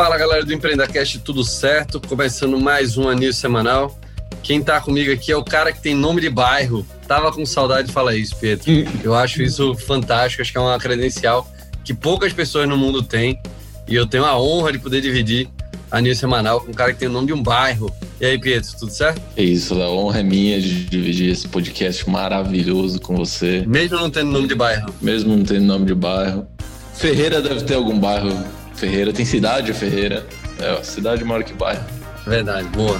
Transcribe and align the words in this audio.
Fala 0.00 0.16
galera 0.16 0.42
do 0.42 0.50
EmpreendaCast, 0.50 1.18
tudo 1.18 1.44
certo? 1.44 2.00
Começando 2.00 2.58
mais 2.58 2.96
um 2.96 3.06
anil 3.06 3.34
semanal. 3.34 4.00
Quem 4.42 4.62
tá 4.62 4.80
comigo 4.80 5.12
aqui 5.12 5.30
é 5.30 5.36
o 5.36 5.44
cara 5.44 5.74
que 5.74 5.82
tem 5.82 5.94
nome 5.94 6.22
de 6.22 6.30
bairro. 6.30 6.86
Tava 7.06 7.30
com 7.30 7.44
saudade 7.44 7.88
de 7.88 7.92
falar 7.92 8.16
isso, 8.16 8.34
Pedro. 8.40 8.64
Eu 9.04 9.14
acho 9.14 9.42
isso 9.42 9.74
fantástico, 9.74 10.40
acho 10.40 10.52
que 10.52 10.56
é 10.56 10.60
uma 10.60 10.78
credencial 10.78 11.46
que 11.84 11.92
poucas 11.92 12.32
pessoas 12.32 12.66
no 12.66 12.78
mundo 12.78 13.02
têm. 13.02 13.38
E 13.86 13.94
eu 13.94 14.06
tenho 14.06 14.24
a 14.24 14.40
honra 14.40 14.72
de 14.72 14.78
poder 14.78 15.02
dividir 15.02 15.50
a 15.90 16.00
News 16.00 16.16
Semanal 16.16 16.62
com 16.62 16.70
um 16.70 16.74
cara 16.74 16.94
que 16.94 16.98
tem 16.98 17.08
o 17.08 17.12
nome 17.12 17.26
de 17.26 17.34
um 17.34 17.42
bairro. 17.42 17.94
E 18.18 18.24
aí, 18.24 18.40
Pietro, 18.40 18.70
tudo 18.78 18.92
certo? 18.92 19.20
É 19.36 19.42
isso, 19.42 19.74
a 19.82 19.90
honra 19.90 20.20
é 20.20 20.22
minha 20.22 20.58
de 20.58 20.86
dividir 20.86 21.30
esse 21.30 21.46
podcast 21.46 22.08
maravilhoso 22.08 22.98
com 23.02 23.14
você. 23.16 23.64
Mesmo 23.66 23.98
não 23.98 24.08
tendo 24.08 24.30
nome 24.30 24.48
de 24.48 24.54
bairro? 24.54 24.94
Mesmo 25.02 25.36
não 25.36 25.44
tendo 25.44 25.66
nome 25.66 25.84
de 25.84 25.94
bairro. 25.94 26.46
Ferreira 26.94 27.42
deve 27.42 27.64
ter 27.64 27.74
algum 27.74 27.98
bairro. 27.98 28.59
Ferreira 28.80 29.12
tem 29.12 29.26
cidade, 29.26 29.74
Ferreira. 29.74 30.26
É, 30.58 30.82
cidade 30.82 31.22
maior 31.22 31.44
que 31.44 31.52
bairro. 31.52 31.84
Verdade, 32.26 32.66
boa. 32.68 32.98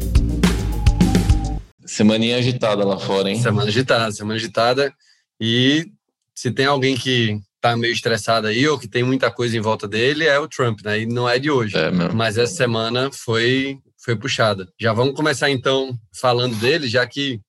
Semaninha 1.86 2.38
agitada 2.38 2.86
lá 2.86 3.00
fora, 3.00 3.30
hein? 3.30 3.42
Semana 3.42 3.70
agitada, 3.70 4.12
semana 4.12 4.36
agitada. 4.36 4.94
E 5.40 5.86
se 6.36 6.52
tem 6.52 6.66
alguém 6.66 6.96
que 6.96 7.40
tá 7.60 7.76
meio 7.76 7.94
estressado 7.94 8.48
aí 8.48 8.68
ou 8.68 8.78
que 8.78 8.88
tem 8.88 9.04
muita 9.04 9.32
coisa 9.32 9.58
em 9.58 9.62
volta 9.62 9.88
dele, 9.88 10.26
é 10.26 10.38
o 10.40 10.48
Trump, 10.48 10.82
né? 10.84 11.02
E 11.02 11.06
não 11.06 11.28
é 11.28 11.40
de 11.40 11.50
hoje. 11.50 11.76
É 11.78 11.90
Mas 12.14 12.38
essa 12.38 12.54
semana 12.54 13.10
foi, 13.12 13.80
foi 13.98 14.16
puxada. 14.16 14.68
Já 14.80 14.94
vamos 14.94 15.16
começar 15.16 15.50
então 15.50 15.98
falando 16.20 16.56
dele, 16.58 16.88
já 16.88 17.06
que, 17.08 17.40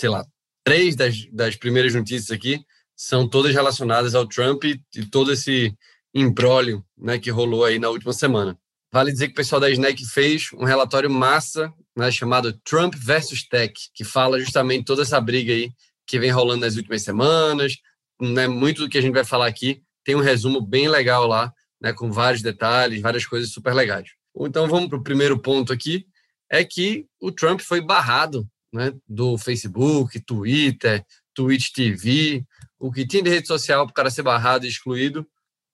sei 0.00 0.08
lá, 0.10 0.24
três 0.64 0.96
das, 0.96 1.26
das 1.32 1.56
primeiras 1.56 1.94
notícias 1.94 2.30
aqui 2.30 2.64
são 2.96 3.28
todas 3.28 3.54
relacionadas 3.54 4.14
ao 4.14 4.26
Trump 4.26 4.64
e, 4.64 4.80
e 4.94 5.06
todo 5.06 5.32
esse 5.32 5.74
imbróglio 6.14 6.84
né, 6.98 7.18
que 7.18 7.30
rolou 7.30 7.64
aí 7.64 7.78
na 7.78 7.88
última 7.88 8.12
semana. 8.12 8.58
Vale 8.92 9.12
dizer 9.12 9.28
que 9.28 9.32
o 9.32 9.36
pessoal 9.36 9.60
da 9.60 9.70
Snack 9.70 10.04
fez 10.06 10.50
um 10.54 10.64
relatório 10.64 11.08
massa 11.08 11.72
né, 11.96 12.10
chamado 12.10 12.52
Trump 12.64 12.94
versus 12.96 13.46
Tech, 13.46 13.72
que 13.94 14.04
fala 14.04 14.40
justamente 14.40 14.84
toda 14.84 15.02
essa 15.02 15.20
briga 15.20 15.52
aí 15.52 15.70
que 16.06 16.18
vem 16.18 16.30
rolando 16.30 16.62
nas 16.62 16.76
últimas 16.76 17.02
semanas. 17.02 17.76
Né, 18.20 18.46
muito 18.46 18.82
do 18.82 18.88
que 18.88 18.98
a 18.98 19.00
gente 19.00 19.14
vai 19.14 19.24
falar 19.24 19.46
aqui 19.46 19.82
tem 20.04 20.14
um 20.14 20.20
resumo 20.20 20.60
bem 20.60 20.88
legal 20.88 21.26
lá, 21.26 21.52
né, 21.80 21.92
com 21.92 22.10
vários 22.10 22.42
detalhes, 22.42 23.00
várias 23.00 23.24
coisas 23.26 23.50
super 23.50 23.72
legais. 23.72 24.10
Então 24.36 24.68
vamos 24.68 24.88
para 24.88 24.98
o 24.98 25.02
primeiro 25.02 25.38
ponto 25.38 25.72
aqui, 25.72 26.06
é 26.50 26.64
que 26.64 27.06
o 27.20 27.30
Trump 27.30 27.60
foi 27.60 27.80
barrado 27.80 28.46
né, 28.72 28.92
do 29.08 29.36
Facebook, 29.36 30.20
Twitter, 30.20 31.04
Twitch 31.34 31.70
TV, 31.72 32.44
o 32.78 32.90
que 32.90 33.06
tinha 33.06 33.22
de 33.22 33.30
rede 33.30 33.46
social 33.46 33.84
para 33.84 33.92
o 33.92 33.94
cara 33.94 34.10
ser 34.10 34.22
barrado 34.22 34.64
e 34.64 34.68
excluído, 34.68 35.26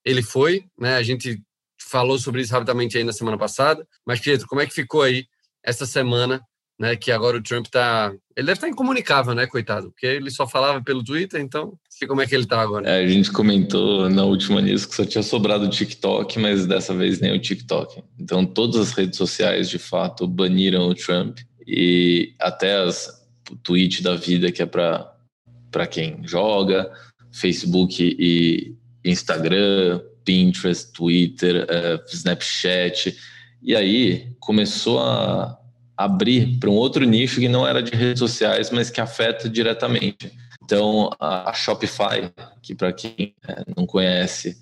ele 0.05 0.23
foi, 0.23 0.65
né? 0.79 0.97
A 0.97 1.03
gente 1.03 1.43
falou 1.79 2.19
sobre 2.19 2.41
isso 2.41 2.53
rapidamente 2.53 2.97
aí 2.97 3.05
na 3.05 3.13
semana 3.13 3.37
passada. 3.37 3.87
Mas, 4.07 4.21
Pietro, 4.21 4.47
como 4.47 4.61
é 4.61 4.67
que 4.67 4.75
ficou 4.75 5.03
aí 5.03 5.27
essa 5.65 5.85
semana, 5.85 6.41
né? 6.79 6.95
Que 6.95 7.11
agora 7.11 7.37
o 7.37 7.43
Trump 7.43 7.67
tá. 7.67 8.13
Ele 8.37 8.47
deve 8.47 8.53
estar 8.53 8.67
tá 8.67 8.73
incomunicável, 8.73 9.35
né, 9.35 9.47
coitado? 9.47 9.91
Porque 9.91 10.07
ele 10.07 10.31
só 10.31 10.47
falava 10.47 10.83
pelo 10.83 11.03
Twitter, 11.03 11.41
então, 11.41 11.77
como 12.07 12.21
é 12.21 12.27
que 12.27 12.35
ele 12.35 12.47
tá 12.47 12.61
agora. 12.61 12.89
É, 12.89 13.05
a 13.05 13.09
gente 13.09 13.33
comentou 13.33 14.09
na 14.09 14.25
última 14.25 14.61
nisso 14.61 14.89
que 14.89 14.95
só 14.95 15.05
tinha 15.05 15.23
sobrado 15.23 15.65
o 15.65 15.71
TikTok, 15.71 16.39
mas 16.39 16.67
dessa 16.67 16.95
vez 16.95 17.21
nem 17.21 17.35
o 17.35 17.41
TikTok. 17.41 18.03
Então, 18.19 18.45
todas 18.45 18.77
as 18.77 18.93
redes 18.93 19.17
sociais, 19.17 19.69
de 19.69 19.79
fato, 19.79 20.27
baniram 20.29 20.89
o 20.89 20.95
Trump 20.95 21.39
e 21.67 22.35
até 22.39 22.77
as 22.77 23.25
tweet 23.63 24.03
da 24.03 24.15
vida 24.15 24.51
que 24.51 24.63
é 24.63 24.67
para 24.67 25.87
quem 25.91 26.21
joga, 26.27 26.91
Facebook 27.33 28.17
e 28.19 28.75
Instagram, 29.05 30.01
Pinterest, 30.25 30.93
Twitter, 30.93 31.65
uh, 31.65 32.03
Snapchat. 32.13 33.17
E 33.63 33.75
aí 33.75 34.33
começou 34.41 35.01
a 35.01 35.59
abrir 35.97 36.59
para 36.59 36.69
um 36.69 36.75
outro 36.75 37.05
nicho 37.05 37.41
que 37.41 37.49
não 37.49 37.67
era 37.67 37.83
de 37.83 37.93
redes 37.93 38.19
sociais, 38.19 38.71
mas 38.71 38.91
que 38.91 39.01
afeta 39.01 39.49
diretamente. 39.49 40.33
Então, 40.63 41.11
a 41.21 41.53
Shopify, 41.53 42.31
que 42.61 42.75
para 42.75 42.93
quem 42.93 43.35
é, 43.47 43.63
não 43.77 43.87
conhece, 43.87 44.59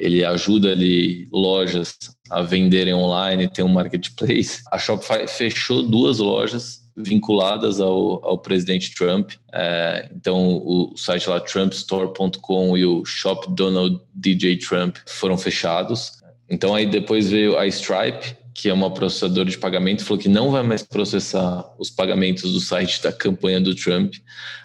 ele 0.00 0.24
ajuda 0.24 0.72
ali 0.72 1.28
lojas 1.30 1.94
a 2.30 2.40
venderem 2.40 2.94
online, 2.94 3.48
tem 3.48 3.62
um 3.62 3.68
marketplace. 3.68 4.62
A 4.72 4.78
Shopify 4.78 5.28
fechou 5.28 5.82
duas 5.82 6.18
lojas 6.18 6.80
vinculadas 6.96 7.80
ao, 7.80 8.24
ao 8.24 8.38
presidente 8.38 8.94
Trump. 8.94 9.32
É, 9.52 10.08
então, 10.16 10.56
o 10.64 10.94
site 10.96 11.28
lá 11.28 11.38
trumpstore.com 11.38 12.78
e 12.78 12.86
o 12.86 13.04
Shop 13.04 13.46
Donald 13.54 14.00
DJ 14.14 14.56
Trump 14.56 14.96
foram 15.06 15.36
fechados. 15.36 16.12
Então, 16.48 16.74
aí 16.74 16.86
depois 16.86 17.30
veio 17.30 17.58
a 17.58 17.66
Stripe, 17.66 18.36
que 18.54 18.70
é 18.70 18.72
uma 18.72 18.92
processadora 18.92 19.50
de 19.50 19.58
pagamento, 19.58 20.04
falou 20.04 20.22
que 20.22 20.28
não 20.28 20.50
vai 20.50 20.62
mais 20.62 20.82
processar 20.82 21.64
os 21.78 21.90
pagamentos 21.90 22.52
do 22.52 22.60
site 22.60 23.02
da 23.02 23.12
campanha 23.12 23.60
do 23.60 23.74
Trump. 23.74 24.14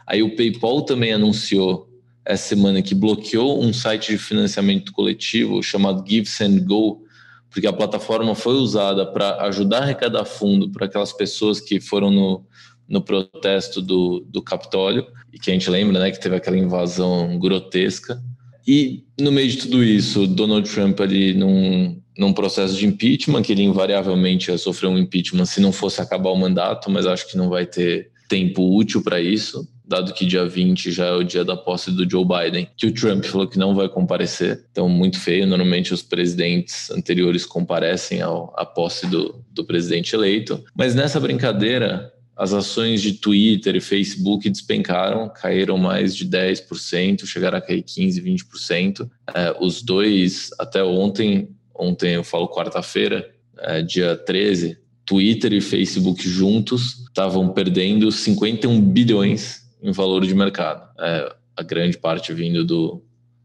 Aí 0.08 0.24
o 0.24 0.34
PayPal 0.36 0.82
também 0.84 1.12
anunciou 1.12 1.90
essa 2.26 2.50
semana 2.50 2.82
que 2.82 2.96
bloqueou 2.96 3.64
um 3.64 3.72
site 3.72 4.12
de 4.12 4.18
financiamento 4.18 4.92
coletivo 4.92 5.62
chamado 5.62 6.04
Give 6.08 6.26
Send 6.26 6.62
Go, 6.62 7.04
porque 7.52 7.68
a 7.68 7.74
plataforma 7.74 8.34
foi 8.34 8.56
usada 8.56 9.06
para 9.06 9.44
ajudar 9.44 9.80
a 9.80 9.84
arrecadar 9.84 10.26
fundo 10.26 10.70
para 10.72 10.88
aquelas 10.88 11.14
pessoas 11.14 11.62
que 11.62 11.80
foram 11.80 12.10
no, 12.10 12.46
no 12.90 13.02
protesto 13.02 13.82
do, 13.82 14.26
do 14.28 14.42
Capitólio, 14.42 15.06
e 15.32 15.38
que 15.38 15.52
a 15.52 15.54
gente 15.54 15.70
lembra 15.70 16.00
né, 16.00 16.12
que 16.12 16.20
teve 16.20 16.36
aquela 16.36 16.58
invasão 16.58 17.38
grotesca. 17.38 18.22
E 18.68 19.04
no 19.20 19.32
meio 19.32 19.50
de 19.50 19.58
tudo 19.58 19.84
isso, 19.84 20.26
Donald 20.26 20.68
Trump 20.68 21.00
ali 21.00 21.34
num, 21.36 22.02
num 22.18 22.34
processo 22.34 22.76
de 22.76 22.88
impeachment, 22.88 23.44
que 23.44 23.52
ele 23.52 23.62
invariavelmente 23.62 24.50
ia 24.50 24.58
sofrer 24.58 24.88
um 24.88 24.98
impeachment 24.98 25.46
se 25.46 25.62
não 25.62 25.72
fosse 25.72 26.02
acabar 26.02 26.32
o 26.32 26.36
mandato, 26.36 26.90
mas 26.90 27.06
acho 27.06 27.30
que 27.30 27.38
não 27.38 27.50
vai 27.50 27.68
ter 27.68 28.10
tempo 28.28 28.76
útil 28.76 29.04
para 29.04 29.22
isso 29.22 29.68
dado 29.88 30.14
que 30.14 30.26
dia 30.26 30.46
20 30.46 30.92
já 30.92 31.06
é 31.06 31.14
o 31.14 31.24
dia 31.24 31.46
da 31.46 31.56
posse 31.56 31.92
do 31.92 32.10
Joe 32.10 32.26
Biden, 32.26 32.68
que 32.76 32.88
o 32.88 32.94
Trump 32.94 33.24
falou 33.26 33.48
que 33.48 33.58
não 33.58 33.76
vai 33.76 33.88
comparecer. 33.88 34.66
Então, 34.72 34.90
muito 34.90 35.20
feio. 35.20 35.46
Normalmente, 35.46 35.94
os 35.94 36.02
presidentes 36.02 36.90
anteriores 36.92 37.46
comparecem 37.46 38.22
ao, 38.22 38.54
à 38.58 38.66
posse 38.66 39.08
do, 39.08 39.44
do 39.52 39.64
presidente 39.64 40.16
eleito. 40.16 40.64
Mas 40.76 40.96
nessa 40.96 41.20
brincadeira, 41.20 42.12
as 42.36 42.54
ações 42.54 43.02
de 43.02 43.14
Twitter 43.14 43.76
e 43.76 43.82
Facebook 43.82 44.50
despencaram, 44.50 45.30
caíram 45.30 45.78
mais 45.78 46.16
de 46.16 46.26
10%, 46.26 47.26
chegaram 47.26 47.58
a 47.58 47.62
cair 47.62 47.84
15%, 47.84 48.24
20%. 48.24 49.10
É, 49.34 49.56
os 49.60 49.82
dois, 49.82 50.50
até 50.60 50.84
ontem, 50.84 51.50
ontem 51.74 52.16
eu 52.16 52.24
falo 52.24 52.50
quarta-feira, 52.50 53.30
é, 53.60 53.82
dia 53.82 54.16
13, 54.16 54.78
Twitter 55.06 55.54
e 55.54 55.62
Facebook 55.62 56.28
juntos 56.28 57.06
estavam 57.08 57.50
perdendo 57.50 58.12
51 58.12 58.82
bilhões 58.82 59.65
em 59.82 59.92
valor 59.92 60.26
de 60.26 60.34
mercado. 60.34 60.90
É, 61.00 61.36
a 61.58 61.64
grande 61.64 61.98
parte 61.98 62.34
vindo 62.34 62.64
do, 62.66 63.02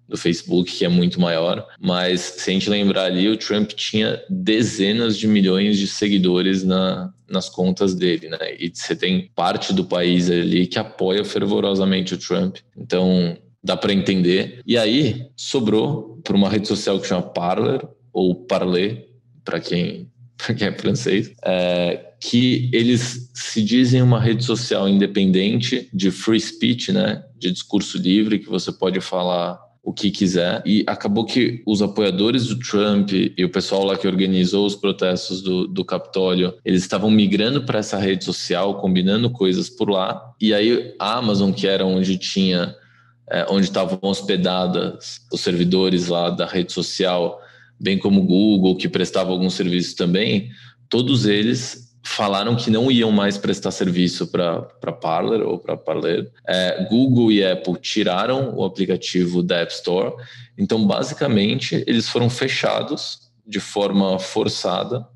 do 0.09 0.17
Facebook, 0.17 0.71
que 0.73 0.85
é 0.85 0.89
muito 0.89 1.21
maior. 1.21 1.67
Mas 1.81 2.21
se 2.21 2.51
a 2.51 2.53
gente 2.53 2.69
lembrar 2.69 3.05
ali, 3.05 3.29
o 3.29 3.37
Trump 3.37 3.71
tinha 3.71 4.21
dezenas 4.29 5.17
de 5.17 5.29
milhões 5.29 5.79
de 5.79 5.87
seguidores 5.87 6.65
na, 6.65 7.13
nas 7.29 7.49
contas 7.49 7.95
dele, 7.95 8.29
né? 8.29 8.57
E 8.59 8.71
você 8.75 8.97
tem 8.97 9.31
parte 9.35 9.73
do 9.73 9.85
país 9.85 10.29
ali 10.29 10.67
que 10.67 10.79
apoia 10.79 11.25
fervorosamente 11.25 12.15
o 12.15 12.19
Trump. 12.19 12.57
Então, 12.77 13.39
dá 13.63 13.77
para 13.77 13.93
entender. 13.93 14.61
E 14.67 14.77
aí, 14.77 15.29
sobrou 15.37 16.21
para 16.25 16.37
uma 16.37 16.49
rede 16.49 16.67
social 16.67 16.99
que 16.99 17.07
chama 17.07 17.23
Parler, 17.23 17.87
ou 18.13 18.35
Parler, 18.35 19.07
para 19.45 19.61
quem, 19.61 20.10
quem 20.57 20.69
é 20.69 20.73
francês, 20.73 21.33
é, 21.45 22.13
que 22.21 22.71
eles 22.73 23.31
se 23.35 23.63
dizem 23.63 24.03
uma 24.03 24.21
rede 24.21 24.45
social 24.45 24.89
independente 24.89 25.89
de 25.93 26.11
free 26.11 26.41
speech, 26.41 26.93
né, 26.93 27.25
de 27.39 27.51
discurso 27.51 27.99
livre, 27.99 28.39
que 28.39 28.49
você 28.49 28.71
pode 28.73 29.01
falar 29.01 29.59
o 29.83 29.93
que 29.93 30.11
quiser. 30.11 30.63
E 30.67 30.85
acabou 30.87 31.25
que 31.25 31.63
os 31.67 31.81
apoiadores 31.81 32.47
do 32.47 32.59
Trump 32.59 33.13
e 33.13 33.45
o 33.45 33.51
pessoal 33.51 33.85
lá 33.85 33.97
que 33.97 34.07
organizou 34.07 34.67
os 34.67 34.77
protestos 34.77 35.41
do, 35.41 35.67
do 35.67 35.85
Capitólio, 35.85 36.55
eles 36.65 36.83
estavam 36.83 37.11
migrando 37.11 37.65
para 37.65 37.79
essa 37.79 37.99
rede 37.99 38.25
social, 38.25 38.79
combinando 38.79 39.31
coisas 39.31 39.71
por 39.71 39.89
lá. 39.89 40.33
E 40.41 40.53
aí 40.53 40.95
a 40.99 41.17
Amazon, 41.17 41.51
que 41.51 41.67
era 41.67 41.85
onde 41.87 42.19
tinha, 42.19 42.75
é, 43.31 43.47
onde 43.49 43.67
estavam 43.67 43.99
hospedadas 44.03 45.23
os 45.33 45.41
servidores 45.41 46.09
lá 46.09 46.29
da 46.29 46.45
rede 46.45 46.73
social, 46.73 47.41
bem 47.81 47.99
como 47.99 48.23
Google, 48.23 48.77
que 48.77 48.89
prestava 48.89 49.31
alguns 49.31 49.55
serviços 49.55 49.95
também, 49.95 50.51
todos 50.89 51.25
eles 51.25 51.91
falaram 52.03 52.57
que 52.57 52.71
não 52.71 52.91
iam 52.91 53.11
mais 53.11 53.39
prestar 53.39 53.71
serviço 53.71 54.27
para 54.27 54.93
Parler 54.93 55.43
ou 55.43 55.59
para 55.59 55.77
Parler. 55.77 56.31
É, 56.47 56.87
Google 56.89 57.31
e 57.31 57.45
Apple 57.45 57.79
tiraram 57.81 58.55
o 58.57 58.65
aplicativo 58.65 59.43
da 59.43 59.59
App 59.59 59.73
Store. 59.73 60.15
Então, 60.59 60.87
basicamente, 60.87 61.85
eles 61.87 62.09
foram 62.09 62.29
fechados 62.29 63.31
de 63.47 63.61
forma 63.61 64.19
forçada, 64.19 65.07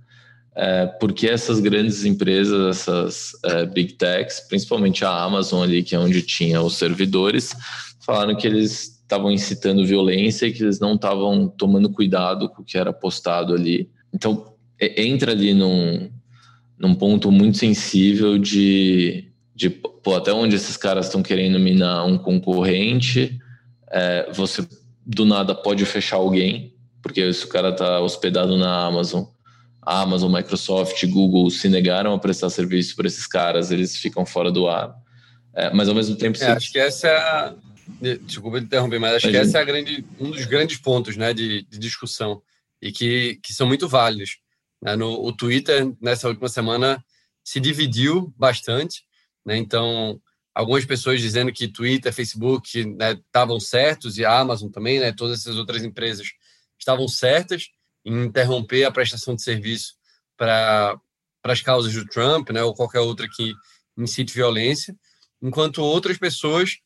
é, 0.56 0.86
porque 0.86 1.28
essas 1.28 1.58
grandes 1.58 2.04
empresas, 2.04 2.78
essas 2.78 3.32
é, 3.44 3.66
big 3.66 3.94
techs, 3.94 4.40
principalmente 4.40 5.04
a 5.04 5.10
Amazon 5.10 5.62
ali, 5.62 5.82
que 5.82 5.94
é 5.94 5.98
onde 5.98 6.22
tinha 6.22 6.60
os 6.62 6.76
servidores, 6.76 7.54
falaram 8.00 8.36
que 8.36 8.46
eles 8.46 8.93
estavam 9.04 9.30
incitando 9.30 9.86
violência 9.86 10.46
e 10.46 10.52
que 10.52 10.62
eles 10.62 10.80
não 10.80 10.94
estavam 10.94 11.48
tomando 11.48 11.90
cuidado 11.90 12.48
com 12.48 12.62
o 12.62 12.64
que 12.64 12.76
era 12.76 12.92
postado 12.92 13.54
ali. 13.54 13.88
Então, 14.12 14.54
entra 14.80 15.32
ali 15.32 15.54
num, 15.54 16.10
num 16.78 16.94
ponto 16.94 17.30
muito 17.30 17.58
sensível 17.58 18.38
de, 18.38 19.28
de 19.54 19.70
pô, 19.70 20.16
até 20.16 20.32
onde 20.32 20.56
esses 20.56 20.76
caras 20.76 21.06
estão 21.06 21.22
querendo 21.22 21.58
minar 21.60 22.04
um 22.06 22.18
concorrente, 22.18 23.38
é, 23.90 24.30
você 24.32 24.66
do 25.06 25.24
nada 25.24 25.54
pode 25.54 25.84
fechar 25.84 26.16
alguém, 26.16 26.74
porque 27.02 27.32
se 27.32 27.44
o 27.44 27.48
cara 27.48 27.68
está 27.68 28.00
hospedado 28.00 28.56
na 28.56 28.86
Amazon, 28.86 29.24
a 29.82 30.00
Amazon, 30.00 30.32
Microsoft, 30.32 31.04
Google 31.06 31.50
se 31.50 31.68
negaram 31.68 32.14
a 32.14 32.18
prestar 32.18 32.48
serviço 32.48 32.96
para 32.96 33.06
esses 33.06 33.26
caras, 33.26 33.70
eles 33.70 33.96
ficam 33.96 34.24
fora 34.24 34.50
do 34.50 34.66
ar. 34.66 34.96
É, 35.54 35.72
mas 35.72 35.88
ao 35.88 35.94
mesmo 35.94 36.16
tempo. 36.16 36.42
É, 36.42 36.46
acho 36.52 36.72
que 36.72 36.78
essa 36.78 37.06
é 37.06 37.16
a. 37.16 37.54
Desculpa 38.22 38.58
interromper, 38.58 38.98
mas 38.98 39.14
acho 39.14 39.30
que 39.30 39.36
essa 39.36 39.58
é 39.58 39.64
grande, 39.64 40.04
um 40.18 40.30
dos 40.30 40.44
grandes 40.46 40.78
pontos 40.78 41.16
né, 41.16 41.32
de, 41.32 41.62
de 41.62 41.78
discussão 41.78 42.42
e 42.80 42.92
que, 42.92 43.38
que 43.42 43.52
são 43.52 43.66
muito 43.66 43.88
válidos. 43.88 44.38
Né? 44.82 44.96
No, 44.96 45.24
o 45.24 45.32
Twitter, 45.32 45.92
nessa 46.00 46.28
última 46.28 46.48
semana, 46.48 47.02
se 47.42 47.60
dividiu 47.60 48.32
bastante. 48.36 49.04
Né? 49.44 49.56
Então, 49.56 50.20
algumas 50.54 50.84
pessoas 50.84 51.20
dizendo 51.20 51.52
que 51.52 51.68
Twitter, 51.68 52.12
Facebook 52.12 52.78
estavam 52.78 53.56
né, 53.56 53.60
certos, 53.60 54.18
e 54.18 54.24
a 54.24 54.38
Amazon 54.38 54.70
também, 54.70 55.00
né, 55.00 55.12
todas 55.12 55.40
essas 55.40 55.56
outras 55.56 55.82
empresas 55.82 56.28
estavam 56.78 57.08
certas 57.08 57.68
em 58.04 58.24
interromper 58.24 58.84
a 58.84 58.92
prestação 58.92 59.34
de 59.34 59.42
serviço 59.42 59.94
para 60.36 60.98
as 61.42 61.60
causas 61.60 61.92
do 61.92 62.06
Trump, 62.06 62.50
né, 62.50 62.62
ou 62.62 62.74
qualquer 62.74 63.00
outra 63.00 63.28
que 63.28 63.52
incite 63.96 64.34
violência, 64.34 64.96
enquanto 65.42 65.82
outras 65.82 66.18
pessoas 66.18 66.78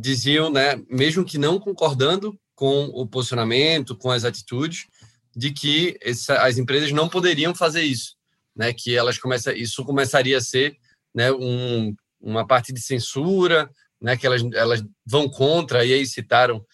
diziam, 0.00 0.50
né, 0.50 0.76
mesmo 0.88 1.24
que 1.24 1.38
não 1.38 1.58
concordando 1.58 2.38
com 2.54 2.84
o 2.86 3.06
posicionamento, 3.06 3.96
com 3.96 4.10
as 4.10 4.24
atitudes, 4.24 4.86
de 5.34 5.50
que 5.50 5.98
essa, 6.02 6.42
as 6.42 6.58
empresas 6.58 6.92
não 6.92 7.08
poderiam 7.08 7.54
fazer 7.54 7.82
isso, 7.82 8.16
né? 8.54 8.72
Que 8.72 8.96
elas 8.96 9.16
começa, 9.16 9.52
isso 9.54 9.84
começaria 9.84 10.36
a 10.36 10.40
ser, 10.40 10.76
né? 11.14 11.32
Um, 11.32 11.94
uma 12.20 12.46
parte 12.46 12.72
de 12.72 12.80
censura, 12.80 13.70
né? 14.00 14.16
Que 14.16 14.26
elas, 14.26 14.42
elas 14.52 14.84
vão 15.06 15.28
contra 15.28 15.84
e 15.84 15.94
aí 15.94 16.04
citaram 16.04 16.64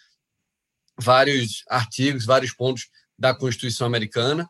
vários 0.99 1.63
artigos, 1.69 2.25
vários 2.25 2.53
pontos 2.53 2.89
da 3.19 3.35
Constituição 3.35 3.87
Americana 3.87 4.49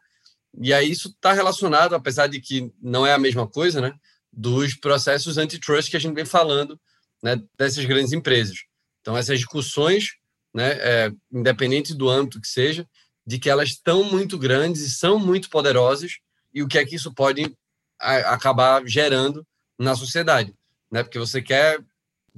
e 0.58 0.72
aí 0.72 0.90
isso 0.90 1.08
está 1.08 1.32
relacionado, 1.32 1.94
apesar 1.94 2.26
de 2.26 2.40
que 2.40 2.72
não 2.80 3.06
é 3.06 3.12
a 3.12 3.18
mesma 3.18 3.46
coisa, 3.46 3.80
né? 3.80 3.92
Dos 4.32 4.74
processos 4.74 5.36
antitrust 5.38 5.90
que 5.90 5.96
a 5.96 6.00
gente 6.00 6.14
vem 6.14 6.24
falando, 6.24 6.80
né? 7.22 7.40
Dessas 7.56 7.84
grandes 7.84 8.12
empresas. 8.12 8.58
Então 9.00 9.16
essas 9.16 9.38
discussões, 9.38 10.16
né? 10.54 10.72
É, 10.80 11.12
independente 11.32 11.94
do 11.94 12.08
âmbito 12.08 12.40
que 12.40 12.48
seja, 12.48 12.86
de 13.26 13.38
que 13.38 13.50
elas 13.50 13.70
estão 13.70 14.04
muito 14.04 14.38
grandes 14.38 14.82
e 14.82 14.90
são 14.90 15.18
muito 15.18 15.50
poderosas 15.50 16.12
e 16.54 16.62
o 16.62 16.68
que 16.68 16.78
é 16.78 16.86
que 16.86 16.94
isso 16.94 17.12
pode 17.12 17.54
acabar 17.98 18.86
gerando 18.86 19.46
na 19.78 19.94
sociedade, 19.94 20.54
né? 20.90 21.02
Porque 21.02 21.18
você 21.18 21.42
quer, 21.42 21.82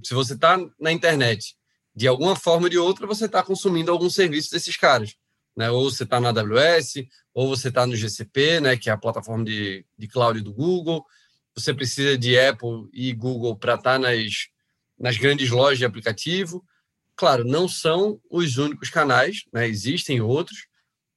se 0.03 0.15
você 0.15 0.35
está 0.35 0.59
na 0.79 0.93
internet, 0.93 1.57
de 1.95 2.07
alguma 2.07 2.37
forma 2.37 2.65
ou 2.65 2.69
de 2.69 2.79
outra, 2.79 3.07
você 3.07 3.27
está 3.27 3.43
consumindo 3.43 3.91
algum 3.91 4.09
serviço 4.09 4.51
desses 4.51 4.77
caras, 4.77 5.15
né? 5.57 5.71
Ou 5.71 5.91
você 5.91 6.05
está 6.05 6.21
na 6.21 6.29
AWS, 6.29 7.07
ou 7.35 7.49
você 7.49 7.69
está 7.69 7.87
no 7.87 7.97
GCP, 7.97 8.61
né? 8.61 8.77
Que 8.77 8.91
é 8.91 8.93
a 8.93 8.99
plataforma 8.99 9.45
de, 9.45 9.85
de 9.97 10.09
cloud 10.09 10.41
do 10.41 10.53
Google. 10.53 11.05
Você 11.55 11.75
precisa 11.75 12.17
de 12.17 12.39
Apple 12.39 12.89
e 12.93 13.13
Google 13.13 13.57
para 13.57 13.75
estar 13.75 13.93
tá 13.95 13.99
nas, 13.99 14.49
nas 14.99 15.17
grandes 15.17 15.51
lojas 15.51 15.79
de 15.79 15.85
aplicativo. 15.85 16.65
Claro, 17.17 17.45
não 17.45 17.69
são 17.69 18.21
os 18.31 18.57
únicos 18.59 18.91
canais, 18.91 19.45
né? 19.53 19.67
Existem 19.69 20.21
outros, 20.21 20.67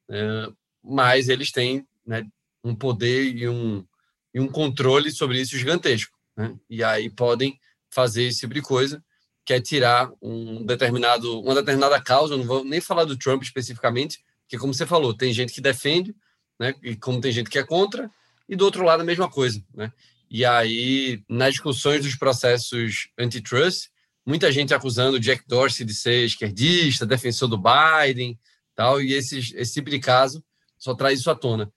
é, 0.10 0.48
mas 0.84 1.30
eles 1.30 1.52
têm 1.52 1.86
né, 2.06 2.26
um 2.64 2.76
poder 2.76 3.36
e 3.36 3.48
um, 3.48 3.86
e 4.34 4.40
um 4.40 4.48
controle 4.48 5.12
sobre 5.12 5.40
isso 5.40 5.58
gigantesco. 5.58 6.18
Né? 6.36 6.56
E 6.70 6.84
aí 6.84 7.10
podem 7.10 7.60
fazer 7.90 8.24
esse 8.24 8.42
tipo 8.42 8.54
de 8.54 8.62
coisa, 8.62 9.04
que 9.46 9.54
é 9.54 9.62
tirar 9.62 10.12
um 10.22 10.66
determinado, 10.66 11.42
uma 11.42 11.56
determinada 11.56 12.02
causa, 12.02 12.38
não 12.38 12.46
vou 12.46 12.64
nem 12.64 12.80
falar 12.80 13.06
do 13.06 13.18
Trump 13.18 13.44
especificamente, 13.44 14.24
porque 14.44 14.58
como 14.58 14.74
você 14.74 14.86
falou, 14.86 15.14
tem 15.14 15.34
gente 15.34 15.54
que 15.54 15.62
defende, 15.62 16.16
né, 16.60 16.74
e 16.84 16.96
como 16.96 17.20
tem 17.20 17.32
gente 17.32 17.50
que 17.50 17.60
é 17.60 17.64
contra, 17.64 18.10
e 18.48 18.56
do 18.56 18.66
outro 18.66 18.84
lado 18.84 19.02
a 19.02 19.06
mesma 19.06 19.30
coisa. 19.30 19.64
Né? 19.74 19.92
E 20.34 20.46
aí, 20.46 21.22
nas 21.28 21.56
discussões 21.56 22.06
dos 22.06 22.16
processos 22.16 23.10
antitrust, 23.20 23.90
muita 24.26 24.50
gente 24.50 24.74
acusando 24.74 25.20
Jack 25.20 25.44
Dorsey 25.46 25.86
de 25.86 25.94
ser 25.94 26.24
esquerdista, 26.24 27.06
defensor 27.06 27.50
do 27.50 27.62
Biden, 27.62 28.40
tal, 28.74 29.02
e 29.02 29.12
esses, 29.12 29.52
esse 29.54 29.74
tipo 29.74 29.90
de 29.90 30.00
caso 30.00 30.42
só 30.78 30.96
traz 30.96 31.20
isso 31.20 31.30
à 31.30 31.36
tona. 31.36 31.70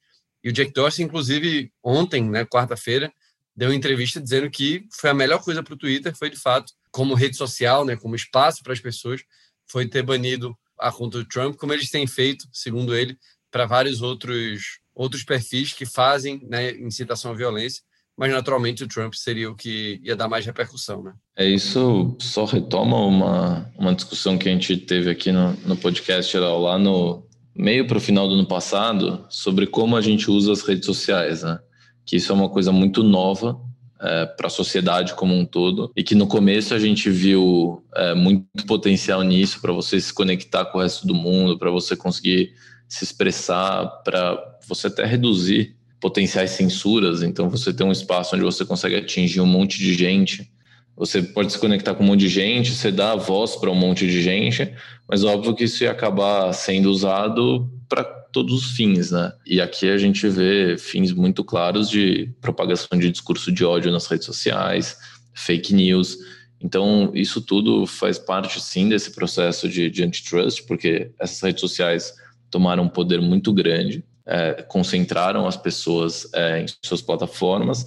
E 0.42 0.50
o 0.50 0.52
Jack 0.52 0.72
Dorsey, 0.72 1.04
inclusive, 1.04 1.72
ontem, 1.82 2.30
né, 2.30 2.44
quarta-feira, 2.44 3.12
deu 3.56 3.70
uma 3.70 3.74
entrevista 3.74 4.20
dizendo 4.20 4.48
que 4.48 4.86
foi 4.92 5.10
a 5.10 5.14
melhor 5.14 5.42
coisa 5.42 5.60
para 5.60 5.74
o 5.74 5.76
Twitter, 5.76 6.14
foi 6.16 6.30
de 6.30 6.36
fato, 6.36 6.72
como 6.92 7.14
rede 7.14 7.36
social, 7.36 7.84
né, 7.84 7.96
como 7.96 8.14
espaço 8.14 8.62
para 8.62 8.72
as 8.72 8.78
pessoas, 8.78 9.20
foi 9.66 9.88
ter 9.88 10.04
banido 10.04 10.56
a 10.78 10.92
conta 10.92 11.18
do 11.18 11.24
Trump, 11.24 11.56
como 11.56 11.72
eles 11.72 11.90
têm 11.90 12.06
feito, 12.06 12.46
segundo 12.52 12.94
ele, 12.94 13.18
para 13.50 13.66
vários 13.66 14.00
outros, 14.00 14.78
outros 14.94 15.24
perfis 15.24 15.72
que 15.72 15.84
fazem 15.84 16.46
né, 16.48 16.70
incitação 16.70 17.32
à 17.32 17.34
violência 17.34 17.82
mas 18.16 18.32
naturalmente 18.32 18.84
o 18.84 18.88
Trump 18.88 19.14
seria 19.14 19.50
o 19.50 19.56
que 19.56 20.00
ia 20.02 20.14
dar 20.14 20.28
mais 20.28 20.46
repercussão, 20.46 21.02
né? 21.02 21.12
É 21.36 21.44
isso, 21.44 22.16
só 22.20 22.44
retoma 22.44 22.98
uma, 22.98 23.70
uma 23.76 23.94
discussão 23.94 24.38
que 24.38 24.48
a 24.48 24.52
gente 24.52 24.76
teve 24.76 25.10
aqui 25.10 25.32
no, 25.32 25.52
no 25.66 25.76
podcast 25.76 26.36
lá 26.38 26.78
no 26.78 27.26
meio 27.54 27.86
para 27.86 27.98
o 27.98 28.00
final 28.00 28.28
do 28.28 28.34
ano 28.34 28.46
passado 28.46 29.24
sobre 29.28 29.66
como 29.66 29.96
a 29.96 30.00
gente 30.00 30.30
usa 30.30 30.52
as 30.52 30.62
redes 30.62 30.86
sociais, 30.86 31.42
né? 31.42 31.58
Que 32.04 32.16
isso 32.16 32.30
é 32.30 32.34
uma 32.34 32.48
coisa 32.48 32.70
muito 32.70 33.02
nova 33.02 33.60
é, 34.00 34.26
para 34.26 34.46
a 34.46 34.50
sociedade 34.50 35.14
como 35.14 35.34
um 35.34 35.44
todo 35.44 35.90
e 35.96 36.02
que 36.02 36.14
no 36.14 36.26
começo 36.26 36.74
a 36.74 36.78
gente 36.78 37.10
viu 37.10 37.84
é, 37.94 38.14
muito 38.14 38.66
potencial 38.66 39.22
nisso 39.22 39.60
para 39.60 39.72
você 39.72 40.00
se 40.00 40.12
conectar 40.12 40.66
com 40.66 40.78
o 40.78 40.82
resto 40.82 41.06
do 41.06 41.14
mundo, 41.14 41.58
para 41.58 41.70
você 41.70 41.96
conseguir 41.96 42.52
se 42.88 43.02
expressar, 43.02 43.86
para 44.04 44.58
você 44.68 44.88
até 44.88 45.04
reduzir 45.04 45.76
potenciais 46.04 46.50
censuras, 46.50 47.22
então 47.22 47.48
você 47.48 47.72
tem 47.72 47.86
um 47.86 47.90
espaço 47.90 48.36
onde 48.36 48.44
você 48.44 48.62
consegue 48.62 48.94
atingir 48.94 49.40
um 49.40 49.46
monte 49.46 49.78
de 49.78 49.94
gente. 49.94 50.52
Você 50.94 51.22
pode 51.22 51.50
se 51.50 51.58
conectar 51.58 51.94
com 51.94 52.04
um 52.04 52.08
monte 52.08 52.20
de 52.20 52.28
gente, 52.28 52.72
você 52.72 52.92
dá 52.92 53.16
voz 53.16 53.56
para 53.56 53.70
um 53.70 53.74
monte 53.74 54.06
de 54.06 54.20
gente, 54.20 54.70
mas 55.08 55.24
óbvio 55.24 55.54
que 55.54 55.64
isso 55.64 55.82
ia 55.82 55.90
acabar 55.90 56.52
sendo 56.52 56.90
usado 56.90 57.72
para 57.88 58.04
todos 58.04 58.52
os 58.52 58.76
fins, 58.76 59.12
né? 59.12 59.32
E 59.46 59.62
aqui 59.62 59.88
a 59.88 59.96
gente 59.96 60.28
vê 60.28 60.76
fins 60.76 61.10
muito 61.10 61.42
claros 61.42 61.88
de 61.88 62.30
propagação 62.38 62.98
de 62.98 63.10
discurso 63.10 63.50
de 63.50 63.64
ódio 63.64 63.90
nas 63.90 64.06
redes 64.06 64.26
sociais, 64.26 64.98
fake 65.32 65.72
news. 65.72 66.18
Então, 66.60 67.12
isso 67.14 67.40
tudo 67.40 67.86
faz 67.86 68.18
parte, 68.18 68.60
sim, 68.60 68.90
desse 68.90 69.10
processo 69.12 69.66
de, 69.66 69.88
de 69.88 70.04
antitrust, 70.04 70.66
porque 70.66 71.12
essas 71.18 71.40
redes 71.40 71.62
sociais 71.62 72.12
tomaram 72.50 72.82
um 72.82 72.90
poder 72.90 73.22
muito 73.22 73.54
grande 73.54 74.04
é, 74.26 74.62
concentraram 74.62 75.46
as 75.46 75.56
pessoas 75.56 76.28
é, 76.34 76.62
em 76.62 76.66
suas 76.82 77.02
plataformas, 77.02 77.86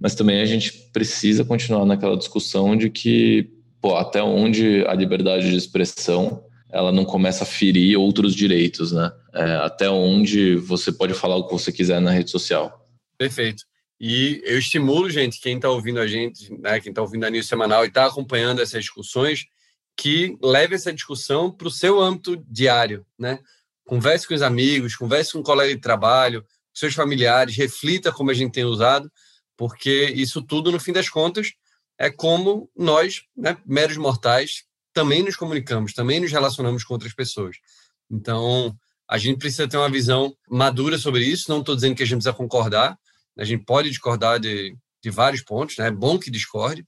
mas 0.00 0.14
também 0.14 0.40
a 0.40 0.46
gente 0.46 0.72
precisa 0.92 1.44
continuar 1.44 1.84
naquela 1.86 2.16
discussão 2.16 2.76
de 2.76 2.90
que 2.90 3.50
pô, 3.80 3.96
até 3.96 4.22
onde 4.22 4.84
a 4.86 4.94
liberdade 4.94 5.50
de 5.50 5.56
expressão 5.56 6.44
ela 6.70 6.90
não 6.92 7.04
começa 7.04 7.44
a 7.44 7.46
ferir 7.46 7.96
outros 7.96 8.34
direitos, 8.34 8.92
né? 8.92 9.12
É, 9.32 9.54
até 9.56 9.88
onde 9.88 10.56
você 10.56 10.92
pode 10.92 11.14
falar 11.14 11.36
o 11.36 11.46
que 11.46 11.52
você 11.52 11.70
quiser 11.70 12.00
na 12.00 12.10
rede 12.10 12.30
social. 12.30 12.86
Perfeito. 13.16 13.64
E 13.98 14.42
eu 14.44 14.58
estimulo, 14.58 15.08
gente, 15.08 15.40
quem 15.40 15.56
está 15.56 15.70
ouvindo 15.70 16.00
a 16.00 16.06
gente, 16.06 16.52
né, 16.60 16.80
quem 16.80 16.90
está 16.90 17.00
ouvindo 17.00 17.24
a 17.24 17.30
News 17.30 17.46
Semanal 17.46 17.84
e 17.84 17.88
está 17.88 18.06
acompanhando 18.06 18.60
essas 18.60 18.80
discussões, 18.80 19.46
que 19.96 20.36
leve 20.42 20.74
essa 20.74 20.92
discussão 20.92 21.50
para 21.50 21.68
o 21.68 21.70
seu 21.70 22.00
âmbito 22.00 22.36
diário, 22.48 23.06
né? 23.18 23.38
Converse 23.86 24.26
com 24.26 24.34
os 24.34 24.42
amigos, 24.42 24.96
converse 24.96 25.32
com 25.32 25.38
um 25.38 25.42
colega 25.42 25.74
de 25.74 25.80
trabalho, 25.80 26.44
seus 26.74 26.94
familiares, 26.94 27.56
reflita 27.56 28.12
como 28.12 28.30
a 28.30 28.34
gente 28.34 28.52
tem 28.52 28.64
usado, 28.64 29.10
porque 29.56 30.12
isso 30.14 30.42
tudo, 30.42 30.70
no 30.70 30.78
fim 30.78 30.92
das 30.92 31.08
contas, 31.08 31.52
é 31.98 32.10
como 32.10 32.70
nós, 32.76 33.22
né, 33.34 33.56
meros 33.64 33.96
mortais, 33.96 34.64
também 34.92 35.22
nos 35.22 35.36
comunicamos, 35.36 35.94
também 35.94 36.20
nos 36.20 36.30
relacionamos 36.30 36.84
com 36.84 36.94
outras 36.94 37.14
pessoas. 37.14 37.56
Então, 38.10 38.76
a 39.08 39.18
gente 39.18 39.38
precisa 39.38 39.68
ter 39.68 39.76
uma 39.76 39.88
visão 39.88 40.36
madura 40.48 40.98
sobre 40.98 41.24
isso. 41.24 41.50
Não 41.50 41.60
estou 41.60 41.74
dizendo 41.74 41.94
que 41.94 42.02
a 42.02 42.06
gente 42.06 42.16
precisa 42.16 42.32
concordar, 42.32 42.98
a 43.38 43.44
gente 43.44 43.64
pode 43.64 43.88
discordar 43.88 44.40
de, 44.40 44.76
de 45.02 45.10
vários 45.10 45.42
pontos, 45.42 45.76
né? 45.76 45.88
é 45.88 45.90
bom 45.90 46.18
que 46.18 46.30
discorde, 46.30 46.86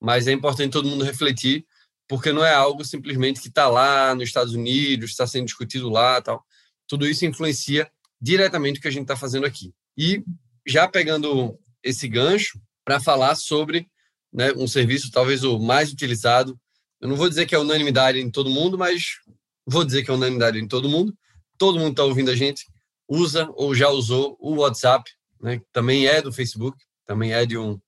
mas 0.00 0.26
é 0.26 0.32
importante 0.32 0.72
todo 0.72 0.88
mundo 0.88 1.04
refletir, 1.04 1.64
porque 2.10 2.32
não 2.32 2.44
é 2.44 2.52
algo 2.52 2.84
simplesmente 2.84 3.40
que 3.40 3.46
está 3.46 3.68
lá 3.68 4.16
nos 4.16 4.24
Estados 4.24 4.52
Unidos, 4.52 5.10
está 5.10 5.28
sendo 5.28 5.44
discutido 5.44 5.88
lá 5.88 6.20
tal. 6.20 6.44
Tudo 6.88 7.06
isso 7.06 7.24
influencia 7.24 7.88
diretamente 8.20 8.80
o 8.80 8.82
que 8.82 8.88
a 8.88 8.90
gente 8.90 9.02
está 9.02 9.14
fazendo 9.14 9.46
aqui. 9.46 9.72
E 9.96 10.24
já 10.66 10.88
pegando 10.88 11.56
esse 11.84 12.08
gancho 12.08 12.60
para 12.84 12.98
falar 12.98 13.36
sobre 13.36 13.88
né, 14.32 14.52
um 14.56 14.66
serviço 14.66 15.12
talvez 15.12 15.44
o 15.44 15.60
mais 15.60 15.92
utilizado. 15.92 16.60
Eu 17.00 17.08
não 17.08 17.14
vou 17.14 17.28
dizer 17.28 17.46
que 17.46 17.54
é 17.54 17.58
unanimidade 17.60 18.18
em 18.18 18.28
todo 18.28 18.50
mundo, 18.50 18.76
mas 18.76 19.20
vou 19.64 19.84
dizer 19.84 20.02
que 20.02 20.10
é 20.10 20.14
unanimidade 20.14 20.58
em 20.58 20.66
todo 20.66 20.88
mundo. 20.88 21.16
Todo 21.56 21.78
mundo 21.78 21.92
está 21.92 22.02
ouvindo 22.02 22.32
a 22.32 22.34
gente, 22.34 22.66
usa 23.06 23.48
ou 23.54 23.72
já 23.72 23.88
usou 23.88 24.36
o 24.40 24.56
WhatsApp, 24.56 25.08
né, 25.40 25.60
que 25.60 25.66
também 25.72 26.08
é 26.08 26.20
do 26.20 26.32
Facebook, 26.32 26.76
também 27.06 27.32
é 27.32 27.46
de 27.46 27.56
um, 27.56 27.80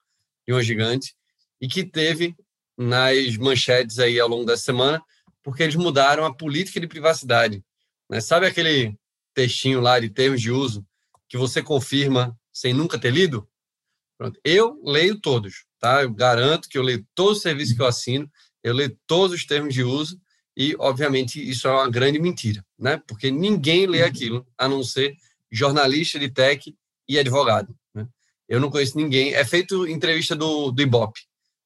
de 0.46 0.54
um 0.54 0.62
gigante, 0.62 1.12
e 1.60 1.66
que 1.66 1.82
teve 1.82 2.36
nas 2.82 3.36
manchetes 3.36 3.98
aí 3.98 4.18
ao 4.18 4.28
longo 4.28 4.44
da 4.44 4.56
semana, 4.56 5.02
porque 5.42 5.62
eles 5.62 5.76
mudaram 5.76 6.24
a 6.24 6.34
política 6.34 6.80
de 6.80 6.86
privacidade. 6.86 7.64
Né? 8.08 8.20
Sabe 8.20 8.46
aquele 8.46 8.96
textinho 9.34 9.80
lá 9.80 9.98
de 9.98 10.10
termos 10.10 10.40
de 10.40 10.50
uso 10.50 10.86
que 11.28 11.36
você 11.36 11.62
confirma 11.62 12.36
sem 12.52 12.74
nunca 12.74 12.98
ter 12.98 13.10
lido? 13.10 13.48
Pronto. 14.18 14.38
Eu 14.44 14.80
leio 14.84 15.20
todos, 15.20 15.64
tá? 15.80 16.02
Eu 16.02 16.12
garanto 16.12 16.68
que 16.68 16.78
eu 16.78 16.82
leio 16.82 17.04
todos 17.14 17.38
os 17.38 17.42
serviços 17.42 17.74
que 17.74 17.82
eu 17.82 17.86
assino, 17.86 18.30
eu 18.62 18.74
leio 18.74 18.96
todos 19.06 19.34
os 19.34 19.44
termos 19.44 19.74
de 19.74 19.82
uso 19.82 20.20
e, 20.56 20.76
obviamente, 20.78 21.42
isso 21.42 21.66
é 21.66 21.70
uma 21.72 21.90
grande 21.90 22.18
mentira, 22.18 22.64
né? 22.78 23.02
Porque 23.06 23.30
ninguém 23.30 23.86
lê 23.86 24.02
aquilo, 24.02 24.46
a 24.56 24.68
não 24.68 24.84
ser 24.84 25.16
jornalista 25.50 26.18
de 26.18 26.30
tech 26.30 26.74
e 27.08 27.18
advogado. 27.18 27.74
Né? 27.94 28.06
Eu 28.48 28.60
não 28.60 28.70
conheço 28.70 28.96
ninguém. 28.96 29.34
É 29.34 29.44
feito 29.44 29.88
entrevista 29.88 30.36
do, 30.36 30.70
do 30.70 30.82
Ibope. 30.82 31.20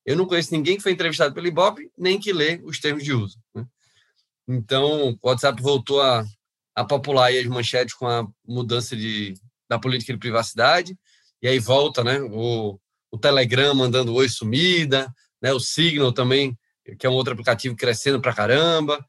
Eu 0.07 0.17
não 0.17 0.25
conheço 0.25 0.55
ninguém 0.55 0.77
que 0.77 0.83
foi 0.85 0.93
entrevistado 0.93 1.35
pelo 1.35 1.49
Ibope, 1.49 1.91
nem 1.99 2.21
que 2.21 2.33
lê 2.33 2.61
os 2.63 2.79
termos 2.79 3.03
de 3.03 3.13
uso. 3.13 3.39
Né? 3.53 3.67
Então, 4.47 5.19
o 5.21 5.29
WhatsApp 5.29 5.61
voltou 5.61 6.01
a, 6.01 6.25
a 6.77 6.85
popular 6.85 7.33
as 7.33 7.47
manchetes 7.47 7.93
com 7.93 8.07
a 8.07 8.25
mudança 8.47 8.97
de, 8.97 9.35
da 9.69 9.81
política 9.81 10.13
de 10.13 10.19
privacidade 10.21 10.97
e 11.43 11.49
aí 11.49 11.59
volta, 11.59 12.05
né? 12.05 12.21
O, 12.21 12.79
o 13.11 13.19
Telegram 13.19 13.75
mandando 13.75 14.15
oi 14.15 14.29
sumida, 14.29 15.13
né? 15.43 15.53
O 15.53 15.59
Signal 15.59 16.13
também, 16.13 16.57
que 16.99 17.05
é 17.05 17.11
um 17.11 17.15
outro 17.15 17.33
aplicativo 17.33 17.75
crescendo 17.75 18.21
pra 18.21 18.33
caramba. 18.33 19.05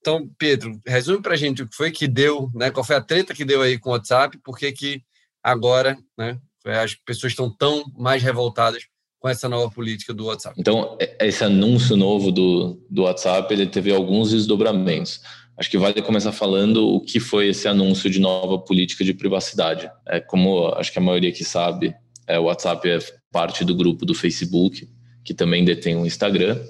Então, 0.00 0.26
Pedro, 0.38 0.80
resume 0.86 1.20
para 1.20 1.34
a 1.34 1.36
gente 1.36 1.62
o 1.62 1.68
que 1.68 1.76
foi 1.76 1.90
que 1.90 2.08
deu, 2.08 2.50
né? 2.54 2.70
Qual 2.70 2.84
foi 2.84 2.96
a 2.96 3.00
treta 3.02 3.34
que 3.34 3.44
deu 3.44 3.60
aí 3.60 3.78
com 3.78 3.90
o 3.90 3.92
WhatsApp? 3.92 4.38
Por 4.38 4.56
que 4.56 4.72
que 4.72 5.04
agora, 5.42 5.98
né? 6.16 6.40
As 6.64 6.94
pessoas 6.94 7.32
estão 7.32 7.54
tão 7.54 7.84
mais 7.94 8.22
revoltadas 8.22 8.86
com 9.24 9.30
essa 9.30 9.48
nova 9.48 9.70
política 9.70 10.12
do 10.12 10.26
WhatsApp. 10.26 10.54
Então, 10.60 10.98
esse 11.18 11.42
anúncio 11.42 11.96
novo 11.96 12.30
do, 12.30 12.78
do 12.90 13.04
WhatsApp, 13.04 13.54
ele 13.54 13.66
teve 13.66 13.90
alguns 13.90 14.32
desdobramentos. 14.32 15.22
Acho 15.56 15.70
que 15.70 15.78
vale 15.78 16.02
começar 16.02 16.30
falando 16.30 16.86
o 16.86 17.00
que 17.00 17.18
foi 17.18 17.48
esse 17.48 17.66
anúncio 17.66 18.10
de 18.10 18.20
nova 18.20 18.58
política 18.58 19.02
de 19.02 19.14
privacidade. 19.14 19.90
É 20.06 20.20
como 20.20 20.68
acho 20.76 20.92
que 20.92 20.98
a 20.98 21.02
maioria 21.02 21.32
que 21.32 21.42
sabe, 21.42 21.94
é, 22.26 22.38
o 22.38 22.42
WhatsApp 22.42 22.86
é 22.86 22.98
parte 23.32 23.64
do 23.64 23.74
grupo 23.74 24.04
do 24.04 24.14
Facebook, 24.14 24.86
que 25.24 25.32
também 25.32 25.64
detém 25.64 25.96
um 25.96 26.04
Instagram. 26.04 26.60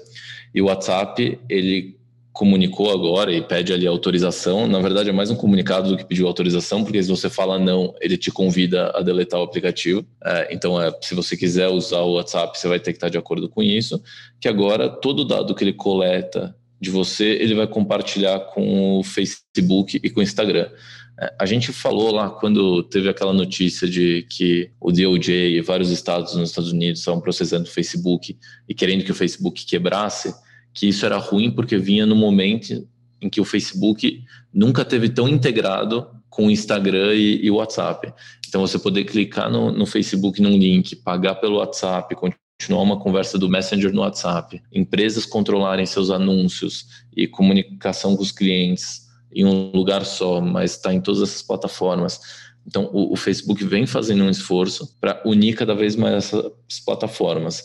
E 0.53 0.61
o 0.61 0.67
WhatsApp, 0.67 1.37
ele 1.49 1.99
comunicou 2.35 2.91
agora 2.91 3.31
e 3.31 3.41
pede 3.41 3.71
ali 3.71 3.87
autorização. 3.87 4.67
Na 4.67 4.81
verdade, 4.81 5.09
é 5.09 5.13
mais 5.13 5.31
um 5.31 5.37
comunicado 5.37 5.89
do 5.89 5.95
que 5.95 6.03
pediu 6.03 6.27
autorização, 6.27 6.83
porque 6.83 7.01
se 7.01 7.07
você 7.07 7.29
fala 7.29 7.57
não, 7.57 7.95
ele 8.01 8.17
te 8.17 8.29
convida 8.29 8.91
a 8.93 9.01
deletar 9.01 9.39
o 9.39 9.43
aplicativo. 9.43 10.05
É, 10.21 10.53
então, 10.53 10.79
é, 10.79 10.93
se 11.01 11.15
você 11.15 11.37
quiser 11.37 11.69
usar 11.69 12.01
o 12.01 12.15
WhatsApp, 12.15 12.59
você 12.59 12.67
vai 12.67 12.77
ter 12.77 12.91
que 12.91 12.97
estar 12.97 13.07
de 13.07 13.17
acordo 13.17 13.47
com 13.47 13.63
isso. 13.63 14.03
Que 14.41 14.49
agora 14.49 14.89
todo 14.89 15.23
dado 15.23 15.55
que 15.55 15.63
ele 15.63 15.71
coleta 15.71 16.53
de 16.79 16.89
você, 16.89 17.23
ele 17.23 17.55
vai 17.55 17.67
compartilhar 17.67 18.37
com 18.53 18.99
o 18.99 19.03
Facebook 19.03 19.97
e 20.03 20.09
com 20.09 20.19
o 20.19 20.23
Instagram. 20.23 20.69
É, 21.17 21.33
a 21.39 21.45
gente 21.45 21.71
falou 21.71 22.11
lá 22.11 22.29
quando 22.29 22.83
teve 22.83 23.07
aquela 23.07 23.31
notícia 23.31 23.87
de 23.87 24.27
que 24.29 24.71
o 24.81 24.91
DOJ 24.91 25.55
e 25.55 25.61
vários 25.61 25.89
estados 25.89 26.35
nos 26.35 26.49
Estados 26.49 26.73
Unidos 26.73 26.99
estavam 26.99 27.21
processando 27.21 27.63
o 27.63 27.71
Facebook 27.71 28.37
e 28.67 28.73
querendo 28.73 29.05
que 29.05 29.11
o 29.11 29.15
Facebook 29.15 29.65
quebrasse, 29.65 30.35
que 30.75 30.87
isso 30.87 31.05
era 31.05 31.17
ruim 31.17 31.49
porque 31.49 31.77
vinha 31.77 32.05
no 32.05 32.15
momento 32.15 32.85
em 33.21 33.29
que 33.29 33.39
o 33.39 33.45
Facebook 33.45 34.23
nunca 34.53 34.83
teve 34.83 35.09
tão 35.09 35.27
integrado 35.27 36.07
com 36.29 36.47
o 36.47 36.51
Instagram 36.51 37.15
e, 37.15 37.49
o 37.49 37.55
WhatsApp. 37.55 38.13
Então 38.47 38.59
você 38.59 38.77
poder 38.77 39.05
clicar 39.05 39.49
no, 39.49 39.71
no 39.71 39.85
Facebook 39.85 40.41
num 40.41 40.57
link, 40.57 40.97
pagar 40.97 41.35
pelo 41.35 41.57
WhatsApp, 41.57 42.13
continuar 42.13 42.83
uma 42.83 42.99
conversa 42.99 43.39
do 43.39 43.49
Messenger 43.49 43.93
no 43.93 44.01
WhatsApp, 44.01 44.61
empresas 44.71 45.25
controlarem 45.25 45.85
seus 45.85 46.09
anúncios 46.09 46.85
e 47.15 47.25
comunicação 47.25 48.17
com 48.17 48.21
os 48.21 48.33
clientes 48.33 49.05
em 49.33 49.45
um 49.45 49.71
lugar 49.71 50.05
só, 50.05 50.41
mas 50.41 50.71
está 50.71 50.93
em 50.93 50.99
todas 50.99 51.21
essas 51.21 51.41
plataformas. 51.41 52.19
Então, 52.67 52.89
o, 52.91 53.13
o 53.13 53.15
Facebook 53.15 53.63
vem 53.63 53.85
fazendo 53.85 54.23
um 54.23 54.29
esforço 54.29 54.97
para 54.99 55.21
unir 55.25 55.55
cada 55.55 55.73
vez 55.73 55.95
mais 55.95 56.15
essas 56.15 56.79
plataformas. 56.85 57.63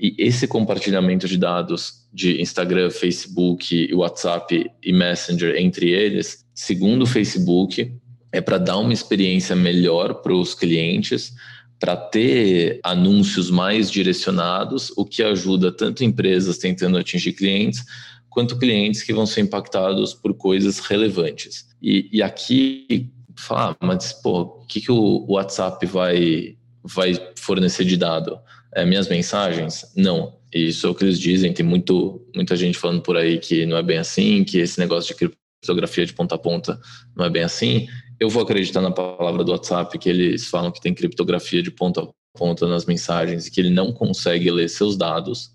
E 0.00 0.14
esse 0.16 0.46
compartilhamento 0.48 1.28
de 1.28 1.36
dados 1.36 2.06
de 2.12 2.40
Instagram, 2.40 2.90
Facebook, 2.90 3.92
WhatsApp 3.94 4.70
e 4.82 4.92
Messenger 4.92 5.54
entre 5.56 5.90
eles, 5.90 6.44
segundo 6.54 7.02
o 7.02 7.06
Facebook, 7.06 7.92
é 8.32 8.40
para 8.40 8.56
dar 8.56 8.78
uma 8.78 8.92
experiência 8.94 9.54
melhor 9.54 10.14
para 10.22 10.32
os 10.32 10.54
clientes, 10.54 11.34
para 11.78 11.96
ter 11.96 12.80
anúncios 12.82 13.50
mais 13.50 13.90
direcionados, 13.90 14.90
o 14.96 15.04
que 15.04 15.22
ajuda 15.22 15.70
tanto 15.70 16.02
empresas 16.02 16.56
tentando 16.56 16.96
atingir 16.96 17.32
clientes, 17.32 17.84
quanto 18.28 18.58
clientes 18.58 19.02
que 19.02 19.12
vão 19.12 19.26
ser 19.26 19.42
impactados 19.42 20.14
por 20.14 20.32
coisas 20.34 20.78
relevantes. 20.78 21.66
E, 21.82 22.08
e 22.12 22.22
aqui, 22.22 23.10
falar, 23.36 23.76
ah, 23.80 23.86
mas 23.86 24.12
pô, 24.12 24.42
o 24.42 24.66
que, 24.66 24.80
que 24.80 24.92
o 24.92 25.26
WhatsApp 25.28 25.84
vai, 25.86 26.56
vai 26.82 27.12
fornecer 27.36 27.84
de 27.84 27.96
dado? 27.96 28.38
É, 28.74 28.84
minhas 28.84 29.08
mensagens? 29.08 29.92
Não. 29.96 30.38
Isso 30.52 30.86
é 30.86 30.90
o 30.90 30.94
que 30.94 31.04
eles 31.04 31.18
dizem. 31.18 31.52
Tem 31.52 31.64
muito, 31.64 32.26
muita 32.34 32.56
gente 32.56 32.78
falando 32.78 33.02
por 33.02 33.16
aí 33.16 33.38
que 33.38 33.66
não 33.66 33.76
é 33.76 33.82
bem 33.82 33.98
assim, 33.98 34.42
que 34.44 34.58
esse 34.58 34.78
negócio 34.78 35.14
de 35.14 35.14
criptografia 35.60 36.06
de 36.06 36.12
ponta 36.12 36.34
a 36.34 36.38
ponta 36.38 36.80
não 37.16 37.24
é 37.24 37.30
bem 37.30 37.42
assim 37.42 37.86
eu 38.20 38.28
vou 38.28 38.42
acreditar 38.42 38.82
na 38.82 38.90
palavra 38.90 39.42
do 39.42 39.50
WhatsApp 39.50 39.98
que 39.98 40.08
eles 40.08 40.46
falam 40.46 40.70
que 40.70 40.80
tem 40.80 40.92
criptografia 40.92 41.62
de 41.62 41.70
ponta 41.70 42.02
a 42.02 42.08
ponta 42.38 42.68
nas 42.68 42.84
mensagens 42.84 43.46
e 43.46 43.50
que 43.50 43.58
ele 43.58 43.70
não 43.70 43.92
consegue 43.92 44.50
ler 44.50 44.68
seus 44.68 44.94
dados, 44.94 45.50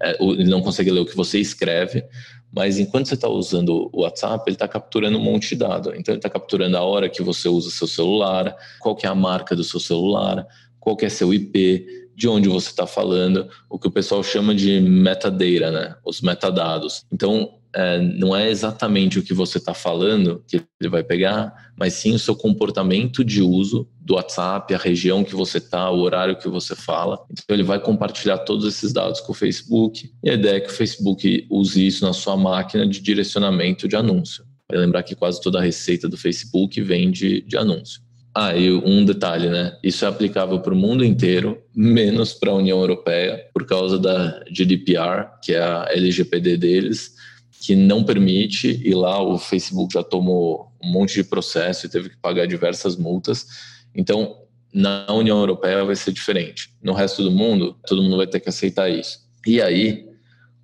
é, 0.00 0.16
ele 0.22 0.48
não 0.48 0.62
consegue 0.62 0.92
ler 0.92 1.00
o 1.00 1.06
que 1.06 1.16
você 1.16 1.40
escreve, 1.40 2.04
mas 2.52 2.78
enquanto 2.78 3.08
você 3.08 3.14
está 3.14 3.28
usando 3.28 3.90
o 3.92 4.02
WhatsApp, 4.02 4.44
ele 4.46 4.54
está 4.54 4.68
capturando 4.68 5.18
um 5.18 5.22
monte 5.22 5.50
de 5.50 5.56
dados. 5.56 5.92
Então 5.96 6.12
ele 6.12 6.20
está 6.20 6.30
capturando 6.30 6.76
a 6.76 6.82
hora 6.82 7.08
que 7.08 7.20
você 7.20 7.48
usa 7.48 7.68
seu 7.68 7.88
celular, 7.88 8.56
qual 8.78 8.94
que 8.94 9.06
é 9.06 9.08
a 9.08 9.14
marca 9.14 9.56
do 9.56 9.64
seu 9.64 9.80
celular, 9.80 10.46
qual 10.78 10.96
que 10.96 11.04
é 11.04 11.08
seu 11.08 11.34
IP, 11.34 11.84
de 12.14 12.28
onde 12.28 12.48
você 12.48 12.68
está 12.68 12.86
falando, 12.86 13.48
o 13.68 13.78
que 13.78 13.88
o 13.88 13.90
pessoal 13.90 14.22
chama 14.22 14.54
de 14.54 14.80
metadata, 14.80 15.70
né? 15.70 15.96
Os 16.04 16.20
metadados. 16.20 17.04
Então 17.12 17.58
é, 17.74 18.00
não 18.00 18.34
é 18.34 18.48
exatamente 18.48 19.18
o 19.18 19.22
que 19.22 19.34
você 19.34 19.58
está 19.58 19.74
falando 19.74 20.44
que 20.46 20.62
ele 20.80 20.88
vai 20.88 21.02
pegar, 21.02 21.72
mas 21.76 21.94
sim 21.94 22.14
o 22.14 22.18
seu 22.18 22.36
comportamento 22.36 23.24
de 23.24 23.42
uso 23.42 23.88
do 24.00 24.14
WhatsApp, 24.14 24.72
a 24.72 24.78
região 24.78 25.24
que 25.24 25.34
você 25.34 25.58
está, 25.58 25.90
o 25.90 25.98
horário 25.98 26.38
que 26.38 26.48
você 26.48 26.76
fala. 26.76 27.18
Então 27.32 27.56
ele 27.56 27.64
vai 27.64 27.80
compartilhar 27.80 28.38
todos 28.38 28.64
esses 28.64 28.92
dados 28.92 29.20
com 29.20 29.32
o 29.32 29.34
Facebook 29.34 30.12
e 30.22 30.30
a 30.30 30.34
ideia 30.34 30.56
é 30.58 30.60
que 30.60 30.70
o 30.70 30.72
Facebook 30.72 31.46
use 31.50 31.84
isso 31.84 32.04
na 32.04 32.12
sua 32.12 32.36
máquina 32.36 32.86
de 32.86 33.00
direcionamento 33.00 33.88
de 33.88 33.96
anúncio. 33.96 34.44
Vai 34.70 34.78
lembrar 34.78 35.02
que 35.02 35.16
quase 35.16 35.40
toda 35.40 35.58
a 35.58 35.62
receita 35.62 36.08
do 36.08 36.16
Facebook 36.16 36.80
vem 36.80 37.10
de, 37.10 37.40
de 37.42 37.56
anúncio. 37.56 38.00
Ah, 38.36 38.56
e 38.56 38.72
um 38.72 39.04
detalhe, 39.04 39.48
né? 39.48 39.78
Isso 39.80 40.04
é 40.04 40.08
aplicável 40.08 40.58
para 40.58 40.74
o 40.74 40.76
mundo 40.76 41.04
inteiro, 41.04 41.62
menos 41.74 42.34
para 42.34 42.50
a 42.50 42.54
União 42.54 42.80
Europeia, 42.80 43.48
por 43.52 43.64
causa 43.64 43.96
da 43.96 44.42
GDPR, 44.50 45.28
que 45.40 45.52
é 45.52 45.62
a 45.62 45.86
LGPD 45.92 46.56
deles, 46.56 47.14
que 47.60 47.76
não 47.76 48.02
permite, 48.02 48.82
e 48.84 48.92
lá 48.92 49.22
o 49.22 49.38
Facebook 49.38 49.94
já 49.94 50.02
tomou 50.02 50.72
um 50.82 50.90
monte 50.90 51.14
de 51.14 51.24
processo 51.24 51.86
e 51.86 51.88
teve 51.88 52.10
que 52.10 52.16
pagar 52.16 52.46
diversas 52.46 52.96
multas. 52.96 53.46
Então, 53.94 54.36
na 54.72 55.06
União 55.12 55.38
Europeia 55.38 55.84
vai 55.84 55.94
ser 55.94 56.12
diferente. 56.12 56.70
No 56.82 56.92
resto 56.92 57.22
do 57.22 57.30
mundo, 57.30 57.76
todo 57.86 58.02
mundo 58.02 58.16
vai 58.16 58.26
ter 58.26 58.40
que 58.40 58.48
aceitar 58.48 58.90
isso. 58.90 59.20
E 59.46 59.62
aí, 59.62 60.08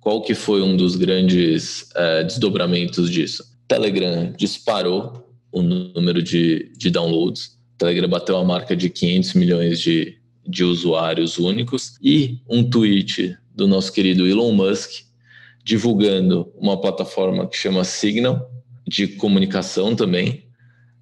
qual 0.01 0.21
que 0.21 0.35
foi 0.35 0.61
um 0.61 0.75
dos 0.75 0.97
grandes 0.97 1.89
é, 1.95 2.23
desdobramentos 2.25 3.09
disso? 3.09 3.45
Telegram 3.65 4.33
disparou 4.37 5.33
o 5.51 5.61
número 5.61 6.21
de, 6.21 6.71
de 6.77 6.89
downloads. 6.89 7.57
Telegram 7.81 8.07
bateu 8.07 8.37
a 8.37 8.43
marca 8.43 8.75
de 8.75 8.91
500 8.91 9.33
milhões 9.33 9.79
de, 9.79 10.15
de 10.47 10.63
usuários 10.63 11.39
únicos 11.39 11.97
e 11.99 12.37
um 12.47 12.69
tweet 12.69 13.35
do 13.55 13.67
nosso 13.67 13.91
querido 13.91 14.27
Elon 14.27 14.51
Musk 14.51 14.91
divulgando 15.63 16.51
uma 16.55 16.79
plataforma 16.79 17.47
que 17.47 17.57
chama 17.57 17.83
Signal 17.83 18.47
de 18.87 19.07
comunicação 19.07 19.95
também 19.95 20.45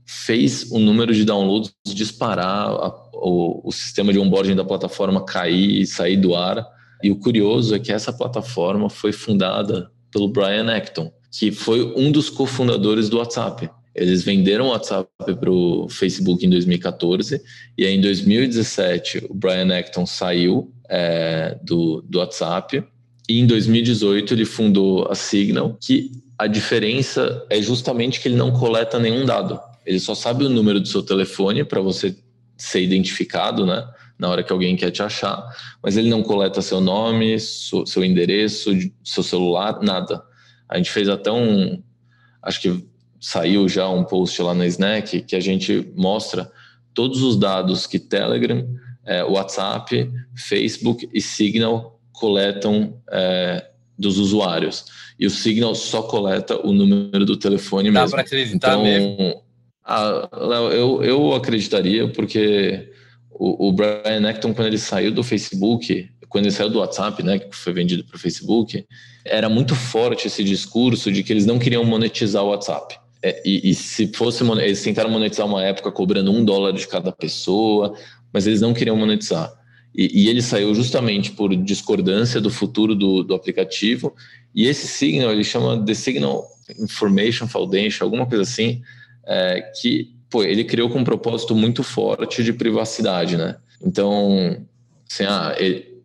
fez 0.05 0.71
o 0.71 0.79
número 0.79 1.13
de 1.13 1.25
downloads 1.25 1.73
disparar, 1.85 2.69
a, 2.69 3.09
o, 3.13 3.67
o 3.67 3.71
sistema 3.73 4.13
de 4.13 4.19
onboarding 4.19 4.55
da 4.55 4.63
plataforma 4.63 5.25
cair 5.25 5.81
e 5.81 5.85
sair 5.85 6.15
do 6.15 6.33
ar. 6.33 6.65
E 7.03 7.11
o 7.11 7.19
curioso 7.19 7.75
é 7.75 7.79
que 7.79 7.91
essa 7.91 8.13
plataforma 8.13 8.89
foi 8.89 9.11
fundada 9.11 9.91
pelo 10.11 10.29
Brian 10.29 10.73
Acton, 10.73 11.11
que 11.29 11.51
foi 11.51 11.93
um 11.95 12.09
dos 12.09 12.29
cofundadores 12.29 13.09
do 13.09 13.17
WhatsApp. 13.17 13.69
Eles 13.99 14.23
venderam 14.23 14.67
o 14.67 14.69
WhatsApp 14.69 15.09
para 15.17 15.51
o 15.51 15.89
Facebook 15.89 16.45
em 16.45 16.49
2014 16.49 17.41
e 17.77 17.85
aí 17.85 17.95
em 17.95 17.99
2017 17.99 19.27
o 19.29 19.33
Brian 19.33 19.77
Acton 19.77 20.05
saiu 20.05 20.73
é, 20.89 21.57
do, 21.61 22.01
do 22.07 22.19
WhatsApp 22.19 22.81
e 23.27 23.39
em 23.39 23.45
2018 23.45 24.33
ele 24.33 24.45
fundou 24.45 25.05
a 25.11 25.15
Signal, 25.15 25.77
que 25.81 26.11
a 26.37 26.47
diferença 26.47 27.45
é 27.49 27.61
justamente 27.61 28.21
que 28.21 28.29
ele 28.29 28.37
não 28.37 28.51
coleta 28.51 28.97
nenhum 28.97 29.25
dado. 29.25 29.59
Ele 29.85 29.99
só 29.99 30.15
sabe 30.15 30.45
o 30.45 30.49
número 30.49 30.79
do 30.79 30.87
seu 30.87 31.03
telefone 31.03 31.65
para 31.65 31.81
você 31.81 32.15
ser 32.57 32.81
identificado, 32.81 33.65
né? 33.65 33.85
Na 34.17 34.29
hora 34.29 34.43
que 34.43 34.51
alguém 34.51 34.75
quer 34.75 34.91
te 34.91 35.03
achar, 35.03 35.45
mas 35.83 35.97
ele 35.97 36.09
não 36.09 36.23
coleta 36.23 36.61
seu 36.61 36.79
nome, 36.79 37.37
seu 37.39 38.03
endereço, 38.03 38.71
seu 39.03 39.23
celular, 39.23 39.81
nada. 39.81 40.23
A 40.67 40.77
gente 40.77 40.91
fez 40.91 41.09
até 41.09 41.31
um, 41.31 41.81
acho 42.41 42.61
que 42.61 42.88
saiu 43.19 43.67
já 43.67 43.89
um 43.89 44.03
post 44.03 44.41
lá 44.41 44.53
na 44.53 44.65
Snack 44.67 45.21
que 45.21 45.35
a 45.35 45.39
gente 45.39 45.91
mostra 45.95 46.51
todos 46.93 47.21
os 47.21 47.37
dados 47.37 47.85
que 47.85 47.99
Telegram, 47.99 48.67
é, 49.05 49.23
WhatsApp, 49.23 50.09
Facebook 50.35 51.09
e 51.13 51.21
Signal 51.21 51.99
coletam 52.11 53.01
é, 53.11 53.65
dos 53.97 54.17
usuários. 54.17 54.85
E 55.19 55.25
o 55.25 55.29
Signal 55.29 55.75
só 55.75 56.01
coleta 56.01 56.65
o 56.65 56.71
número 56.71 57.25
do 57.25 57.35
telefone 57.35 57.91
Dá 57.91 58.01
mesmo. 58.01 58.11
Dá 58.11 58.11
para 58.11 58.25
acreditar 58.25 58.69
então, 58.69 58.83
mesmo. 58.83 59.41
Ah, 59.83 60.29
Léo, 60.33 60.71
eu, 60.71 61.03
eu 61.03 61.33
acreditaria, 61.33 62.07
porque 62.09 62.91
o, 63.31 63.69
o 63.69 63.73
Brian 63.73 64.29
Acton, 64.29 64.53
quando 64.53 64.67
ele 64.67 64.77
saiu 64.77 65.11
do 65.11 65.23
Facebook, 65.23 66.09
quando 66.29 66.45
ele 66.45 66.53
saiu 66.53 66.69
do 66.69 66.79
WhatsApp, 66.79 67.23
né, 67.23 67.39
que 67.39 67.55
foi 67.55 67.73
vendido 67.73 68.03
para 68.03 68.15
o 68.15 68.19
Facebook, 68.19 68.85
era 69.25 69.49
muito 69.49 69.75
forte 69.75 70.27
esse 70.27 70.43
discurso 70.43 71.11
de 71.11 71.23
que 71.23 71.33
eles 71.33 71.45
não 71.45 71.57
queriam 71.57 71.83
monetizar 71.83 72.43
o 72.43 72.49
WhatsApp. 72.49 72.99
É, 73.21 73.41
e, 73.45 73.69
e, 73.69 73.75
se 73.75 74.07
fosse, 74.13 74.43
eles 74.43 74.81
tentaram 74.81 75.09
monetizar 75.09 75.45
uma 75.45 75.63
época 75.63 75.91
cobrando 75.91 76.31
um 76.31 76.43
dólar 76.43 76.71
de 76.71 76.87
cada 76.87 77.11
pessoa, 77.11 77.93
mas 78.31 78.47
eles 78.47 78.61
não 78.61 78.73
queriam 78.73 78.95
monetizar. 78.95 79.51
E, 79.93 80.23
e 80.23 80.29
ele 80.29 80.41
saiu 80.41 80.73
justamente 80.73 81.31
por 81.31 81.55
discordância 81.55 82.39
do 82.39 82.49
futuro 82.49 82.95
do, 82.95 83.23
do 83.23 83.33
aplicativo. 83.33 84.15
E 84.55 84.67
esse 84.67 84.87
Signal, 84.87 85.31
ele 85.31 85.43
chama 85.43 85.83
The 85.83 85.93
Signal 85.93 86.45
Information 86.79 87.47
Foundation, 87.47 88.05
alguma 88.05 88.25
coisa 88.25 88.43
assim, 88.43 88.81
é, 89.25 89.61
que 89.81 90.13
pô, 90.29 90.43
ele 90.43 90.63
criou 90.63 90.89
com 90.89 90.99
um 90.99 91.03
propósito 91.03 91.55
muito 91.55 91.83
forte 91.83 92.43
de 92.43 92.53
privacidade, 92.53 93.35
né? 93.35 93.57
Então, 93.81 94.65
assim, 95.09 95.23
ah, 95.23 95.55
ele, 95.57 96.01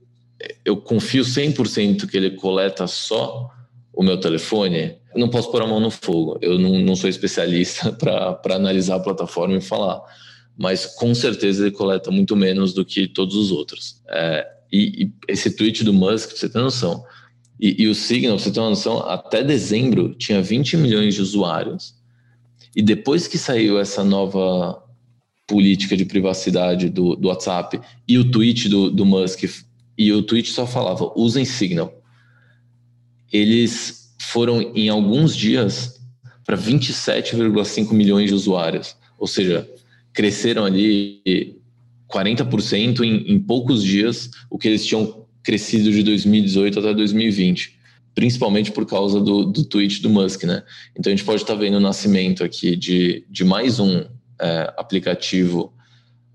eu 0.64 0.76
confio 0.76 1.22
100% 1.22 2.08
que 2.08 2.16
ele 2.16 2.30
coleta 2.30 2.86
só 2.86 3.50
o 3.92 4.02
meu 4.02 4.18
telefone, 4.18 4.96
não 5.16 5.28
posso 5.28 5.50
pôr 5.50 5.62
a 5.62 5.66
mão 5.66 5.80
no 5.80 5.90
fogo. 5.90 6.38
Eu 6.40 6.58
não, 6.58 6.78
não 6.78 6.96
sou 6.96 7.08
especialista 7.08 7.92
para 7.98 8.54
analisar 8.54 8.96
a 8.96 9.00
plataforma 9.00 9.56
e 9.56 9.60
falar, 9.60 10.02
mas 10.56 10.86
com 10.86 11.14
certeza 11.14 11.62
ele 11.62 11.70
coleta 11.70 12.10
muito 12.10 12.36
menos 12.36 12.72
do 12.72 12.84
que 12.84 13.06
todos 13.06 13.34
os 13.34 13.50
outros. 13.50 14.02
É, 14.08 14.46
e, 14.72 15.04
e, 15.04 15.12
esse 15.28 15.50
tweet 15.50 15.84
do 15.84 15.92
Musk, 15.92 16.30
você 16.30 16.48
ter 16.48 16.58
noção, 16.58 17.04
e, 17.60 17.82
e 17.82 17.88
o 17.88 17.94
Signal, 17.94 18.38
você 18.38 18.50
ter 18.50 18.60
uma 18.60 18.70
noção, 18.70 18.98
até 19.00 19.42
dezembro 19.42 20.14
tinha 20.14 20.42
20 20.42 20.76
milhões 20.76 21.14
de 21.14 21.22
usuários 21.22 21.94
e 22.74 22.82
depois 22.82 23.28
que 23.28 23.38
saiu 23.38 23.78
essa 23.78 24.02
nova 24.02 24.82
política 25.46 25.96
de 25.96 26.04
privacidade 26.04 26.88
do, 26.88 27.14
do 27.14 27.28
WhatsApp 27.28 27.80
e 28.08 28.18
o 28.18 28.30
tweet 28.30 28.68
do, 28.68 28.90
do 28.90 29.04
Musk, 29.04 29.44
e 29.96 30.12
o 30.12 30.22
tweet 30.22 30.50
só 30.50 30.66
falava: 30.66 31.12
usem 31.16 31.44
Signal. 31.44 31.92
Eles 33.32 34.03
foram 34.18 34.60
em 34.74 34.88
alguns 34.88 35.36
dias 35.36 36.00
para 36.44 36.56
27,5 36.56 37.92
milhões 37.92 38.28
de 38.28 38.34
usuários, 38.34 38.96
ou 39.18 39.26
seja, 39.26 39.68
cresceram 40.12 40.64
ali 40.64 41.56
40% 42.10 43.00
em, 43.00 43.32
em 43.32 43.38
poucos 43.38 43.82
dias 43.82 44.30
o 44.50 44.58
que 44.58 44.68
eles 44.68 44.84
tinham 44.84 45.26
crescido 45.42 45.90
de 45.90 46.02
2018 46.02 46.78
até 46.78 46.94
2020 46.94 47.74
principalmente 48.14 48.70
por 48.70 48.86
causa 48.86 49.20
do, 49.20 49.44
do 49.44 49.64
tweet 49.64 50.00
do 50.00 50.08
Musk, 50.08 50.44
né? 50.44 50.62
Então 50.96 51.12
a 51.12 51.16
gente 51.16 51.24
pode 51.24 51.42
estar 51.42 51.54
vendo 51.54 51.78
o 51.78 51.80
nascimento 51.80 52.44
aqui 52.44 52.76
de, 52.76 53.26
de 53.28 53.44
mais 53.44 53.80
um 53.80 54.04
é, 54.40 54.72
aplicativo 54.76 55.72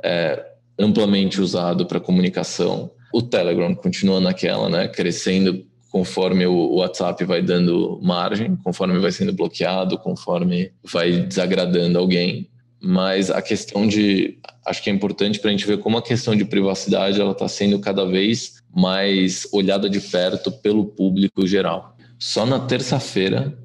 é, 0.04 0.46
amplamente 0.78 1.40
usado 1.40 1.86
para 1.86 2.00
comunicação. 2.00 2.92
O 3.14 3.22
Telegram 3.22 3.74
continua 3.74 4.20
naquela, 4.20 4.70
né? 4.70 4.88
Crescendo 4.88 5.66
conforme 5.90 6.46
o 6.46 6.76
WhatsApp 6.76 7.24
vai 7.26 7.42
dando 7.42 8.00
margem, 8.02 8.56
conforme 8.58 9.00
vai 9.00 9.12
sendo 9.12 9.34
bloqueado, 9.34 9.98
conforme 9.98 10.72
vai 10.84 11.12
desagradando 11.12 11.98
alguém. 11.98 12.50
Mas 12.82 13.30
a 13.30 13.42
questão 13.42 13.88
de, 13.88 14.40
acho 14.66 14.82
que 14.84 14.90
é 14.90 14.94
importante 14.94 15.40
para 15.40 15.50
a 15.50 15.52
gente 15.52 15.68
ver 15.68 15.80
como 15.80 15.98
a 15.98 16.02
questão 16.02 16.36
de 16.36 16.46
privacidade 16.46 17.20
ela 17.20 17.32
está 17.32 17.48
sendo 17.48 17.80
cada 17.80 18.06
vez 18.06 18.62
mais 18.74 19.48
olhada 19.52 19.90
de 19.90 20.00
perto 20.00 20.52
pelo 20.52 20.86
público 20.86 21.46
geral. 21.46 21.98
Só 22.18 22.46
na 22.46 22.60
terça-feira, 22.60 23.58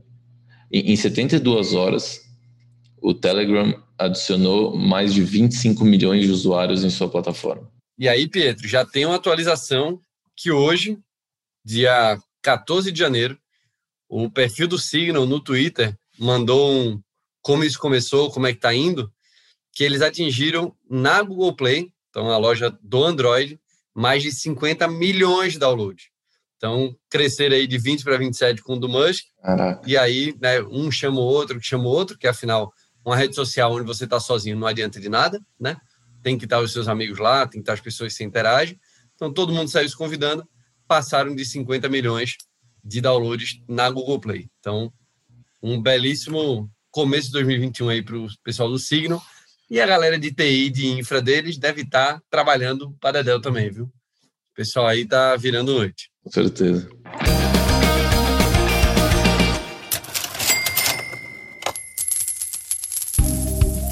em 0.73 0.97
72 0.97 1.75
horas, 1.75 2.23
o 3.01 3.13
Telegram 3.13 3.75
adicionou 3.99 4.77
mais 4.77 5.13
de 5.13 5.23
25 5.23 5.85
milhões 5.85 6.25
de 6.25 6.31
usuários 6.31 6.83
em 6.83 6.91
sua 6.91 7.09
plataforma. 7.09 7.69
E 7.99 8.09
aí, 8.09 8.27
Pietro, 8.27 8.67
já 8.67 8.85
tem 8.85 9.05
uma 9.05 9.17
atualização 9.17 10.01
que 10.37 10.51
hoje, 10.51 10.99
dia 11.64 12.18
14 12.42 12.92
de 12.92 12.98
janeiro, 12.98 13.38
o 14.09 14.31
perfil 14.31 14.68
do 14.68 14.79
Signal 14.79 15.27
no 15.27 15.40
Twitter 15.40 15.96
mandou 16.18 16.70
um 16.70 17.03
como 17.40 17.62
isso 17.62 17.79
começou, 17.79 18.31
como 18.31 18.46
é 18.46 18.53
que 18.53 18.59
está 18.59 18.74
indo, 18.74 19.12
que 19.72 19.85
eles 19.85 20.00
atingiram 20.00 20.74
na 20.88 21.20
Google 21.20 21.55
Play, 21.55 21.92
então 22.09 22.31
a 22.31 22.38
loja 22.38 22.70
do 22.81 23.05
Android, 23.05 23.61
mais 23.94 24.22
de 24.22 24.33
50 24.33 24.88
milhões 24.88 25.53
de 25.53 25.59
downloads. 25.59 26.07
Então, 26.57 26.96
crescer 27.11 27.53
aí 27.53 27.66
de 27.66 27.77
20 27.77 28.03
para 28.05 28.16
27 28.16 28.62
com 28.62 28.74
o 28.74 28.81
do 28.81 28.88
Musk. 28.88 29.24
Caraca. 29.42 29.83
E 29.87 29.98
aí, 29.98 30.35
né, 30.40 30.62
um 30.62 30.90
chama 30.90 31.20
o 31.20 31.24
outro, 31.24 31.61
que 31.61 31.66
chama 31.66 31.85
o 31.85 31.88
outro, 31.88 32.16
que 32.16 32.27
afinal, 32.27 32.72
uma 33.05 33.16
rede 33.16 33.35
social 33.35 33.74
onde 33.74 33.85
você 33.85 34.05
está 34.05 34.18
sozinho 34.18 34.57
não 34.57 34.66
adianta 34.66 34.98
de 34.98 35.11
nada, 35.11 35.38
né? 35.61 35.77
Tem 36.22 36.38
que 36.38 36.46
estar 36.46 36.61
os 36.61 36.72
seus 36.72 36.88
amigos 36.88 37.18
lá, 37.18 37.42
tem 37.42 37.61
que 37.61 37.64
estar 37.64 37.74
as 37.74 37.81
pessoas 37.81 38.12
que 38.12 38.16
se 38.16 38.24
interagem. 38.24 38.81
Então, 39.14 39.31
todo 39.31 39.53
mundo 39.53 39.68
saiu 39.68 39.88
se 39.88 39.96
convidando, 39.96 40.48
passaram 40.87 41.35
de 41.35 41.44
50 41.44 41.88
milhões 41.88 42.37
de 42.85 43.01
downloads 43.01 43.61
na 43.68 43.90
Google 43.90 44.20
Play. 44.20 44.49
Então, 44.61 44.92
um 45.62 45.81
belíssimo 45.81 46.70
começo 46.90 47.29
de 47.29 47.33
2021 47.33 47.88
aí 47.88 48.03
para 48.03 48.16
o 48.16 48.29
pessoal 48.42 48.68
do 48.68 48.79
Signal. 48.79 49.23
E 49.70 49.81
a 49.81 49.87
galera 49.87 50.18
de 50.18 50.31
TI, 50.31 50.70
de 50.70 50.87
infra 50.88 51.23
deles, 51.23 51.57
deve 51.57 51.83
estar 51.83 52.14
tá 52.14 52.23
trabalhando 52.31 52.94
para 53.01 53.20
a 53.20 53.23
Dell 53.23 53.40
também, 53.40 53.70
viu? 53.70 53.85
O 53.85 54.55
pessoal 54.55 54.87
aí 54.87 55.07
tá 55.07 55.35
virando 55.37 55.73
noite. 55.73 56.11
Com 56.23 56.31
certeza. 56.31 56.88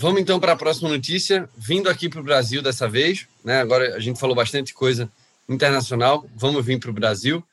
Vamos 0.00 0.22
então 0.22 0.40
para 0.40 0.52
a 0.52 0.56
próxima 0.56 0.88
notícia, 0.88 1.46
vindo 1.54 1.86
aqui 1.90 2.08
para 2.08 2.20
o 2.20 2.24
Brasil 2.24 2.62
dessa 2.62 2.88
vez. 2.88 3.26
Né? 3.44 3.60
Agora 3.60 3.96
a 3.96 4.00
gente 4.00 4.18
falou 4.18 4.34
bastante 4.34 4.72
coisa 4.72 5.12
internacional, 5.46 6.26
vamos 6.34 6.64
vir 6.64 6.80
para 6.80 6.88
o 6.88 6.94
Brasil, 6.94 7.44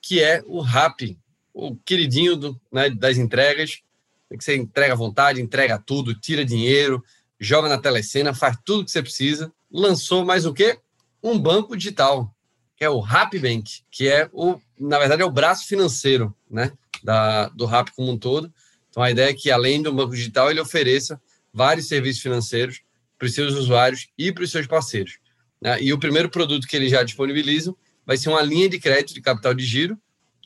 que 0.00 0.20
é 0.20 0.42
o 0.46 0.60
RAP, 0.60 1.16
o 1.54 1.76
queridinho 1.76 2.34
do, 2.34 2.60
né, 2.72 2.90
das 2.90 3.18
entregas, 3.18 3.82
que 4.36 4.42
você 4.42 4.56
entrega 4.56 4.94
à 4.94 4.96
vontade, 4.96 5.40
entrega 5.40 5.78
tudo, 5.78 6.12
tira 6.12 6.44
dinheiro, 6.44 7.04
joga 7.38 7.68
na 7.68 7.78
telecena, 7.78 8.34
faz 8.34 8.58
tudo 8.64 8.84
que 8.84 8.90
você 8.90 9.00
precisa. 9.00 9.52
Lançou 9.70 10.24
mais 10.24 10.44
o 10.44 10.52
quê? 10.52 10.80
Um 11.22 11.38
banco 11.38 11.76
digital, 11.76 12.34
que 12.76 12.84
é 12.84 12.90
o 12.90 13.00
Bank, 13.00 13.84
que 13.92 14.08
é 14.08 14.28
o, 14.32 14.58
na 14.76 14.98
verdade, 14.98 15.22
é 15.22 15.24
o 15.24 15.30
braço 15.30 15.68
financeiro, 15.68 16.34
né, 16.50 16.72
da, 17.00 17.48
do 17.50 17.64
Rap 17.64 17.92
como 17.92 18.10
um 18.10 18.18
todo. 18.18 18.52
Então 18.90 19.04
a 19.04 19.10
ideia 19.12 19.30
é 19.30 19.34
que 19.34 19.52
além 19.52 19.80
do 19.80 19.92
banco 19.92 20.16
digital 20.16 20.50
ele 20.50 20.60
ofereça 20.60 21.20
vários 21.52 21.88
serviços 21.88 22.22
financeiros 22.22 22.80
para 23.18 23.26
os 23.26 23.34
seus 23.34 23.54
usuários 23.54 24.08
e 24.18 24.32
para 24.32 24.44
os 24.44 24.50
seus 24.50 24.66
parceiros. 24.66 25.18
Né? 25.60 25.80
E 25.82 25.92
o 25.92 25.98
primeiro 25.98 26.28
produto 26.28 26.66
que 26.66 26.76
eles 26.76 26.90
já 26.90 27.02
disponibilizam 27.02 27.76
vai 28.04 28.16
ser 28.16 28.30
uma 28.30 28.42
linha 28.42 28.68
de 28.68 28.80
crédito 28.80 29.14
de 29.14 29.20
capital 29.20 29.54
de 29.54 29.64
giro 29.64 29.96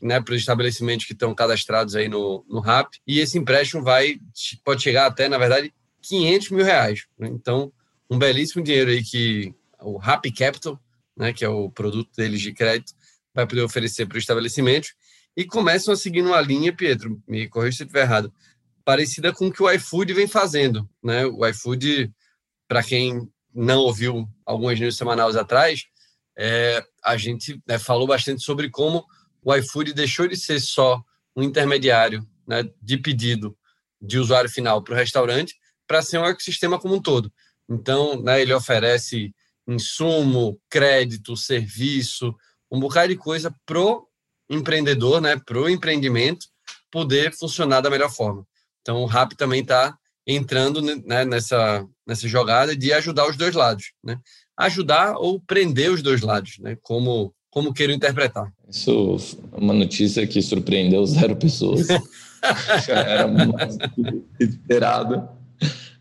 né, 0.03 0.21
para 0.21 0.35
os 0.35 0.41
estabelecimentos 0.41 1.07
que 1.07 1.13
estão 1.13 1.35
cadastrados 1.35 1.97
aí 1.97 2.09
no, 2.09 2.45
no 2.49 2.61
RAP. 2.61 2.95
E 3.07 3.21
esse 3.21 3.39
empréstimo 3.39 3.83
vai 3.83 4.19
pode 4.65 4.83
chegar 4.83 5.07
até, 5.07 5.29
na 5.29 5.39
verdade, 5.39 5.73
500 6.03 6.51
mil 6.51 6.65
reais. 6.65 7.07
Né? 7.19 7.29
Então, 7.29 7.73
um 8.11 8.19
belíssimo 8.19 8.63
dinheiro 8.63 8.91
aí 8.91 9.03
que 9.03 9.55
o 9.81 9.97
RAP 9.97 10.27
Capital, 10.37 10.81
né, 11.17 11.33
que 11.33 11.45
é 11.45 11.49
o 11.49 11.71
produto 11.71 12.11
deles 12.17 12.41
de 12.41 12.53
crédito, 12.53 12.93
vai 13.35 13.47
poder 13.47 13.63
oferecer 13.63 14.07
para 14.07 14.17
os 14.17 14.23
estabelecimentos. 14.23 14.95
E 15.37 15.45
começam 15.45 15.93
a 15.93 15.97
seguir 15.97 16.23
uma 16.23 16.41
linha, 16.41 16.73
Pietro, 16.73 17.23
me 17.29 17.47
corrija 17.49 17.79
se 17.79 17.83
eu 17.83 17.87
estiver 17.87 18.03
errado, 18.03 18.33
parecida 18.87 19.33
com 19.33 19.49
o 19.49 19.53
que 19.53 19.61
o 19.61 19.71
iFood 19.73 20.15
vem 20.15 20.29
fazendo. 20.29 20.89
Né? 21.03 21.27
O 21.27 21.45
iFood, 21.45 22.09
para 22.69 22.85
quem 22.85 23.29
não 23.53 23.81
ouviu 23.81 24.29
algumas 24.45 24.79
news 24.79 24.97
semanais 24.97 25.35
atrás, 25.35 25.87
é, 26.39 26.85
a 27.05 27.17
gente 27.17 27.61
né, 27.67 27.81
falou 27.81 28.07
bastante 28.07 28.45
sobre 28.45 28.71
como 28.71 29.05
o 29.43 29.53
iFood 29.57 29.93
deixou 29.93 30.29
de 30.29 30.37
ser 30.37 30.61
só 30.61 31.03
um 31.35 31.43
intermediário 31.43 32.25
né, 32.47 32.63
de 32.81 32.97
pedido 32.97 33.59
de 34.01 34.21
usuário 34.21 34.49
final 34.49 34.81
para 34.81 34.95
o 34.95 34.97
restaurante 34.97 35.57
para 35.85 36.01
ser 36.01 36.19
um 36.19 36.25
ecossistema 36.25 36.79
como 36.79 36.95
um 36.95 37.03
todo. 37.03 37.33
Então, 37.69 38.23
né, 38.23 38.41
ele 38.41 38.55
oferece 38.55 39.35
insumo, 39.67 40.61
crédito, 40.71 41.37
serviço, 41.37 42.33
um 42.71 42.79
bocado 42.79 43.09
de 43.09 43.17
coisa 43.17 43.53
pro 43.65 44.09
empreendedor, 44.49 45.21
né, 45.21 45.37
pro 45.45 45.69
empreendimento 45.69 46.47
poder 46.89 47.37
funcionar 47.37 47.81
da 47.81 47.91
melhor 47.91 48.13
forma. 48.13 48.47
Então, 48.87 49.03
o 49.03 49.05
RAP 49.05 49.33
também 49.33 49.63
está 49.63 49.97
entrando 50.25 50.81
né, 50.81 51.25
nessa, 51.25 51.85
nessa 52.07 52.29
jogada 52.29 52.77
de 52.77 52.93
ajudar 52.93 53.29
os 53.29 53.37
dois 53.37 53.53
lados, 53.53 53.87
né? 54.03 54.17
Ajudar 54.57 55.17
ou 55.17 55.41
prender 55.41 55.91
os 55.91 56.03
dois 56.03 56.21
lados, 56.21 56.59
né? 56.61 56.79
Como 56.81 57.35
como 57.51 57.73
queiram 57.73 57.95
interpretar. 57.95 58.53
Isso 58.69 59.17
é 59.53 59.57
uma 59.57 59.73
notícia 59.73 60.27
que 60.27 60.43
surpreendeu 60.43 61.05
zero 61.07 61.35
pessoas. 61.35 61.87
já 62.87 62.95
era 63.01 63.27
mais 63.27 63.79
esperado. 64.39 65.27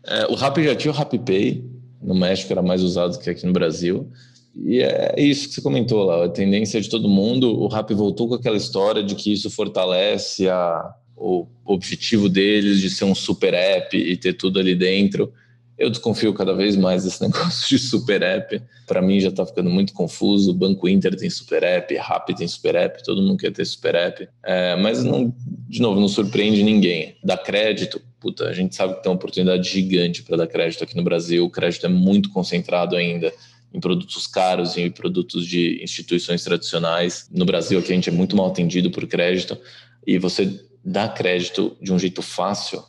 É, 0.04 0.26
o 0.26 0.34
Rap 0.34 0.62
já 0.62 0.76
tinha 0.76 0.92
o 0.92 0.94
RapPay, 0.94 1.64
no 2.02 2.14
México 2.14 2.52
era 2.52 2.62
mais 2.62 2.82
usado 2.82 3.18
que 3.18 3.30
aqui 3.30 3.46
no 3.46 3.54
Brasil. 3.54 4.12
E 4.54 4.80
é 4.80 5.14
isso 5.18 5.48
que 5.48 5.54
você 5.54 5.62
comentou 5.62 6.04
lá, 6.04 6.26
a 6.26 6.28
tendência 6.28 6.80
de 6.80 6.90
todo 6.90 7.08
mundo. 7.08 7.58
O 7.58 7.68
Rap 7.68 7.92
voltou 7.94 8.28
com 8.28 8.34
aquela 8.34 8.56
história 8.56 9.02
de 9.02 9.14
que 9.14 9.32
isso 9.32 9.50
fortalece 9.50 10.46
a, 10.50 10.94
o 11.16 11.46
objetivo 11.64 12.28
deles 12.28 12.80
de 12.80 12.90
ser 12.90 13.04
um 13.04 13.14
super 13.14 13.54
app 13.54 13.96
e 13.96 14.16
ter 14.16 14.34
tudo 14.34 14.60
ali 14.60 14.74
dentro. 14.74 15.32
Eu 15.78 15.90
desconfio 15.90 16.32
cada 16.32 16.54
vez 16.54 16.76
mais 16.76 17.04
desse 17.04 17.20
negócio 17.24 17.68
de 17.68 17.78
super 17.78 18.22
app. 18.22 18.62
Para 18.86 19.02
mim 19.02 19.18
já 19.20 19.28
está 19.28 19.44
ficando 19.44 19.68
muito 19.68 19.92
confuso. 19.92 20.50
O 20.50 20.54
Banco 20.54 20.88
Inter 20.88 21.16
tem 21.16 21.28
super 21.28 21.62
app, 21.62 21.94
Rappi 21.96 22.34
tem 22.34 22.46
super 22.46 22.74
app, 22.76 23.02
todo 23.02 23.22
mundo 23.22 23.38
quer 23.38 23.52
ter 23.52 23.64
super 23.64 23.94
app. 23.94 24.28
É, 24.44 24.76
mas, 24.76 25.02
não, 25.02 25.34
de 25.68 25.80
novo, 25.80 26.00
não 26.00 26.08
surpreende 26.08 26.62
ninguém. 26.62 27.16
Dá 27.24 27.36
crédito, 27.36 28.00
puta, 28.20 28.48
a 28.48 28.52
gente 28.52 28.74
sabe 28.74 28.94
que 28.94 29.02
tem 29.02 29.10
uma 29.10 29.16
oportunidade 29.16 29.68
gigante 29.68 30.22
para 30.22 30.36
dar 30.36 30.46
crédito 30.46 30.84
aqui 30.84 30.96
no 30.96 31.02
Brasil. 31.02 31.44
O 31.44 31.50
crédito 31.50 31.86
é 31.86 31.88
muito 31.88 32.30
concentrado 32.30 32.96
ainda 32.96 33.32
em 33.72 33.80
produtos 33.80 34.26
caros 34.26 34.76
e 34.76 34.88
produtos 34.88 35.46
de 35.46 35.82
instituições 35.82 36.42
tradicionais. 36.42 37.28
No 37.30 37.44
Brasil, 37.44 37.78
aqui 37.78 37.92
a 37.92 37.94
gente 37.94 38.08
é 38.08 38.12
muito 38.12 38.34
mal 38.34 38.46
atendido 38.46 38.90
por 38.90 39.06
crédito. 39.06 39.58
E 40.06 40.18
você 40.18 40.65
dá 40.86 41.08
crédito 41.08 41.76
de 41.80 41.92
um 41.92 41.98
jeito 41.98 42.22
fácil 42.22 42.82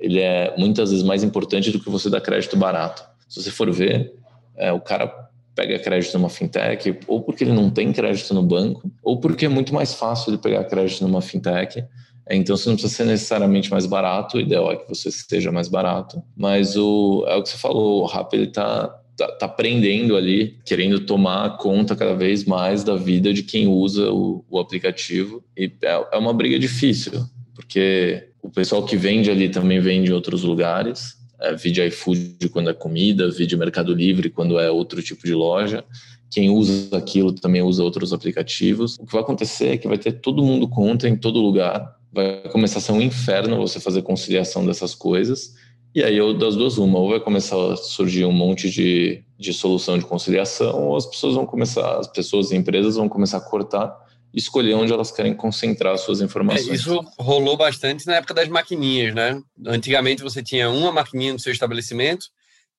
ele 0.00 0.18
é 0.18 0.54
muitas 0.56 0.90
vezes 0.90 1.04
mais 1.04 1.22
importante 1.22 1.70
do 1.70 1.78
que 1.78 1.90
você 1.90 2.08
dar 2.08 2.22
crédito 2.22 2.56
barato. 2.56 3.04
Se 3.28 3.40
você 3.40 3.50
for 3.50 3.70
ver, 3.70 4.14
é, 4.56 4.72
o 4.72 4.80
cara 4.80 5.28
pega 5.54 5.78
crédito 5.78 6.14
numa 6.14 6.30
fintech 6.30 6.98
ou 7.06 7.22
porque 7.22 7.44
ele 7.44 7.52
não 7.52 7.70
tem 7.70 7.92
crédito 7.92 8.32
no 8.32 8.42
banco 8.42 8.90
ou 9.02 9.20
porque 9.20 9.44
é 9.44 9.48
muito 9.48 9.74
mais 9.74 9.92
fácil 9.92 10.30
ele 10.30 10.38
pegar 10.38 10.64
crédito 10.64 11.06
numa 11.06 11.20
fintech. 11.20 11.84
É, 12.26 12.34
então, 12.34 12.56
você 12.56 12.68
não 12.68 12.76
precisa 12.76 12.94
ser 12.94 13.04
necessariamente 13.04 13.70
mais 13.70 13.84
barato, 13.84 14.38
o 14.38 14.40
ideal 14.40 14.72
é 14.72 14.76
que 14.76 14.88
você 14.88 15.10
seja 15.10 15.52
mais 15.52 15.68
barato, 15.68 16.22
mas 16.36 16.76
o, 16.76 17.24
é 17.28 17.36
o 17.36 17.42
que 17.42 17.48
você 17.50 17.58
falou, 17.58 18.02
o 18.02 18.06
Rap 18.06 18.32
ele 18.32 18.44
está 18.44 18.99
tá, 19.20 19.28
tá 19.32 19.46
aprendendo 19.46 20.16
ali, 20.16 20.56
querendo 20.64 21.00
tomar 21.00 21.58
conta 21.58 21.94
cada 21.94 22.14
vez 22.14 22.44
mais 22.44 22.82
da 22.82 22.96
vida 22.96 23.34
de 23.34 23.42
quem 23.42 23.66
usa 23.66 24.10
o, 24.10 24.42
o 24.48 24.58
aplicativo. 24.58 25.44
E 25.54 25.70
é, 25.82 26.06
é 26.12 26.16
uma 26.16 26.32
briga 26.32 26.58
difícil, 26.58 27.12
porque 27.54 28.28
o 28.42 28.48
pessoal 28.48 28.82
que 28.82 28.96
vende 28.96 29.30
ali 29.30 29.50
também 29.50 29.78
vende 29.78 30.10
em 30.10 30.14
outros 30.14 30.42
lugares. 30.42 31.20
É, 31.38 31.54
vide 31.54 31.82
iFood 31.86 32.48
quando 32.50 32.70
é 32.70 32.74
comida, 32.74 33.30
vide 33.30 33.56
Mercado 33.56 33.94
Livre 33.94 34.30
quando 34.30 34.58
é 34.58 34.70
outro 34.70 35.02
tipo 35.02 35.26
de 35.26 35.34
loja. 35.34 35.84
Quem 36.30 36.48
usa 36.48 36.96
aquilo 36.96 37.32
também 37.32 37.60
usa 37.62 37.82
outros 37.82 38.12
aplicativos. 38.12 38.96
O 38.98 39.06
que 39.06 39.12
vai 39.12 39.22
acontecer 39.22 39.68
é 39.68 39.76
que 39.76 39.88
vai 39.88 39.98
ter 39.98 40.12
todo 40.12 40.44
mundo 40.44 40.68
conta 40.68 41.08
em 41.08 41.16
todo 41.16 41.40
lugar. 41.40 41.96
Vai 42.12 42.42
começar 42.50 42.78
a 42.78 42.82
ser 42.82 42.92
um 42.92 43.00
inferno 43.00 43.56
você 43.56 43.80
fazer 43.80 44.02
conciliação 44.02 44.64
dessas 44.64 44.94
coisas. 44.94 45.54
E 45.94 46.04
aí, 46.04 46.16
eu, 46.16 46.32
das 46.32 46.56
duas, 46.56 46.78
uma, 46.78 46.98
ou 46.98 47.10
vai 47.10 47.20
começar 47.20 47.56
a 47.56 47.76
surgir 47.76 48.24
um 48.24 48.32
monte 48.32 48.70
de, 48.70 49.24
de 49.38 49.52
solução 49.52 49.98
de 49.98 50.04
conciliação, 50.04 50.88
ou 50.88 50.96
as 50.96 51.06
pessoas 51.06 51.34
vão 51.34 51.44
começar, 51.44 51.98
as 51.98 52.06
pessoas 52.06 52.50
e 52.52 52.56
empresas 52.56 52.96
vão 52.96 53.08
começar 53.08 53.38
a 53.38 53.40
cortar 53.40 54.10
escolher 54.32 54.74
onde 54.74 54.92
elas 54.92 55.10
querem 55.10 55.34
concentrar 55.34 55.96
suas 55.98 56.20
informações. 56.20 56.68
É, 56.68 56.74
isso 56.74 57.00
rolou 57.18 57.56
bastante 57.56 58.06
na 58.06 58.16
época 58.16 58.34
das 58.34 58.48
maquininhas, 58.48 59.14
né? 59.14 59.40
Antigamente 59.66 60.22
você 60.22 60.42
tinha 60.42 60.70
uma 60.70 60.92
maquininha 60.92 61.32
no 61.32 61.38
seu 61.38 61.52
estabelecimento, 61.52 62.26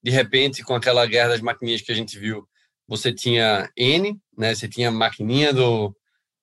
de 0.02 0.12
repente, 0.12 0.64
com 0.64 0.74
aquela 0.74 1.06
guerra 1.06 1.30
das 1.30 1.42
maquininhas 1.42 1.82
que 1.82 1.92
a 1.92 1.96
gente 1.96 2.18
viu, 2.18 2.48
você 2.88 3.14
tinha 3.14 3.70
N, 3.78 4.20
né? 4.38 4.56
Você 4.56 4.68
tinha 4.68 4.90
maquininha 4.90 5.54
do, 5.54 5.96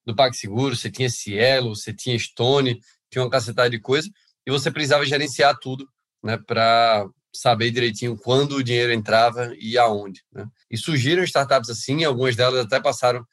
do 0.07 0.15
PagSeguro, 0.15 0.77
você 0.77 0.91
tinha 0.91 1.11
Cielo, 1.11 1.75
você 1.75 1.93
tinha 1.93 2.19
Stone, 2.19 2.79
tinha 3.11 3.23
uma 3.23 3.31
cacetada 3.31 3.71
de 3.71 3.81
coisa, 3.81 4.09
e 4.47 4.51
você 4.51 4.71
precisava 4.71 5.05
gerenciar 5.05 5.59
tudo, 5.59 5.89
né? 6.23 6.37
Para 6.37 7.09
saber 7.33 7.71
direitinho 7.71 8.17
quando 8.17 8.57
o 8.57 8.63
dinheiro 8.63 8.93
entrava 8.93 9.55
e 9.59 9.79
aonde. 9.79 10.23
Né? 10.33 10.47
E 10.71 10.77
surgiram 10.77 11.23
startups 11.23 11.71
assim, 11.71 12.05
algumas 12.05 12.35
delas 12.35 12.65
até 12.65 12.81
passaram 12.81 13.25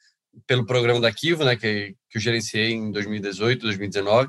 pelo 0.46 0.66
programa 0.66 1.00
da 1.00 1.12
Kivo, 1.12 1.44
né, 1.44 1.56
que, 1.56 1.94
que 2.10 2.18
eu 2.18 2.20
gerenciei 2.20 2.72
em 2.72 2.90
2018, 2.90 3.62
2019. 3.62 4.28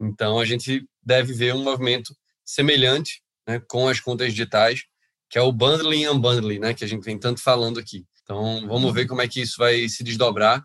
Então, 0.00 0.38
a 0.38 0.44
gente 0.44 0.86
deve 1.02 1.32
ver 1.32 1.54
um 1.54 1.62
movimento 1.62 2.14
semelhante 2.44 3.22
né, 3.46 3.60
com 3.68 3.88
as 3.88 4.00
contas 4.00 4.28
digitais, 4.28 4.82
que 5.28 5.38
é 5.38 5.42
o 5.42 5.52
bundling 5.52 6.02
e 6.02 6.08
unbundling, 6.08 6.58
né, 6.58 6.74
que 6.74 6.84
a 6.84 6.88
gente 6.88 7.04
vem 7.04 7.18
tanto 7.18 7.42
falando 7.42 7.78
aqui. 7.78 8.04
Então, 8.22 8.66
vamos 8.66 8.92
ver 8.92 9.06
como 9.06 9.22
é 9.22 9.28
que 9.28 9.40
isso 9.40 9.56
vai 9.58 9.88
se 9.88 10.02
desdobrar 10.02 10.64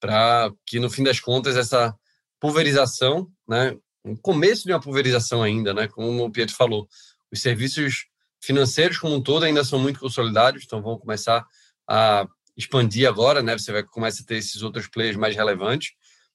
para 0.00 0.50
que, 0.66 0.80
no 0.80 0.90
fim 0.90 1.02
das 1.02 1.20
contas, 1.20 1.56
essa 1.56 1.94
pulverização, 2.40 3.28
né, 3.48 3.76
um 4.06 4.16
começo 4.16 4.64
de 4.64 4.72
uma 4.72 4.80
pulverização 4.80 5.42
ainda, 5.42 5.74
né, 5.74 5.88
como 5.88 6.24
o 6.24 6.30
Pietro 6.30 6.54
falou, 6.54 6.88
os 7.32 7.42
serviços 7.42 8.06
financeiros 8.40 8.98
como 8.98 9.14
um 9.14 9.22
todo 9.22 9.44
ainda 9.44 9.64
são 9.64 9.78
muito 9.78 9.98
consolidados, 9.98 10.62
então 10.64 10.80
vão 10.80 10.98
começar 10.98 11.44
a 11.88 12.26
expandir 12.56 13.08
agora, 13.08 13.42
né? 13.42 13.58
Você 13.58 13.70
vai 13.70 13.82
começar 13.82 14.22
a 14.22 14.26
ter 14.26 14.36
esses 14.36 14.62
outros 14.62 14.86
players 14.86 15.16
mais 15.16 15.34
relevantes, 15.36 15.92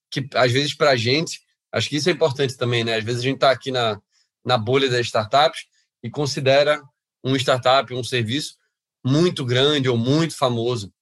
que 0.10 0.28
às 0.36 0.52
vezes 0.52 0.76
para 0.76 0.92
a 0.92 0.96
gente, 0.96 1.40
acho 1.72 1.90
que 1.90 1.96
isso 1.96 2.10
é 2.10 2.12
importante 2.12 2.58
também, 2.58 2.84
né? 2.84 2.96
Às 2.96 3.04
vezes 3.04 3.22
a 3.22 3.24
gente 3.24 3.36
está 3.36 3.52
aqui 3.52 3.72
na, 3.72 4.00
na 4.46 4.58
bolha 4.58 4.90
das 4.90 5.06
startups 5.08 5.62
e 6.04 6.10
considera 6.10 6.82
um 7.24 7.36
startup, 7.36 7.94
um 7.94 8.04
serviço 8.04 8.56
muito 9.04 9.44
grande 9.46 9.90
ou 9.90 9.98
muito 9.98 10.38
famoso. 10.38 10.94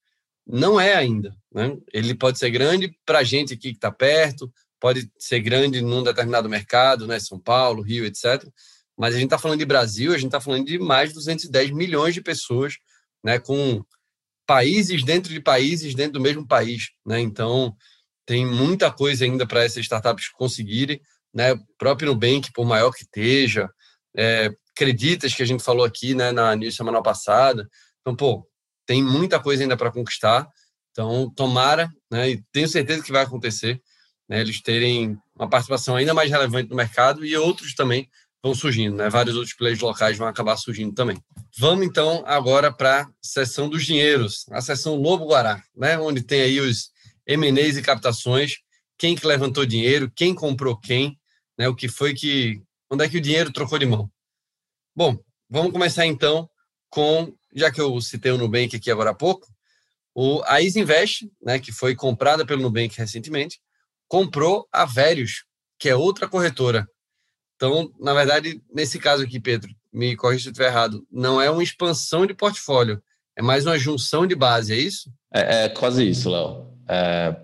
Não 0.48 0.80
é 0.80 0.96
ainda, 0.96 1.36
né? 1.52 1.76
Ele 1.92 2.16
pode 2.16 2.40
ser 2.40 2.50
grande 2.50 2.96
para 3.06 3.20
a 3.20 3.24
gente 3.24 3.54
aqui 3.54 3.72
que 3.72 3.78
está 3.78 3.92
perto, 3.92 4.52
pode 4.80 5.12
ser 5.18 5.40
grande 5.42 5.82
num 5.82 6.04
determinado 6.04 6.50
mercado, 6.50 7.06
né? 7.06 7.20
São 7.20 7.40
Paulo, 7.40 7.82
Rio, 7.82 8.06
etc. 8.06 8.44
Mas 8.98 9.14
a 9.14 9.18
gente 9.18 9.28
está 9.28 9.38
falando 9.38 9.60
de 9.60 9.66
Brasil, 9.66 10.12
a 10.12 10.18
gente 10.18 10.28
está 10.28 10.42
falando 10.42 10.66
de 10.66 10.80
mais 10.80 11.10
de 11.10 11.16
210 11.16 11.72
milhões 11.72 12.14
de 12.14 12.22
pessoas, 12.22 12.76
né? 13.24 13.40
Com 13.40 13.84
países 14.46 15.04
dentro 15.04 15.32
de 15.32 15.40
países 15.40 15.94
dentro 15.94 16.14
do 16.14 16.22
mesmo 16.22 16.48
país, 16.48 16.90
né? 17.06 17.20
Então 17.20 17.76
tem 18.26 18.46
muita 18.46 18.92
coisa 18.92 19.26
ainda 19.26 19.46
para 19.46 19.64
essas 19.64 19.84
startups 19.84 20.30
conseguirem, 20.30 21.02
né? 21.34 21.54
O 21.54 21.60
próprio 21.78 22.10
Nubank, 22.10 22.52
por 22.54 22.66
maior 22.66 22.92
que 22.92 23.04
esteja, 23.04 23.70
é, 24.16 24.52
Creditas 24.76 25.34
que 25.34 25.44
a 25.44 25.46
gente 25.46 25.62
falou 25.62 25.84
aqui, 25.84 26.16
né? 26.16 26.32
Na 26.32 26.56
news 26.56 26.76
semana 26.76 27.02
passada. 27.02 27.68
Então, 28.00 28.16
pô, 28.16 28.48
tem 28.86 29.04
muita 29.04 29.38
coisa 29.38 29.62
ainda 29.62 29.76
para 29.76 29.92
conquistar. 29.92 30.48
Então, 30.92 31.30
tomara, 31.36 31.92
né? 32.10 32.30
E 32.30 32.44
tenho 32.52 32.68
certeza 32.68 33.04
que 33.04 33.12
vai 33.12 33.24
acontecer. 33.24 33.82
Né, 34.30 34.40
eles 34.40 34.62
terem 34.62 35.18
uma 35.36 35.50
participação 35.50 35.96
ainda 35.96 36.14
mais 36.14 36.30
relevante 36.30 36.70
no 36.70 36.76
mercado 36.76 37.26
e 37.26 37.36
outros 37.36 37.74
também 37.74 38.08
vão 38.42 38.56
surgindo, 38.56 38.96
né? 38.96 39.10
Vários 39.10 39.36
outros 39.36 39.56
players 39.56 39.80
locais 39.80 40.18
vão 40.18 40.28
acabar 40.28 40.56
surgindo 40.56 40.94
também. 40.94 41.18
Vamos 41.58 41.86
então 41.86 42.24
agora 42.26 42.72
para 42.72 43.02
a 43.02 43.10
seção 43.22 43.68
dos 43.68 43.86
dinheiros, 43.86 44.46
a 44.52 44.62
seção 44.62 44.96
Lobo 44.96 45.26
Guará, 45.26 45.62
né? 45.76 45.98
Onde 45.98 46.22
tem 46.22 46.42
aí 46.42 46.60
os 46.60 46.92
M&As 47.26 47.76
e 47.76 47.82
captações, 47.82 48.58
quem 48.98 49.16
que 49.16 49.28
levantou 49.28 49.66
dinheiro, 49.66 50.12
quem 50.16 50.34
comprou 50.34 50.78
quem, 50.78 51.20
né? 51.58 51.68
O 51.68 51.76
que 51.76 51.90
foi 51.90 52.14
que, 52.14 52.62
onde 52.90 53.04
é 53.04 53.10
que 53.10 53.18
o 53.18 53.22
dinheiro 53.22 53.52
trocou 53.52 53.78
de 53.78 53.86
mão? 53.86 54.10
Bom, 54.96 55.18
vamos 55.50 55.72
começar 55.72 56.06
então 56.06 56.50
com, 56.90 57.34
já 57.54 57.72
que 57.72 57.82
eu 57.82 58.00
citei 58.00 58.32
o 58.32 58.38
Nubank 58.38 58.76
aqui 58.76 58.90
agora 58.90 59.10
há 59.10 59.16
pouco, 59.16 59.48
o, 60.16 60.42
a 60.46 60.62
Isinvest, 60.62 61.30
né, 61.42 61.60
que 61.60 61.72
foi 61.72 61.96
comprada 61.96 62.46
pelo 62.46 62.62
Nubank 62.62 62.98
recentemente, 62.98 63.60
comprou 64.10 64.68
a 64.74 64.84
Verius, 64.86 65.46
que 65.80 65.88
é 65.88 65.96
outra 65.96 66.28
corretora. 66.28 66.86
Então, 67.56 67.92
na 68.00 68.14
verdade, 68.14 68.62
nesse 68.74 69.00
caso 69.00 69.24
aqui, 69.24 69.40
Pedro, 69.40 69.70
me 69.94 70.16
corrija 70.16 70.44
se 70.44 70.50
eu 70.50 70.52
estiver 70.52 70.70
errado, 70.70 71.06
não 71.12 71.40
é 71.40 71.50
uma 71.50 71.64
expansão 71.64 72.26
de 72.26 72.34
portfólio, 72.34 73.02
é 73.38 73.42
mais 73.42 73.66
uma 73.66 73.78
junção 73.78 74.26
de 74.26 74.36
base, 74.36 74.74
é 74.74 74.78
isso? 74.78 75.10
É, 75.34 75.66
é 75.66 75.70
quase 75.70 76.10
isso, 76.10 76.30
Léo. 76.30 76.68
É, 76.88 77.36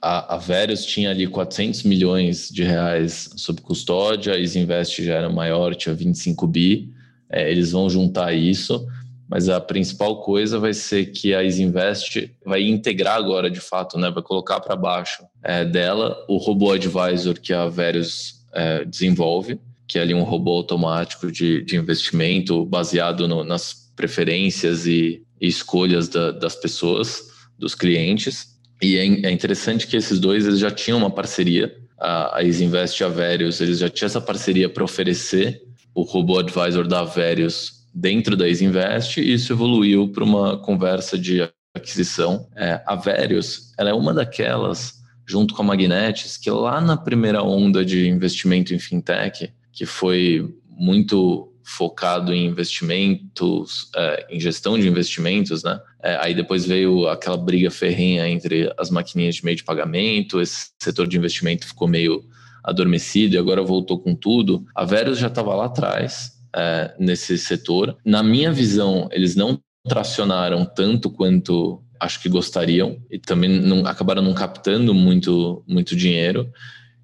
a, 0.00 0.36
a 0.36 0.76
tinha 0.76 1.10
ali 1.10 1.26
400 1.26 1.82
milhões 1.82 2.48
de 2.48 2.62
reais 2.62 3.30
sob 3.36 3.60
custódia, 3.60 4.34
a 4.34 4.38
Isinvest 4.38 5.02
já 5.02 5.14
era 5.14 5.30
maior, 5.30 5.74
tinha 5.74 5.94
25 5.94 6.46
bi, 6.46 6.92
é, 7.28 7.50
eles 7.50 7.72
vão 7.72 7.90
juntar 7.90 8.32
isso, 8.32 8.86
mas 9.28 9.48
a 9.48 9.60
principal 9.60 10.20
coisa 10.20 10.58
vai 10.58 10.74
ser 10.74 11.06
que 11.06 11.34
a 11.34 11.42
Isinvest 11.42 12.30
vai 12.44 12.62
integrar 12.62 13.16
agora, 13.16 13.50
de 13.50 13.60
fato, 13.60 13.98
né, 13.98 14.10
vai 14.10 14.22
colocar 14.22 14.60
para 14.60 14.76
baixo 14.76 15.24
é, 15.42 15.64
dela 15.64 16.24
o 16.28 16.36
robô 16.36 16.72
advisor 16.72 17.40
que 17.40 17.52
a 17.52 17.66
Verius 17.66 18.44
é, 18.52 18.84
desenvolve, 18.84 19.58
que 19.86 19.98
é 19.98 20.02
ali 20.02 20.14
um 20.14 20.22
robô 20.22 20.52
automático 20.52 21.30
de, 21.30 21.62
de 21.62 21.76
investimento 21.76 22.64
baseado 22.64 23.26
no, 23.26 23.44
nas 23.44 23.90
preferências 23.96 24.86
e, 24.86 25.22
e 25.40 25.46
escolhas 25.46 26.08
da, 26.08 26.30
das 26.30 26.54
pessoas, 26.54 27.32
dos 27.58 27.74
clientes. 27.74 28.54
E 28.82 28.96
é, 28.96 29.26
é, 29.26 29.30
interessante 29.30 29.86
que 29.86 29.96
esses 29.96 30.18
dois 30.18 30.46
eles 30.46 30.58
já 30.58 30.70
tinham 30.70 30.98
uma 30.98 31.10
parceria, 31.10 31.74
a, 31.98 32.38
a 32.38 32.42
Isinvest 32.42 33.00
e 33.00 33.04
a 33.04 33.08
Verius, 33.08 33.60
eles 33.60 33.78
já 33.78 33.88
tinham 33.88 34.06
essa 34.06 34.20
parceria 34.20 34.68
para 34.68 34.84
oferecer 34.84 35.62
o 35.94 36.02
robô 36.02 36.38
advisor 36.38 36.86
da 36.86 37.04
Verius 37.04 37.83
dentro 37.94 38.36
da 38.36 38.48
Isinvest 38.48 39.20
e 39.20 39.32
isso 39.32 39.52
evoluiu 39.52 40.08
para 40.08 40.24
uma 40.24 40.58
conversa 40.58 41.16
de 41.16 41.48
aquisição. 41.74 42.48
É, 42.56 42.82
a 42.86 42.96
Verius 42.96 43.72
ela 43.78 43.90
é 43.90 43.94
uma 43.94 44.12
daquelas, 44.12 44.94
junto 45.26 45.54
com 45.54 45.62
a 45.62 45.64
Magnetis, 45.64 46.36
que 46.36 46.50
lá 46.50 46.80
na 46.80 46.96
primeira 46.96 47.42
onda 47.42 47.84
de 47.84 48.08
investimento 48.08 48.74
em 48.74 48.78
fintech, 48.78 49.52
que 49.72 49.86
foi 49.86 50.54
muito 50.68 51.50
focado 51.64 52.32
em 52.32 52.46
investimentos, 52.46 53.88
é, 53.96 54.26
em 54.28 54.38
gestão 54.38 54.78
de 54.78 54.86
investimentos, 54.86 55.62
né? 55.64 55.80
É, 56.02 56.16
aí 56.20 56.34
depois 56.34 56.66
veio 56.66 57.08
aquela 57.08 57.38
briga 57.38 57.70
ferrenha 57.70 58.28
entre 58.28 58.70
as 58.76 58.90
maquininhas 58.90 59.36
de 59.36 59.44
meio 59.44 59.56
de 59.56 59.64
pagamento, 59.64 60.40
esse 60.40 60.72
setor 60.78 61.06
de 61.06 61.16
investimento 61.16 61.66
ficou 61.66 61.88
meio 61.88 62.22
adormecido 62.62 63.34
e 63.34 63.38
agora 63.38 63.62
voltou 63.62 63.98
com 63.98 64.14
tudo. 64.14 64.64
A 64.74 64.84
Verus 64.84 65.18
já 65.18 65.28
estava 65.28 65.54
lá 65.54 65.66
atrás, 65.66 66.33
é, 66.54 66.94
nesse 66.98 67.36
setor. 67.36 67.96
Na 68.04 68.22
minha 68.22 68.52
visão, 68.52 69.08
eles 69.12 69.34
não 69.34 69.58
tracionaram 69.86 70.64
tanto 70.64 71.10
quanto 71.10 71.82
acho 72.00 72.20
que 72.20 72.28
gostariam 72.28 72.98
e 73.10 73.18
também 73.18 73.48
não, 73.48 73.86
acabaram 73.86 74.22
não 74.22 74.34
captando 74.34 74.94
muito, 74.94 75.64
muito 75.66 75.96
dinheiro. 75.96 76.50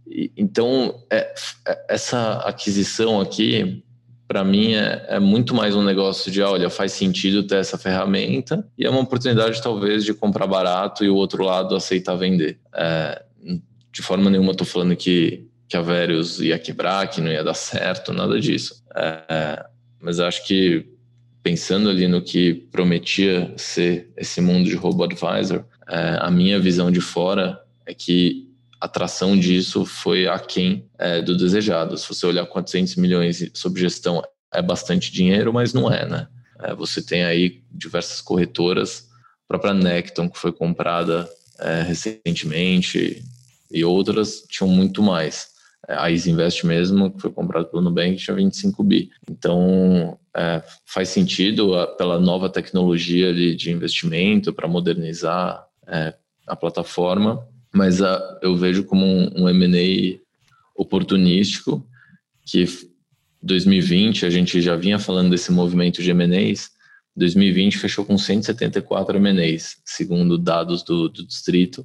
E, 0.06 0.30
então, 0.36 1.02
é, 1.10 1.32
é, 1.66 1.86
essa 1.88 2.38
aquisição 2.44 3.20
aqui, 3.20 3.82
para 4.26 4.44
mim, 4.44 4.74
é, 4.74 5.06
é, 5.08 5.18
muito 5.18 5.54
mais 5.54 5.74
um 5.74 5.82
negócio 5.82 6.30
de, 6.30 6.42
olha, 6.42 6.70
faz 6.70 6.92
sentido 6.92 7.42
ter 7.42 7.56
essa 7.56 7.78
ferramenta 7.78 8.66
e 8.78 8.86
é 8.86 8.90
uma 8.90 9.00
oportunidade, 9.00 9.62
talvez, 9.62 10.04
de 10.04 10.14
comprar 10.14 10.46
barato 10.46 11.04
e 11.04 11.10
o 11.10 11.16
outro 11.16 11.42
lado 11.44 11.74
aceitar 11.74 12.16
vender. 12.16 12.58
É, 12.74 13.22
de 13.92 14.02
forma 14.02 14.30
nenhuma 14.30 14.52
estou 14.52 14.66
falando 14.66 14.94
que 14.94 15.50
que 15.70 15.76
a 15.76 15.82
Verius 15.82 16.40
ia 16.40 16.58
quebrar, 16.58 17.08
que 17.08 17.20
não 17.20 17.30
ia 17.30 17.44
dar 17.44 17.54
certo, 17.54 18.12
nada 18.12 18.40
disso. 18.40 18.79
É, 18.96 19.64
mas 20.00 20.20
acho 20.20 20.46
que 20.46 20.86
pensando 21.42 21.88
ali 21.88 22.06
no 22.06 22.22
que 22.22 22.54
prometia 22.70 23.52
ser 23.56 24.10
esse 24.16 24.40
mundo 24.40 24.68
de 24.68 24.76
robô 24.76 25.04
advisor, 25.04 25.64
é, 25.88 26.18
a 26.20 26.30
minha 26.30 26.58
visão 26.60 26.90
de 26.90 27.00
fora 27.00 27.60
é 27.86 27.94
que 27.94 28.48
a 28.80 28.86
atração 28.86 29.38
disso 29.38 29.84
foi 29.84 30.26
aquém 30.26 30.86
é, 30.98 31.20
do 31.20 31.36
desejado. 31.36 31.96
Se 31.96 32.08
você 32.08 32.26
olhar 32.26 32.46
400 32.46 32.96
milhões 32.96 33.50
sob 33.54 33.78
gestão, 33.78 34.22
é 34.52 34.62
bastante 34.62 35.12
dinheiro, 35.12 35.52
mas 35.52 35.72
não 35.72 35.92
é, 35.92 36.06
né? 36.06 36.28
É, 36.62 36.74
você 36.74 37.02
tem 37.02 37.24
aí 37.24 37.62
diversas 37.70 38.20
corretoras, 38.20 39.08
a 39.44 39.48
própria 39.48 39.74
Necton, 39.74 40.28
que 40.28 40.38
foi 40.38 40.52
comprada 40.52 41.28
é, 41.58 41.82
recentemente, 41.82 43.22
e 43.70 43.84
outras 43.84 44.44
tinham 44.48 44.68
muito 44.68 45.02
mais 45.02 45.48
a 45.88 46.10
Isinvest 46.10 46.66
mesmo, 46.66 47.10
que 47.10 47.20
foi 47.20 47.30
comprado 47.30 47.66
pelo 47.66 47.82
Nubank, 47.82 48.16
tinha 48.16 48.36
25 48.36 48.82
bi. 48.84 49.10
Então, 49.28 50.18
é, 50.36 50.62
faz 50.86 51.08
sentido 51.08 51.74
a, 51.74 51.86
pela 51.86 52.20
nova 52.20 52.48
tecnologia 52.48 53.32
de, 53.34 53.56
de 53.56 53.70
investimento 53.70 54.52
para 54.52 54.68
modernizar 54.68 55.66
é, 55.86 56.14
a 56.46 56.54
plataforma, 56.54 57.46
mas 57.72 58.02
a, 58.02 58.38
eu 58.42 58.56
vejo 58.56 58.84
como 58.84 59.04
um, 59.04 59.42
um 59.42 59.48
M&A 59.48 60.18
oportunístico, 60.76 61.86
que 62.44 62.66
2020 63.42 64.26
a 64.26 64.30
gente 64.30 64.60
já 64.60 64.76
vinha 64.76 64.98
falando 64.98 65.30
desse 65.30 65.50
movimento 65.50 66.02
de 66.02 66.10
M&As, 66.10 66.70
2020 67.16 67.78
fechou 67.78 68.04
com 68.04 68.16
174 68.16 69.16
M&As, 69.16 69.76
segundo 69.84 70.38
dados 70.38 70.82
do, 70.82 71.08
do 71.08 71.26
distrito. 71.26 71.84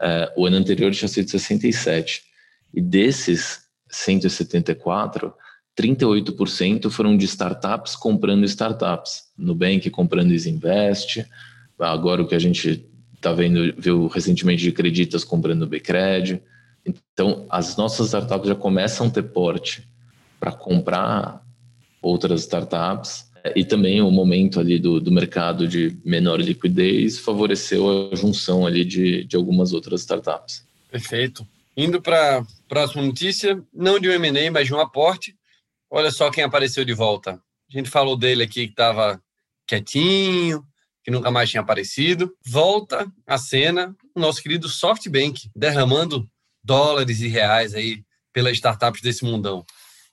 É, 0.00 0.32
o 0.36 0.46
ano 0.46 0.56
anterior 0.56 0.90
tinha 0.92 1.08
sido 1.08 1.30
67. 1.30 2.29
E 2.72 2.80
desses 2.80 3.62
174, 3.88 5.32
38% 5.78 6.90
foram 6.90 7.16
de 7.16 7.24
startups 7.24 7.96
comprando 7.96 8.44
startups. 8.44 9.24
Nubank 9.36 9.88
comprando 9.90 10.32
Isinvest, 10.32 11.26
agora 11.78 12.22
o 12.22 12.28
que 12.28 12.34
a 12.34 12.38
gente 12.38 12.86
está 13.14 13.32
vendo, 13.32 13.74
viu 13.78 14.06
recentemente 14.06 14.62
de 14.62 14.72
Creditas 14.72 15.24
comprando 15.24 15.66
Bcred. 15.66 16.42
Então, 16.84 17.46
as 17.50 17.76
nossas 17.76 18.06
startups 18.06 18.48
já 18.48 18.54
começam 18.54 19.06
a 19.06 19.10
ter 19.10 19.22
porte 19.22 19.86
para 20.38 20.52
comprar 20.52 21.44
outras 22.00 22.40
startups 22.42 23.30
e 23.54 23.64
também 23.64 24.00
o 24.00 24.10
momento 24.10 24.60
ali 24.60 24.78
do, 24.78 25.00
do 25.00 25.12
mercado 25.12 25.66
de 25.66 25.96
menor 26.04 26.40
liquidez 26.40 27.18
favoreceu 27.18 28.10
a 28.12 28.16
junção 28.16 28.66
ali 28.66 28.84
de, 28.84 29.24
de 29.24 29.36
algumas 29.36 29.72
outras 29.72 30.00
startups. 30.00 30.64
Perfeito. 30.90 31.46
Indo 31.76 32.02
para 32.02 32.38
a 32.38 32.46
próxima 32.68 33.02
notícia, 33.02 33.62
não 33.72 33.98
de 33.98 34.08
um 34.08 34.12
M&A, 34.12 34.50
mas 34.50 34.66
de 34.66 34.74
um 34.74 34.80
aporte. 34.80 35.36
Olha 35.88 36.10
só 36.10 36.30
quem 36.30 36.44
apareceu 36.44 36.84
de 36.84 36.92
volta. 36.92 37.32
A 37.32 37.76
gente 37.76 37.88
falou 37.88 38.16
dele 38.16 38.42
aqui 38.42 38.66
que 38.66 38.72
estava 38.72 39.22
quietinho, 39.66 40.64
que 41.02 41.10
nunca 41.10 41.30
mais 41.30 41.48
tinha 41.48 41.60
aparecido. 41.60 42.36
Volta 42.44 43.10
à 43.26 43.38
cena 43.38 43.96
o 44.14 44.20
nosso 44.20 44.42
querido 44.42 44.68
SoftBank, 44.68 45.50
derramando 45.54 46.28
dólares 46.62 47.20
e 47.20 47.28
reais 47.28 47.74
aí 47.74 48.04
pelas 48.32 48.54
startups 48.54 49.00
desse 49.00 49.24
mundão. 49.24 49.64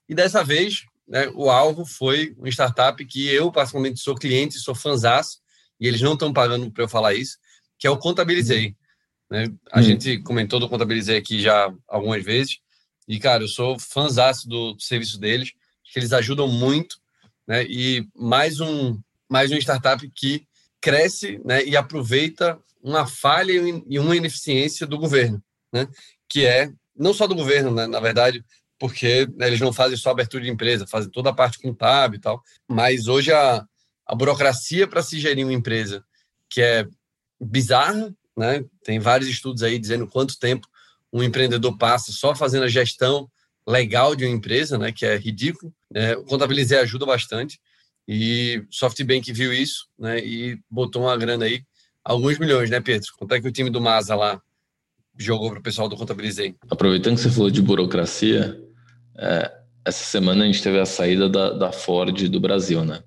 E 0.08 0.16
dessa 0.16 0.44
vez, 0.44 0.86
né, 1.08 1.30
o 1.34 1.50
alvo 1.50 1.86
foi 1.86 2.34
uma 2.38 2.50
startup 2.50 3.04
que 3.06 3.28
eu, 3.28 3.52
particularmente, 3.52 4.00
sou 4.00 4.16
cliente, 4.16 4.60
sou 4.60 4.76
fãzaço, 4.76 5.40
e 5.80 5.88
eles 5.88 6.02
não 6.02 6.14
estão 6.14 6.32
pagando 6.32 6.72
para 6.72 6.84
eu 6.84 6.90
falar 6.90 7.14
isso, 7.14 7.38
que 7.78 7.86
é 7.86 7.90
o 7.90 7.98
Contabilizei. 7.98 8.76
Né? 9.30 9.52
A 9.72 9.80
hum. 9.80 9.84
gente 9.84 10.20
comentou 10.20 10.60
do 10.60 10.70
Contabilizei 10.70 11.18
aqui 11.18 11.40
já 11.40 11.74
algumas 11.88 12.24
vezes. 12.24 12.60
E, 13.08 13.20
cara, 13.20 13.44
eu 13.44 13.48
sou 13.48 13.80
fãzaço 13.80 14.48
do, 14.48 14.74
do 14.74 14.82
serviço 14.82 15.20
deles, 15.20 15.52
que 15.84 16.00
eles 16.00 16.14
ajudam 16.14 16.48
muito. 16.48 16.98
Né? 17.48 17.64
E 17.66 18.08
mais 18.16 18.60
um, 18.60 19.00
mais 19.30 19.52
uma 19.52 19.60
startup 19.60 20.10
que 20.12 20.46
cresce 20.82 21.42
né? 21.44 21.64
e 21.66 21.76
aproveita 21.76 22.60
uma 22.82 23.08
falha 23.08 23.52
e 23.88 24.00
uma 24.00 24.16
ineficiência 24.16 24.86
do 24.86 24.98
governo, 24.98 25.42
né? 25.74 25.88
que 26.30 26.46
é 26.46 26.72
não 26.96 27.14
só 27.14 27.28
do 27.28 27.36
governo, 27.36 27.72
né? 27.72 27.88
na 27.88 28.00
verdade, 28.00 28.44
porque 28.80 29.28
né, 29.36 29.48
eles 29.48 29.60
não 29.60 29.74
fazem 29.74 29.98
só 29.98 30.12
abertura 30.12 30.44
de 30.44 30.50
empresa, 30.50 30.88
fazem 30.88 31.10
toda 31.10 31.30
a 31.30 31.34
parte 31.34 31.60
contábil 31.60 32.18
e 32.18 32.22
tal. 32.22 32.42
Mas 32.68 33.08
hoje 33.08 33.32
a, 33.32 33.66
a 34.06 34.16
burocracia 34.16 34.88
para 34.88 35.02
se 35.02 35.20
gerir 35.20 35.46
uma 35.46 35.54
empresa 35.54 36.04
que 36.50 36.62
é 36.62 36.88
bizarra 37.40 38.14
né? 38.38 38.64
Tem 38.84 39.00
vários 39.00 39.30
estudos 39.30 39.64
aí 39.64 39.80
dizendo 39.80 40.08
quanto 40.08 40.40
tempo 40.40 40.68
um 41.12 41.24
empreendedor 41.24 41.78
passa 41.78 42.12
só 42.12 42.36
fazendo 42.36 42.64
a 42.64 42.70
gestão 42.70 43.30
legal 43.68 44.16
de 44.16 44.26
uma 44.26 44.36
empresa, 44.36 44.78
né? 44.78 44.92
Que 44.92 45.06
é 45.06 45.18
ridículo. 45.18 45.74
É, 45.94 46.16
o 46.16 46.24
Contabilizei 46.24 46.78
ajuda 46.78 47.06
bastante 47.06 47.60
e 48.08 48.64
SoftBank 48.70 49.34
viu 49.34 49.52
isso, 49.52 49.88
né? 49.98 50.20
E 50.20 50.60
botou 50.70 51.04
uma 51.04 51.18
grana 51.18 51.46
aí, 51.46 51.64
alguns 52.04 52.38
milhões, 52.38 52.70
né, 52.70 52.80
Pedro? 52.80 53.08
Quanto 53.18 53.34
é 53.34 53.42
que 53.42 53.48
o 53.48 53.52
time 53.52 53.70
do 53.70 53.82
Masa 53.82 54.16
lá 54.16 54.42
jogou 55.18 55.50
para 55.50 55.60
o 55.60 55.64
pessoal 55.64 55.90
do 55.90 55.98
Contabilizei. 55.98 56.56
Aproveitando 56.70 57.16
que 57.16 57.22
você 57.22 57.32
falou 57.32 57.50
de 57.50 57.62
burocracia, 57.62 58.62
é, 59.18 59.52
essa 59.84 60.04
semana 60.04 60.44
a 60.44 60.48
gente 60.48 60.62
teve 60.62 60.80
a 60.80 60.86
saída 60.86 61.28
da, 61.28 61.52
da 61.52 61.72
Ford 61.72 62.30
do 62.30 62.40
Brasil, 62.40 62.86
né? 62.86 63.02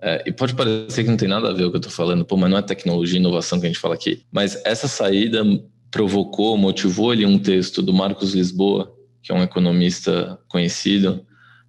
É, 0.00 0.24
e 0.26 0.32
pode 0.32 0.54
parecer 0.54 1.04
que 1.04 1.10
não 1.10 1.16
tem 1.16 1.28
nada 1.28 1.48
a 1.48 1.52
ver 1.52 1.64
o 1.64 1.70
que 1.70 1.76
eu 1.76 1.80
estou 1.80 1.92
falando, 1.92 2.24
pô, 2.24 2.36
mas 2.36 2.50
não 2.50 2.58
é 2.58 2.62
tecnologia 2.62 3.18
e 3.18 3.20
inovação 3.20 3.58
que 3.58 3.66
a 3.66 3.68
gente 3.68 3.80
fala 3.80 3.94
aqui. 3.94 4.22
Mas 4.30 4.60
essa 4.64 4.86
saída 4.86 5.42
provocou, 5.90 6.56
motivou 6.58 7.10
ali 7.10 7.24
um 7.24 7.38
texto 7.38 7.80
do 7.80 7.92
Marcos 7.92 8.34
Lisboa, 8.34 8.92
que 9.22 9.32
é 9.32 9.34
um 9.34 9.42
economista 9.42 10.38
conhecido, 10.48 11.24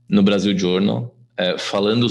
no 0.10 0.24
Brasil 0.24 0.58
Journal, 0.58 1.16
é, 1.38 1.58
falando, 1.58 2.08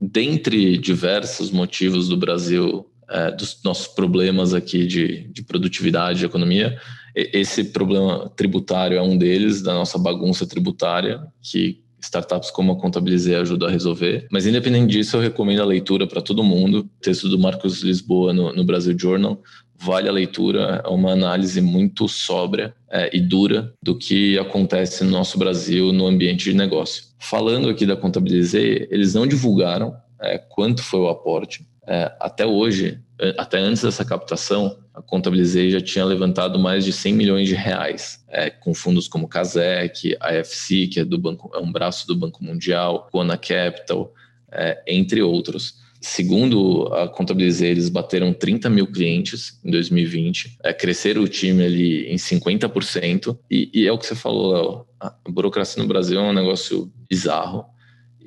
dentre 0.00 0.78
diversos 0.78 1.50
motivos 1.50 2.08
do 2.08 2.16
Brasil, 2.16 2.86
é, 3.08 3.30
dos 3.30 3.60
nossos 3.64 3.88
problemas 3.88 4.54
aqui 4.54 4.86
de, 4.86 5.28
de 5.28 5.42
produtividade, 5.42 6.20
de 6.20 6.26
economia, 6.26 6.78
esse 7.14 7.64
problema 7.64 8.30
tributário 8.36 8.96
é 8.96 9.02
um 9.02 9.18
deles, 9.18 9.62
da 9.62 9.74
nossa 9.74 9.98
bagunça 9.98 10.46
tributária, 10.46 11.20
que 11.42 11.82
startups 12.00 12.50
como 12.50 12.72
a 12.72 12.76
Contabilizei 12.76 13.34
ajuda 13.34 13.66
a 13.66 13.70
resolver. 13.70 14.26
Mas, 14.30 14.46
independente 14.46 14.92
disso, 14.92 15.16
eu 15.16 15.20
recomendo 15.20 15.62
a 15.62 15.66
leitura 15.66 16.06
para 16.06 16.22
todo 16.22 16.44
mundo. 16.44 16.80
O 16.80 17.02
texto 17.02 17.28
do 17.28 17.38
Marcos 17.38 17.82
Lisboa 17.82 18.32
no, 18.32 18.52
no 18.52 18.64
Brasil 18.64 18.96
Journal 18.98 19.40
vale 19.80 20.08
a 20.08 20.12
leitura, 20.12 20.82
é 20.84 20.88
uma 20.88 21.12
análise 21.12 21.60
muito 21.60 22.08
sóbria 22.08 22.74
é, 22.90 23.16
e 23.16 23.20
dura 23.20 23.72
do 23.82 23.96
que 23.96 24.36
acontece 24.38 25.04
no 25.04 25.10
nosso 25.10 25.38
Brasil 25.38 25.92
no 25.92 26.06
ambiente 26.06 26.50
de 26.50 26.56
negócio. 26.56 27.04
Falando 27.18 27.68
aqui 27.68 27.86
da 27.86 27.96
Contabilizei, 27.96 28.88
eles 28.90 29.14
não 29.14 29.26
divulgaram 29.26 29.94
é, 30.20 30.36
quanto 30.36 30.82
foi 30.82 31.00
o 31.00 31.08
aporte. 31.08 31.64
É, 31.86 32.12
até 32.20 32.44
hoje, 32.44 33.00
é, 33.20 33.34
até 33.38 33.58
antes 33.58 33.82
dessa 33.82 34.04
captação, 34.04 34.76
Contabilizei 35.06 35.70
já 35.70 35.80
tinha 35.80 36.04
levantado 36.04 36.58
mais 36.58 36.84
de 36.84 36.92
100 36.92 37.14
milhões 37.14 37.48
de 37.48 37.54
reais, 37.54 38.24
é, 38.28 38.50
com 38.50 38.74
fundos 38.74 39.08
como 39.08 39.28
Casec, 39.28 40.16
AFC, 40.20 40.86
que 40.86 41.00
é, 41.00 41.04
do 41.04 41.18
banco, 41.18 41.50
é 41.54 41.58
um 41.58 41.70
braço 41.70 42.06
do 42.06 42.16
Banco 42.16 42.42
Mundial, 42.42 43.08
Kona 43.10 43.36
Capital, 43.36 44.12
é, 44.50 44.82
entre 44.86 45.22
outros. 45.22 45.74
Segundo 46.00 46.92
a 46.94 47.08
Contabilizei, 47.08 47.70
eles 47.70 47.88
bateram 47.88 48.32
30 48.32 48.70
mil 48.70 48.86
clientes 48.86 49.58
em 49.64 49.70
2020, 49.70 50.58
é, 50.62 50.72
cresceram 50.72 51.22
o 51.22 51.28
time 51.28 51.64
ali 51.64 52.06
em 52.06 52.16
50%, 52.16 53.36
e, 53.50 53.70
e 53.74 53.86
é 53.86 53.92
o 53.92 53.98
que 53.98 54.06
você 54.06 54.14
falou, 54.14 54.52
Léo, 54.52 54.86
a 55.00 55.12
burocracia 55.28 55.82
no 55.82 55.88
Brasil 55.88 56.18
é 56.18 56.22
um 56.22 56.32
negócio 56.32 56.92
bizarro, 57.08 57.64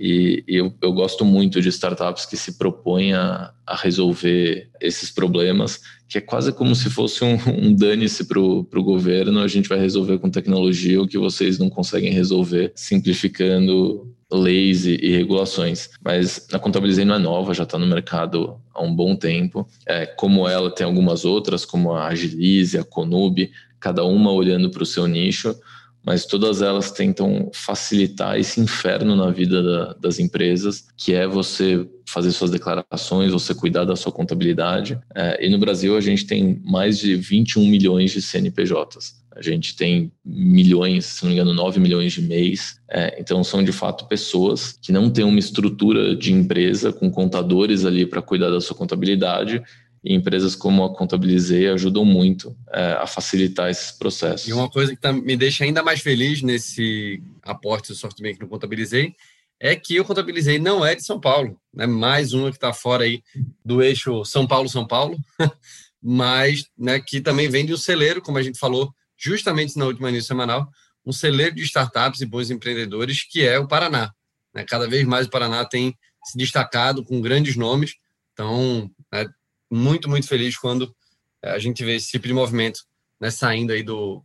e, 0.01 0.43
eu, 0.47 0.73
eu, 0.81 0.91
gosto 0.91 1.23
muito 1.23 1.61
de 1.61 1.69
startups 1.69 2.25
que 2.25 2.35
se 2.35 2.57
propõem 2.57 3.13
a, 3.13 3.53
a, 3.67 3.75
resolver 3.75 4.67
esses 4.81 5.11
problemas, 5.11 5.79
que 6.09 6.17
é 6.17 6.21
quase 6.21 6.51
como 6.51 6.75
se 6.75 6.89
fosse 6.89 7.23
um, 7.23 7.37
um 7.47 7.75
dane-se 7.75 8.25
para 8.25 8.39
o 8.39 8.83
governo, 8.83 9.39
a 9.39 9.47
gente 9.47 9.69
vai 9.69 9.79
resolver 9.79 10.17
com 10.17 10.29
tecnologia 10.29 10.99
o 10.99 11.07
que 11.07 11.19
vocês 11.19 11.59
não 11.59 11.69
conseguem 11.69 12.11
resolver, 12.11 12.71
simplificando 12.75 14.11
leis 14.31 14.85
e, 14.87 14.95
e, 14.95 15.11
regulações. 15.11 15.89
Mas 16.03 16.47
a 16.51 16.57
Contabilizei 16.57 17.05
não 17.05 17.15
é 17.15 17.19
nova, 17.19 17.53
já 17.53 17.63
está 17.63 17.77
no 17.77 17.85
mercado 17.85 18.55
há 18.73 18.81
um 18.81 18.95
bom 18.95 19.15
tempo. 19.15 19.67
É, 19.85 20.07
como 20.07 20.47
ela, 20.47 20.73
tem 20.73 20.85
algumas 20.85 21.25
outras, 21.25 21.63
como 21.63 21.93
a 21.93 22.07
Agilize, 22.07 22.77
a 22.77 22.83
Conub, 22.83 23.51
cada 23.79 24.03
uma 24.03 24.31
olhando 24.31 24.71
para 24.71 24.81
o 24.81 24.85
seu 24.85 25.05
nicho, 25.05 25.55
mas 26.03 26.25
todas 26.25 26.61
elas 26.61 26.91
tentam 26.91 27.49
facilitar 27.53 28.39
esse 28.39 28.59
inferno 28.59 29.15
na 29.15 29.29
vida 29.29 29.61
da, 29.61 29.93
das 29.93 30.19
empresas, 30.19 30.85
que 30.97 31.13
é 31.13 31.27
você 31.27 31.87
fazer 32.07 32.31
suas 32.31 32.51
declarações, 32.51 33.31
você 33.31 33.53
cuidar 33.53 33.85
da 33.85 33.95
sua 33.95 34.11
contabilidade. 34.11 34.99
É, 35.15 35.45
e 35.45 35.49
no 35.49 35.57
Brasil 35.57 35.95
a 35.95 36.01
gente 36.01 36.25
tem 36.25 36.59
mais 36.63 36.99
de 36.99 37.15
21 37.15 37.65
milhões 37.65 38.11
de 38.11 38.21
CNPJs. 38.21 39.21
A 39.33 39.41
gente 39.41 39.77
tem 39.77 40.11
milhões, 40.25 41.05
se 41.05 41.23
não 41.23 41.29
me 41.29 41.35
engano, 41.35 41.53
9 41.53 41.79
milhões 41.79 42.11
de 42.11 42.21
mês. 42.21 42.75
É, 42.89 43.17
então, 43.17 43.41
são 43.45 43.63
de 43.63 43.71
fato 43.71 44.05
pessoas 44.07 44.77
que 44.81 44.91
não 44.91 45.09
têm 45.09 45.23
uma 45.23 45.39
estrutura 45.39 46.15
de 46.15 46.33
empresa 46.33 46.91
com 46.91 47.09
contadores 47.09 47.85
ali 47.85 48.05
para 48.05 48.21
cuidar 48.21 48.49
da 48.49 48.59
sua 48.59 48.75
contabilidade. 48.75 49.63
E 50.03 50.15
empresas 50.15 50.55
como 50.55 50.83
a 50.83 50.95
Contabilizei 50.95 51.67
ajudam 51.67 52.03
muito 52.03 52.55
é, 52.71 52.93
a 52.93 53.05
facilitar 53.05 53.69
esses 53.69 53.91
processos. 53.91 54.47
E 54.47 54.53
uma 54.53 54.69
coisa 54.69 54.95
que 54.95 55.01
tá, 55.01 55.13
me 55.13 55.37
deixa 55.37 55.63
ainda 55.63 55.83
mais 55.83 56.01
feliz 56.01 56.41
nesse 56.41 57.21
aporte 57.43 57.89
do 57.89 57.95
SoftBank 57.95 58.39
no 58.39 58.47
Contabilizei 58.47 59.13
é 59.59 59.75
que 59.75 59.99
o 59.99 60.05
Contabilizei 60.05 60.57
não 60.57 60.83
é 60.83 60.95
de 60.95 61.03
São 61.03 61.19
Paulo. 61.19 61.55
Né? 61.71 61.85
Mais 61.85 62.33
uma 62.33 62.49
que 62.49 62.57
está 62.57 62.73
fora 62.73 63.03
aí 63.03 63.21
do 63.63 63.81
eixo 63.81 64.25
São 64.25 64.47
Paulo-São 64.47 64.87
Paulo, 64.87 65.19
mas 66.01 66.65
né, 66.75 66.99
que 66.99 67.21
também 67.21 67.47
vem 67.47 67.63
de 67.63 67.73
um 67.73 67.77
celeiro, 67.77 68.23
como 68.23 68.39
a 68.39 68.43
gente 68.43 68.57
falou, 68.57 68.91
justamente 69.15 69.77
na 69.77 69.85
última 69.85 70.09
news 70.09 70.25
semanal, 70.25 70.67
um 71.05 71.11
celeiro 71.11 71.55
de 71.55 71.61
startups 71.61 72.21
e 72.21 72.25
bons 72.25 72.49
empreendedores, 72.49 73.23
que 73.23 73.45
é 73.45 73.59
o 73.59 73.67
Paraná. 73.67 74.11
Né? 74.51 74.63
Cada 74.63 74.87
vez 74.87 75.05
mais 75.05 75.27
o 75.27 75.29
Paraná 75.29 75.63
tem 75.63 75.95
se 76.23 76.37
destacado 76.37 77.03
com 77.03 77.21
grandes 77.21 77.55
nomes. 77.55 77.95
Então, 78.33 78.89
né, 79.11 79.27
muito, 79.71 80.09
muito 80.09 80.27
feliz 80.27 80.57
quando 80.57 80.93
é, 81.41 81.51
a 81.51 81.59
gente 81.59 81.83
vê 81.83 81.95
esse 81.95 82.11
tipo 82.11 82.27
de 82.27 82.33
movimento 82.33 82.81
né, 83.19 83.31
saindo 83.31 83.71
aí 83.71 83.81
do, 83.81 84.23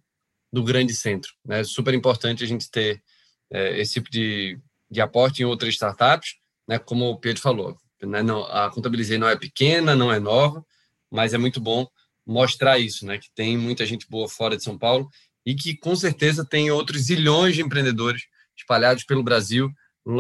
do 0.53 0.65
grande 0.65 0.95
centro. 0.95 1.31
É 1.47 1.59
né? 1.59 1.65
super 1.65 1.95
importante 1.95 2.43
a 2.43 2.47
gente 2.47 2.71
ter 2.71 3.03
é, 3.51 3.79
esse 3.79 3.95
tipo 3.95 4.11
de, 4.11 4.59
de 4.91 5.01
aporte 5.01 5.43
em 5.43 5.45
outras 5.45 5.75
startups, 5.75 6.35
né, 6.67 6.79
como 6.79 7.07
o 7.07 7.19
Pedro 7.19 7.41
falou. 7.41 7.77
Né, 8.03 8.23
não, 8.23 8.45
a 8.45 8.71
Contabilizei 8.71 9.19
não 9.19 9.29
é 9.29 9.37
pequena, 9.37 9.95
não 9.95 10.13
é 10.13 10.19
nova, 10.19 10.65
mas 11.11 11.33
é 11.33 11.39
muito 11.39 11.61
bom 11.61 11.87
mostrar 12.27 12.79
isso, 12.79 13.07
né? 13.07 13.19
Que 13.19 13.29
tem 13.35 13.57
muita 13.57 13.87
gente 13.87 14.07
boa 14.11 14.29
fora 14.29 14.57
de 14.57 14.65
São 14.65 14.77
Paulo 14.77 15.09
e 15.45 15.55
que 15.55 15.77
com 15.77 15.95
certeza 15.95 16.45
tem 16.45 16.71
outros 16.71 17.03
zilhões 17.03 17.55
de 17.55 17.63
empreendedores 17.63 18.23
espalhados 18.57 19.05
pelo 19.05 19.23
Brasil, 19.23 19.71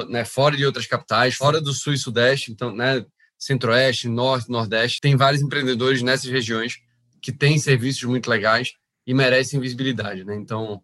né? 0.09 0.25
Fora 0.25 0.57
de 0.57 0.65
outras 0.65 0.87
capitais, 0.87 1.35
fora 1.35 1.61
do 1.61 1.73
Sul 1.73 1.95
e 1.95 1.99
Sudeste, 1.99 2.53
então, 2.53 2.75
né? 2.75 3.05
Centro-Oeste, 3.39 4.09
Norte, 4.09 4.51
Nordeste, 4.51 5.01
tem 5.01 5.17
vários 5.17 5.43
empreendedores 5.43 6.03
nessas 6.03 6.31
regiões 6.31 6.79
que 7.21 7.33
têm 7.33 7.59
serviços 7.59 8.03
muito 8.05 8.29
legais 8.29 8.73
e 9.07 9.15
merecem 9.15 9.61
visibilidade, 9.61 10.25
né? 10.25 10.35
Então, 10.35 10.75
o 10.75 10.83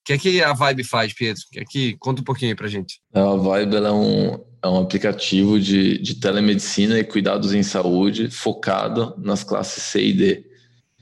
O 0.00 0.06
que 0.06 0.14
é 0.14 0.18
que 0.18 0.42
a 0.42 0.52
Vibe 0.52 0.82
faz, 0.82 1.12
Pietro? 1.12 1.44
Que 1.52 1.60
é 1.60 1.64
que 1.64 1.96
conta 1.98 2.22
um 2.22 2.24
pouquinho 2.24 2.50
aí 2.50 2.56
para 2.56 2.66
gente. 2.66 3.00
A 3.14 3.36
Vibe 3.36 3.76
é 3.76 3.92
um 3.92 4.40
é 4.62 4.68
um 4.68 4.78
aplicativo 4.78 5.58
de, 5.58 5.98
de 5.98 6.16
telemedicina 6.16 6.98
e 6.98 7.04
cuidados 7.04 7.54
em 7.54 7.62
saúde 7.62 8.30
focado 8.30 9.14
nas 9.18 9.42
classes 9.42 9.82
C 9.82 10.02
e 10.06 10.12
D. 10.12 10.44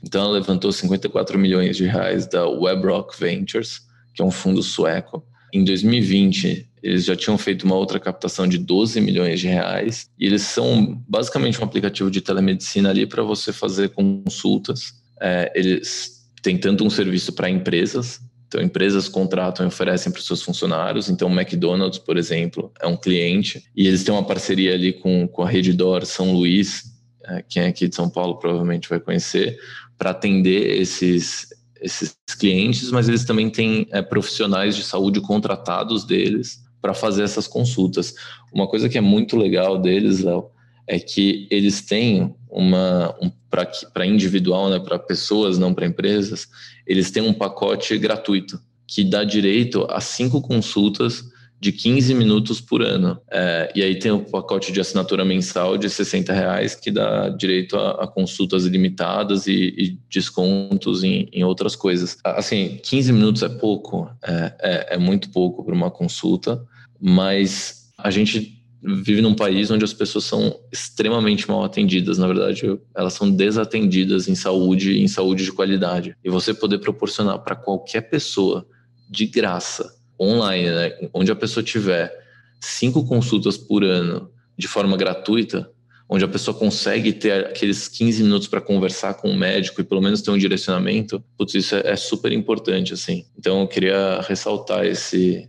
Então, 0.01 0.23
ela 0.23 0.33
levantou 0.33 0.71
54 0.71 1.37
milhões 1.37 1.75
de 1.75 1.85
reais 1.85 2.25
da 2.25 2.47
WebRock 2.47 3.19
Ventures, 3.19 3.81
que 4.15 4.21
é 4.21 4.25
um 4.25 4.31
fundo 4.31 4.63
sueco. 4.63 5.25
Em 5.53 5.63
2020, 5.63 6.69
eles 6.81 7.03
já 7.03 7.15
tinham 7.15 7.37
feito 7.37 7.63
uma 7.63 7.75
outra 7.75 7.99
captação 7.99 8.47
de 8.47 8.57
12 8.57 9.01
milhões 9.01 9.41
de 9.41 9.47
reais. 9.47 10.09
E 10.17 10.25
eles 10.25 10.43
são 10.43 11.03
basicamente 11.07 11.59
um 11.59 11.65
aplicativo 11.65 12.09
de 12.09 12.21
telemedicina 12.21 12.89
ali 12.89 13.05
para 13.05 13.23
você 13.23 13.51
fazer 13.51 13.89
consultas. 13.89 14.93
É, 15.21 15.51
eles 15.53 16.29
têm 16.41 16.57
tanto 16.57 16.85
um 16.85 16.89
serviço 16.89 17.33
para 17.33 17.49
empresas, 17.49 18.21
então, 18.49 18.63
empresas 18.63 19.07
contratam 19.07 19.63
e 19.63 19.67
oferecem 19.67 20.11
para 20.11 20.17
os 20.19 20.25
seus 20.25 20.41
funcionários. 20.41 21.07
Então, 21.07 21.27
o 21.29 21.39
McDonald's, 21.39 21.99
por 21.99 22.17
exemplo, 22.17 22.71
é 22.81 22.87
um 22.87 22.97
cliente 22.97 23.63
e 23.75 23.87
eles 23.87 24.03
têm 24.03 24.11
uma 24.11 24.25
parceria 24.25 24.73
ali 24.73 24.91
com, 24.91 25.27
com 25.27 25.43
a 25.43 25.47
Redditor 25.47 26.03
São 26.03 26.33
Luís, 26.33 26.85
é, 27.25 27.43
quem 27.47 27.61
é 27.61 27.67
aqui 27.67 27.87
de 27.87 27.95
São 27.95 28.09
Paulo 28.09 28.39
provavelmente 28.39 28.89
vai 28.89 28.99
conhecer, 28.99 29.59
para 29.99 30.09
atender 30.09 30.81
esses, 30.81 31.49
esses 31.79 32.15
clientes, 32.39 32.89
mas 32.89 33.07
eles 33.07 33.23
também 33.23 33.51
têm 33.51 33.87
é, 33.91 34.01
profissionais 34.01 34.75
de 34.75 34.81
saúde 34.81 35.21
contratados 35.21 36.03
deles 36.03 36.59
para 36.81 36.95
fazer 36.95 37.21
essas 37.21 37.47
consultas. 37.47 38.15
Uma 38.51 38.67
coisa 38.67 38.89
que 38.89 38.97
é 38.97 39.01
muito 39.01 39.37
legal 39.37 39.77
deles, 39.77 40.21
Léo, 40.21 40.49
é 40.87 40.97
que 40.97 41.47
eles 41.51 41.81
têm 41.81 42.33
uma 42.49 43.15
um, 43.21 43.31
para 43.49 44.05
individual, 44.05 44.69
né, 44.69 44.79
para 44.79 44.97
pessoas, 44.97 45.57
não 45.57 45.73
para 45.73 45.85
empresas, 45.85 46.47
eles 46.85 47.11
têm 47.11 47.23
um 47.23 47.33
pacote 47.33 47.97
gratuito 47.97 48.59
que 48.87 49.03
dá 49.03 49.23
direito 49.23 49.85
a 49.89 50.01
cinco 50.01 50.41
consultas 50.41 51.23
de 51.59 51.71
15 51.73 52.13
minutos 52.13 52.61
por 52.61 52.81
ano. 52.81 53.19
É, 53.29 53.71
e 53.75 53.83
aí 53.83 53.99
tem 53.99 54.11
o 54.11 54.23
pacote 54.23 54.71
de 54.71 54.79
assinatura 54.79 55.25
mensal 55.25 55.77
de 55.77 55.89
60 55.89 56.31
reais 56.31 56.73
que 56.73 56.89
dá 56.89 57.29
direito 57.29 57.75
a, 57.75 58.03
a 58.03 58.07
consultas 58.07 58.65
ilimitadas 58.65 59.45
e, 59.45 59.73
e 59.77 59.99
descontos 60.09 61.03
em, 61.03 61.27
em, 61.33 61.43
outras 61.43 61.75
coisas. 61.75 62.17
Assim, 62.23 62.79
15 62.81 63.11
minutos 63.11 63.43
é 63.43 63.49
pouco, 63.49 64.09
é, 64.23 64.53
é, 64.61 64.95
é 64.95 64.97
muito 64.97 65.29
pouco 65.29 65.63
para 65.63 65.75
uma 65.75 65.91
consulta, 65.91 66.63
mas 66.99 67.91
a 67.97 68.09
gente 68.09 68.58
vive 68.81 69.21
num 69.21 69.35
país 69.35 69.69
onde 69.69 69.83
as 69.83 69.93
pessoas 69.93 70.23
são 70.23 70.59
extremamente 70.71 71.47
mal 71.47 71.63
atendidas. 71.63 72.17
Na 72.17 72.27
verdade, 72.27 72.79
elas 72.95 73.13
são 73.13 73.29
desatendidas 73.29 74.27
em 74.27 74.35
saúde, 74.35 74.99
em 74.99 75.07
saúde 75.07 75.43
de 75.43 75.51
qualidade. 75.51 76.15
E 76.23 76.29
você 76.29 76.53
poder 76.53 76.79
proporcionar 76.79 77.39
para 77.39 77.55
qualquer 77.55 78.01
pessoa 78.09 78.65
de 79.09 79.25
graça 79.25 79.93
online, 80.19 80.69
né, 80.69 81.09
onde 81.13 81.31
a 81.31 81.35
pessoa 81.35 81.63
tiver 81.63 82.11
cinco 82.59 83.05
consultas 83.05 83.57
por 83.57 83.83
ano 83.83 84.29
de 84.57 84.67
forma 84.67 84.97
gratuita, 84.97 85.69
onde 86.09 86.25
a 86.25 86.27
pessoa 86.27 86.57
consegue 86.57 87.13
ter 87.13 87.45
aqueles 87.45 87.87
15 87.87 88.23
minutos 88.23 88.47
para 88.47 88.59
conversar 88.59 89.13
com 89.13 89.29
o 89.29 89.37
médico 89.37 89.79
e 89.79 89.83
pelo 89.83 90.01
menos 90.01 90.21
ter 90.21 90.31
um 90.31 90.37
direcionamento, 90.37 91.23
putz, 91.37 91.53
isso 91.53 91.75
é, 91.75 91.81
é 91.85 91.95
super 91.95 92.31
importante, 92.31 92.93
assim. 92.93 93.25
Então 93.37 93.61
eu 93.61 93.67
queria 93.67 94.19
ressaltar 94.21 94.85
esse, 94.85 95.47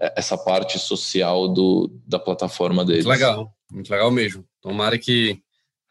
essa 0.00 0.36
parte 0.36 0.78
social 0.78 1.48
do, 1.48 1.90
da 2.06 2.18
plataforma 2.18 2.84
deles. 2.84 3.04
Muito 3.04 3.14
legal, 3.14 3.54
muito 3.70 3.90
legal 3.90 4.10
mesmo. 4.10 4.44
Tomara 4.60 4.98
que 4.98 5.40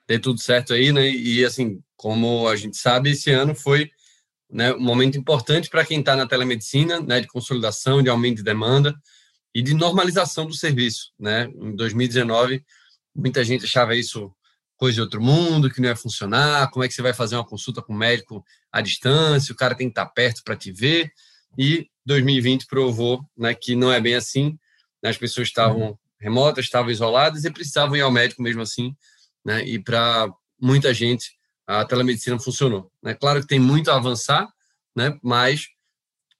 dê 0.07 0.17
tudo 0.17 0.39
certo 0.39 0.73
aí, 0.73 0.91
né? 0.91 1.07
E 1.09 1.45
assim, 1.45 1.79
como 1.95 2.47
a 2.47 2.55
gente 2.55 2.77
sabe, 2.77 3.11
esse 3.11 3.29
ano 3.29 3.53
foi 3.53 3.91
né, 4.49 4.73
um 4.73 4.79
momento 4.79 5.17
importante 5.17 5.69
para 5.69 5.85
quem 5.85 5.99
está 5.99 6.15
na 6.15 6.27
telemedicina, 6.27 6.99
né, 6.99 7.21
de 7.21 7.27
consolidação, 7.27 8.01
de 8.01 8.09
aumento 8.09 8.37
de 8.37 8.43
demanda 8.43 8.95
e 9.53 9.61
de 9.61 9.75
normalização 9.75 10.47
do 10.47 10.53
serviço. 10.53 11.11
Né? 11.19 11.47
Em 11.55 11.75
2019, 11.75 12.63
muita 13.15 13.43
gente 13.43 13.65
achava 13.65 13.95
isso 13.95 14.33
coisa 14.75 14.95
de 14.95 15.01
outro 15.01 15.21
mundo, 15.21 15.69
que 15.69 15.81
não 15.81 15.89
ia 15.89 15.95
funcionar, 15.95 16.71
como 16.71 16.85
é 16.85 16.87
que 16.87 16.93
você 16.93 17.01
vai 17.01 17.13
fazer 17.13 17.35
uma 17.35 17.45
consulta 17.45 17.81
com 17.81 17.93
o 17.93 17.97
médico 17.97 18.43
à 18.71 18.79
distância, 18.79 19.51
o 19.51 19.55
cara 19.55 19.75
tem 19.75 19.87
que 19.87 19.91
estar 19.91 20.05
tá 20.05 20.11
perto 20.11 20.41
para 20.41 20.55
te 20.55 20.71
ver, 20.71 21.11
e 21.57 21.87
2020 22.09 22.65
provou 22.65 23.23
né, 23.37 23.53
que 23.53 23.75
não 23.75 23.91
é 23.91 24.01
bem 24.01 24.15
assim, 24.15 24.57
né? 25.01 25.09
as 25.09 25.17
pessoas 25.17 25.47
estavam 25.47 25.97
remotas, 26.19 26.65
estavam 26.65 26.91
isoladas 26.91 27.45
e 27.45 27.51
precisavam 27.51 27.95
ir 27.95 28.01
ao 28.01 28.11
médico 28.11 28.41
mesmo 28.41 28.61
assim, 28.61 28.95
né? 29.45 29.63
e 29.63 29.79
para 29.79 30.27
muita 30.59 30.93
gente 30.93 31.31
a 31.67 31.85
telemedicina 31.85 32.39
funcionou. 32.39 32.91
Né? 33.01 33.13
Claro 33.13 33.41
que 33.41 33.47
tem 33.47 33.59
muito 33.59 33.91
a 33.91 33.95
avançar, 33.95 34.47
né? 34.95 35.17
mas 35.23 35.67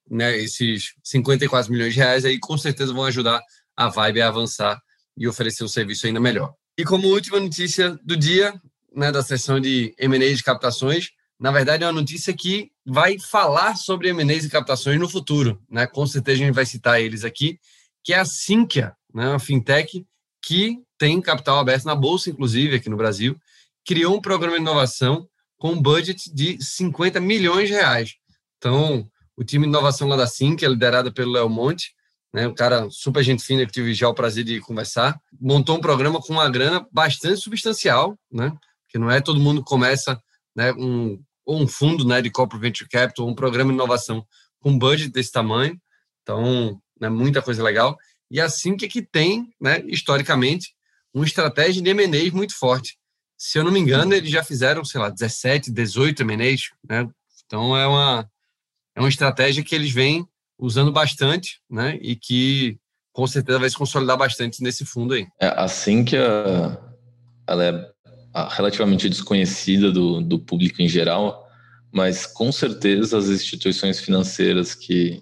né, 0.09 0.35
esses 0.37 0.95
54 1.03 1.71
milhões 1.71 1.93
de 1.93 1.99
reais 1.99 2.25
aí 2.25 2.39
com 2.39 2.57
certeza 2.57 2.91
vão 2.91 3.05
ajudar 3.05 3.39
a 3.77 3.87
Vibe 3.89 4.21
a 4.21 4.27
avançar 4.27 4.81
e 5.15 5.27
oferecer 5.27 5.63
um 5.63 5.67
serviço 5.67 6.07
ainda 6.07 6.19
melhor. 6.19 6.53
E 6.77 6.83
como 6.83 7.07
última 7.09 7.39
notícia 7.39 7.97
do 8.03 8.17
dia, 8.17 8.59
né, 8.93 9.11
da 9.11 9.21
sessão 9.21 9.59
de 9.59 9.93
M&A 9.99 10.33
de 10.33 10.43
captações, 10.43 11.09
na 11.39 11.51
verdade 11.51 11.83
é 11.83 11.87
uma 11.87 11.93
notícia 11.93 12.33
que 12.33 12.71
vai 12.89 13.17
falar 13.19 13.75
sobre 13.75 14.09
M&A 14.09 14.33
e 14.33 14.49
captações 14.49 14.99
no 14.99 15.07
futuro. 15.07 15.61
Né? 15.69 15.85
Com 15.87 16.05
certeza 16.05 16.41
a 16.41 16.45
gente 16.45 16.55
vai 16.55 16.65
citar 16.65 17.01
eles 17.01 17.23
aqui, 17.23 17.59
que 18.03 18.13
é 18.13 18.19
a 18.19 18.25
Sinqia, 18.25 18.95
né, 19.13 19.29
uma 19.29 19.39
fintech 19.39 20.05
que 20.41 20.79
tem 20.97 21.21
capital 21.21 21.59
aberto 21.59 21.85
na 21.85 21.95
Bolsa, 21.95 22.29
inclusive, 22.29 22.75
aqui 22.75 22.89
no 22.89 22.97
Brasil, 22.97 23.37
criou 23.85 24.15
um 24.15 24.21
programa 24.21 24.55
de 24.55 24.61
inovação 24.61 25.27
com 25.57 25.71
um 25.71 25.81
budget 25.81 26.33
de 26.33 26.57
50 26.63 27.19
milhões 27.19 27.67
de 27.67 27.75
reais. 27.75 28.15
Então, 28.57 29.07
o 29.35 29.43
time 29.43 29.65
de 29.65 29.69
inovação 29.69 30.07
lá 30.07 30.15
da 30.15 30.25
é 30.25 30.67
liderado 30.67 31.13
pelo 31.13 31.31
Léo 31.31 31.49
Monte, 31.49 31.93
né, 32.33 32.47
um 32.47 32.53
cara 32.53 32.87
super 32.91 33.23
gente 33.23 33.43
fina 33.43 33.65
que 33.65 33.71
tive 33.71 33.93
já 33.93 34.07
o 34.07 34.13
prazer 34.13 34.43
de 34.43 34.59
conversar, 34.59 35.19
montou 35.39 35.77
um 35.77 35.81
programa 35.81 36.21
com 36.21 36.33
uma 36.33 36.49
grana 36.49 36.85
bastante 36.91 37.41
substancial, 37.41 38.17
né, 38.31 38.51
que 38.87 38.97
não 38.97 39.09
é 39.09 39.19
todo 39.19 39.39
mundo 39.39 39.63
começa 39.63 40.21
né, 40.55 40.73
um, 40.73 41.21
ou 41.49 41.61
um 41.61 41.67
fundo 41.67 42.05
né, 42.05 42.21
de 42.21 42.29
corporate 42.29 42.61
venture 42.61 42.89
capital, 42.89 43.27
um 43.27 43.35
programa 43.35 43.71
de 43.71 43.75
inovação 43.75 44.25
com 44.59 44.77
budget 44.77 45.11
desse 45.11 45.31
tamanho. 45.31 45.79
Então, 46.21 46.79
né, 46.99 47.09
muita 47.09 47.41
coisa 47.41 47.63
legal. 47.63 47.97
E 48.29 48.39
assim 48.39 48.75
que, 48.75 48.87
que 48.87 49.01
tem, 49.01 49.49
né, 49.59 49.81
historicamente, 49.87 50.73
uma 51.13 51.25
estratégia 51.25 51.81
de 51.81 51.89
M&A 51.89 52.31
muito 52.31 52.55
forte 52.55 52.99
se 53.39 53.57
eu 53.57 53.63
não 53.63 53.71
me 53.71 53.79
engano, 53.79 54.13
eles 54.13 54.29
já 54.29 54.43
fizeram, 54.43 54.83
sei 54.83 54.99
lá, 54.99 55.09
17, 55.09 55.71
18 55.71 56.25
MNEs, 56.25 56.71
né? 56.87 57.09
Então 57.45 57.75
é 57.75 57.87
uma, 57.87 58.29
é 58.93 58.99
uma 58.99 59.07
estratégia 59.07 59.63
que 59.63 59.73
eles 59.73 59.91
vêm 59.91 60.27
usando 60.59 60.91
bastante, 60.91 61.61
né? 61.69 61.97
E 62.01 62.17
que 62.17 62.77
com 63.13 63.25
certeza 63.25 63.57
vai 63.57 63.69
se 63.69 63.77
consolidar 63.77 64.17
bastante 64.17 64.61
nesse 64.61 64.83
fundo 64.85 65.13
aí. 65.13 65.25
É 65.39 65.47
assim 65.55 66.03
que 66.03 66.17
a, 66.17 66.77
ela 67.47 67.63
é 67.63 67.91
relativamente 68.47 69.09
desconhecida 69.09 69.91
do, 69.91 70.21
do 70.21 70.39
público 70.39 70.81
em 70.81 70.87
geral, 70.87 71.47
mas 71.91 72.25
com 72.25 72.51
certeza 72.51 73.17
as 73.17 73.27
instituições 73.27 73.99
financeiras 73.99 74.75
que, 74.75 75.21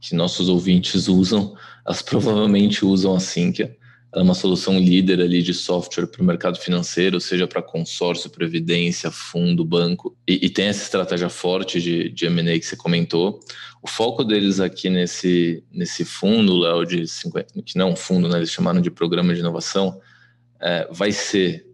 que 0.00 0.14
nossos 0.14 0.48
ouvintes 0.48 1.08
usam, 1.08 1.56
elas 1.84 2.02
provavelmente 2.02 2.84
usam 2.84 3.14
a 3.14 3.20
Sinqia. 3.20 3.76
Ela 4.12 4.22
é 4.22 4.24
uma 4.24 4.34
solução 4.34 4.78
líder 4.78 5.20
ali 5.20 5.42
de 5.42 5.52
software 5.52 6.06
para 6.06 6.22
o 6.22 6.24
mercado 6.24 6.56
financeiro, 6.56 7.20
seja 7.20 7.48
para 7.48 7.60
consórcio, 7.60 8.30
previdência, 8.30 9.10
fundo, 9.10 9.64
banco, 9.64 10.16
e, 10.26 10.46
e 10.46 10.48
tem 10.48 10.66
essa 10.66 10.84
estratégia 10.84 11.28
forte 11.28 11.80
de, 11.80 12.10
de 12.10 12.26
M&A 12.26 12.56
que 12.56 12.64
você 12.64 12.76
comentou. 12.76 13.40
O 13.82 13.88
foco 13.88 14.22
deles 14.22 14.60
aqui 14.60 14.88
nesse, 14.88 15.64
nesse 15.72 16.04
fundo, 16.04 16.56
Léo, 16.56 16.86
de 16.86 17.08
50, 17.08 17.62
que 17.62 17.76
não 17.76 17.88
é 17.88 17.92
um 17.92 17.96
fundo, 17.96 18.28
né, 18.28 18.38
eles 18.38 18.52
chamaram 18.52 18.80
de 18.80 18.88
programa 18.88 19.34
de 19.34 19.40
inovação, 19.40 20.00
é, 20.60 20.88
vai 20.92 21.10
ser 21.10 21.66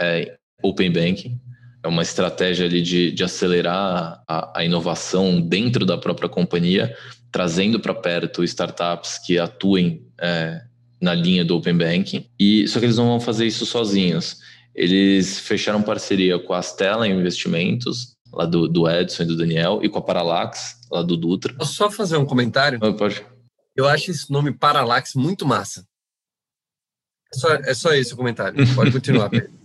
é, 0.00 0.37
Open 0.62 0.92
Banking, 0.92 1.40
é 1.82 1.88
uma 1.88 2.02
estratégia 2.02 2.66
ali 2.66 2.82
de, 2.82 3.12
de 3.12 3.24
acelerar 3.24 4.22
a, 4.26 4.60
a 4.60 4.64
inovação 4.64 5.40
dentro 5.40 5.86
da 5.86 5.96
própria 5.96 6.28
companhia, 6.28 6.94
trazendo 7.30 7.78
para 7.78 7.94
perto 7.94 8.42
startups 8.42 9.18
que 9.18 9.38
atuem 9.38 10.06
é, 10.20 10.62
na 11.00 11.14
linha 11.14 11.44
do 11.44 11.56
Open 11.56 11.76
Banking. 11.76 12.28
E 12.38 12.66
só 12.66 12.80
que 12.80 12.86
eles 12.86 12.96
não 12.96 13.06
vão 13.06 13.20
fazer 13.20 13.46
isso 13.46 13.64
sozinhos. 13.64 14.38
Eles 14.74 15.38
fecharam 15.38 15.82
parceria 15.82 16.38
com 16.38 16.52
a 16.52 16.62
Stella 16.62 17.06
Investimentos, 17.06 18.16
lá 18.32 18.44
do, 18.44 18.68
do 18.68 18.88
Edson 18.88 19.22
e 19.22 19.26
do 19.26 19.36
Daniel, 19.36 19.80
e 19.82 19.88
com 19.88 19.98
a 19.98 20.02
Parallax, 20.02 20.76
lá 20.90 21.02
do 21.02 21.16
Dutra. 21.16 21.54
Posso 21.54 21.74
só 21.74 21.90
fazer 21.90 22.16
um 22.16 22.26
comentário? 22.26 22.78
Ah, 22.82 22.92
pode. 22.92 23.24
Eu 23.76 23.88
acho 23.88 24.10
esse 24.10 24.30
nome 24.30 24.52
Parallax 24.52 25.14
muito 25.14 25.46
massa. 25.46 25.84
É 27.32 27.38
só, 27.38 27.54
é 27.54 27.74
só 27.74 27.92
esse 27.92 28.14
o 28.14 28.16
comentário. 28.16 28.58
Pode 28.74 28.90
continuar, 28.90 29.28
Pedro. 29.30 29.57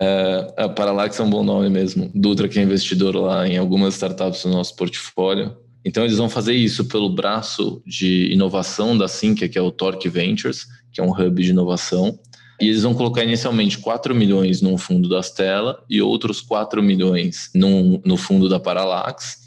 É, 0.00 0.54
a 0.56 0.68
Parallax 0.68 1.20
é 1.20 1.22
um 1.22 1.30
bom 1.30 1.44
nome 1.44 1.68
mesmo. 1.68 2.10
Dutra, 2.14 2.48
que 2.48 2.58
é 2.58 2.62
investidor 2.62 3.14
lá 3.16 3.46
em 3.46 3.58
algumas 3.58 3.94
startups 3.94 4.42
do 4.44 4.50
nosso 4.50 4.74
portfólio. 4.74 5.56
Então, 5.84 6.04
eles 6.04 6.16
vão 6.16 6.28
fazer 6.28 6.54
isso 6.54 6.86
pelo 6.86 7.10
braço 7.10 7.82
de 7.86 8.32
inovação 8.32 8.96
da 8.96 9.08
Sinqia, 9.08 9.48
que 9.48 9.58
é 9.58 9.62
o 9.62 9.70
Torque 9.70 10.08
Ventures, 10.08 10.66
que 10.92 11.00
é 11.00 11.04
um 11.04 11.10
hub 11.10 11.42
de 11.42 11.50
inovação. 11.50 12.18
E 12.60 12.68
eles 12.68 12.82
vão 12.82 12.94
colocar 12.94 13.24
inicialmente 13.24 13.78
4 13.78 14.14
milhões 14.14 14.60
no 14.60 14.76
fundo 14.76 15.08
da 15.08 15.22
Stella 15.22 15.82
e 15.88 16.02
outros 16.02 16.42
4 16.42 16.82
milhões 16.82 17.50
no, 17.54 18.00
no 18.04 18.16
fundo 18.16 18.48
da 18.48 18.60
Parallax. 18.60 19.38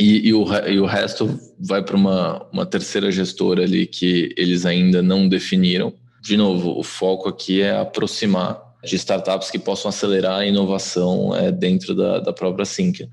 E, 0.00 0.28
e, 0.28 0.34
o, 0.34 0.46
e 0.66 0.80
o 0.80 0.86
resto 0.86 1.38
vai 1.60 1.82
para 1.82 1.96
uma, 1.96 2.46
uma 2.50 2.64
terceira 2.64 3.12
gestora 3.12 3.64
ali 3.64 3.86
que 3.86 4.34
eles 4.38 4.64
ainda 4.64 5.02
não 5.02 5.28
definiram. 5.28 5.92
De 6.22 6.36
novo, 6.36 6.78
o 6.78 6.82
foco 6.82 7.28
aqui 7.28 7.60
é 7.60 7.78
aproximar 7.78 8.71
de 8.84 8.96
startups 8.96 9.50
que 9.50 9.58
possam 9.58 9.88
acelerar 9.88 10.40
a 10.40 10.46
inovação 10.46 11.34
é, 11.36 11.52
dentro 11.52 11.94
da, 11.94 12.18
da 12.18 12.32
própria. 12.32 12.66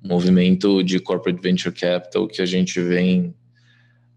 Um 0.04 0.08
movimento 0.08 0.84
de 0.84 1.00
corporate 1.00 1.42
venture 1.42 1.74
capital 1.74 2.28
que 2.28 2.42
a 2.42 2.46
gente 2.46 2.82
vem, 2.82 3.36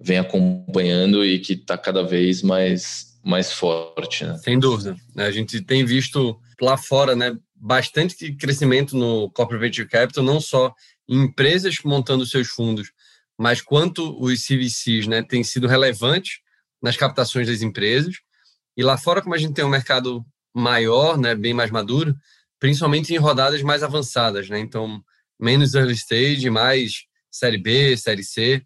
vem 0.00 0.18
acompanhando 0.18 1.24
e 1.24 1.38
que 1.38 1.53
está 1.53 1.76
cada 1.76 2.03
vez 2.03 2.42
mais, 2.42 3.18
mais 3.22 3.53
forte. 3.53 4.24
Né? 4.24 4.38
Sem 4.38 4.59
dúvida. 4.59 4.96
A 5.16 5.30
gente 5.30 5.61
tem 5.61 5.84
visto 5.84 6.38
lá 6.61 6.76
fora 6.76 7.14
né, 7.14 7.36
bastante 7.55 8.32
crescimento 8.34 8.96
no 8.96 9.30
corporate 9.30 9.61
venture 9.61 9.88
capital, 9.88 10.24
não 10.24 10.40
só 10.40 10.72
em 11.09 11.24
empresas 11.24 11.76
montando 11.84 12.24
seus 12.24 12.48
fundos, 12.48 12.90
mas 13.38 13.61
quanto 13.61 14.18
os 14.22 14.46
CVCs 14.46 15.07
né, 15.07 15.22
têm 15.22 15.44
sido 15.44 15.66
relevantes 15.66 16.40
nas 16.80 16.96
captações 16.96 17.46
das 17.46 17.61
empresas. 17.61 18.16
E 18.76 18.82
lá 18.82 18.96
fora, 18.96 19.20
como 19.20 19.34
a 19.34 19.38
gente 19.38 19.53
tem 19.53 19.64
um 19.64 19.68
mercado 19.68 20.24
maior, 20.55 21.18
né, 21.18 21.34
bem 21.34 21.55
mais 21.55 21.70
maduro, 21.70 22.14
principalmente 22.59 23.12
em 23.12 23.18
rodadas 23.18 23.62
mais 23.62 23.82
avançadas, 23.82 24.48
né? 24.48 24.59
Então, 24.59 25.03
menos 25.40 25.74
early 25.74 25.94
stage, 25.94 26.48
mais 26.48 27.05
série 27.30 27.59
B, 27.59 27.96
série 27.96 28.22
C, 28.22 28.64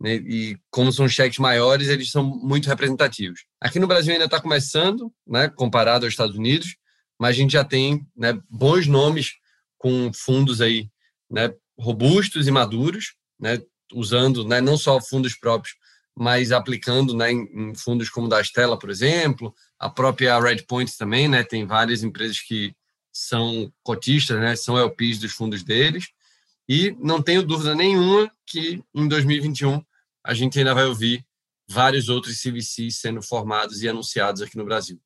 né? 0.00 0.14
E 0.16 0.58
como 0.70 0.92
são 0.92 1.08
cheques 1.08 1.38
maiores, 1.38 1.88
eles 1.88 2.10
são 2.10 2.22
muito 2.22 2.68
representativos. 2.68 3.44
Aqui 3.60 3.78
no 3.78 3.86
Brasil 3.86 4.12
ainda 4.12 4.26
está 4.26 4.40
começando, 4.40 5.12
né? 5.26 5.48
Comparado 5.48 6.04
aos 6.04 6.12
Estados 6.12 6.36
Unidos, 6.36 6.76
mas 7.18 7.30
a 7.30 7.38
gente 7.38 7.52
já 7.52 7.64
tem 7.64 8.06
né, 8.16 8.38
bons 8.48 8.86
nomes 8.86 9.32
com 9.76 10.12
fundos 10.12 10.60
aí, 10.60 10.88
né? 11.30 11.52
Robustos 11.78 12.46
e 12.46 12.50
maduros, 12.50 13.14
né? 13.40 13.58
Usando, 13.94 14.44
né? 14.46 14.60
Não 14.60 14.76
só 14.76 15.00
fundos 15.00 15.36
próprios, 15.36 15.74
mas 16.18 16.50
aplicando, 16.50 17.14
né? 17.14 17.30
Em, 17.30 17.74
fundos 17.74 18.10
como 18.10 18.28
da 18.28 18.42
Stella, 18.42 18.78
por 18.78 18.90
exemplo, 18.90 19.54
a 19.78 19.88
própria 19.88 20.38
Redpoint 20.40 20.96
também, 20.98 21.28
né? 21.28 21.44
Tem 21.44 21.64
várias 21.64 22.02
empresas 22.02 22.40
que 22.40 22.74
são 23.12 23.72
cotistas, 23.82 24.38
né? 24.40 24.56
São 24.56 24.76
LPs 24.76 25.18
dos 25.18 25.32
fundos 25.32 25.62
deles. 25.62 26.08
E 26.68 26.94
não 27.00 27.22
tenho 27.22 27.42
dúvida 27.42 27.74
nenhuma 27.74 28.30
que 28.44 28.82
em 28.94 29.08
2021 29.08 29.82
a 30.24 30.34
gente 30.34 30.58
ainda 30.58 30.74
vai 30.74 30.84
ouvir 30.84 31.24
vários 31.66 32.08
outros 32.08 32.42
CVCs 32.42 32.96
sendo 32.96 33.22
formados 33.22 33.82
e 33.82 33.88
anunciados 33.88 34.42
aqui 34.42 34.56
no 34.56 34.64
Brasil. 34.64 35.00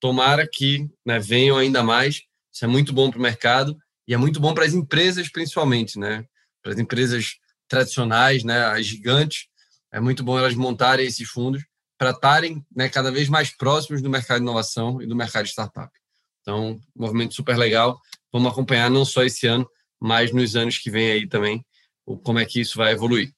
Tomara 0.00 0.48
que 0.50 0.88
né, 1.04 1.18
venham 1.18 1.56
ainda 1.56 1.82
mais. 1.82 2.22
Isso 2.52 2.64
é 2.64 2.68
muito 2.68 2.92
bom 2.92 3.10
para 3.10 3.18
o 3.18 3.22
mercado 3.22 3.76
e 4.06 4.14
é 4.14 4.16
muito 4.16 4.38
bom 4.38 4.54
para 4.54 4.64
as 4.64 4.72
empresas, 4.72 5.28
principalmente, 5.28 5.98
né? 5.98 6.24
Para 6.62 6.72
as 6.72 6.78
empresas 6.78 7.36
tradicionais, 7.66 8.44
né? 8.44 8.64
As 8.66 8.86
gigantes. 8.86 9.48
É 9.90 10.00
muito 10.00 10.22
bom 10.22 10.38
elas 10.38 10.54
montarem 10.54 11.06
esses 11.06 11.26
fundos 11.28 11.64
para 11.96 12.10
estarem 12.10 12.62
né, 12.74 12.90
cada 12.90 13.10
vez 13.10 13.28
mais 13.28 13.56
próximos 13.56 14.02
do 14.02 14.10
mercado 14.10 14.36
de 14.36 14.42
inovação 14.42 15.00
e 15.00 15.06
do 15.06 15.16
mercado 15.16 15.44
de 15.44 15.50
startup. 15.50 15.90
Então, 16.42 16.78
movimento 16.94 17.34
super 17.34 17.56
legal. 17.56 17.98
Vamos 18.30 18.52
acompanhar 18.52 18.90
não 18.90 19.04
só 19.04 19.24
esse 19.24 19.46
ano, 19.46 19.66
mas 19.98 20.30
nos 20.30 20.54
anos 20.56 20.76
que 20.76 20.90
vem 20.90 21.10
aí 21.10 21.26
também, 21.26 21.64
como 22.22 22.38
é 22.38 22.44
que 22.44 22.60
isso 22.60 22.76
vai 22.76 22.92
evoluir. 22.92 23.32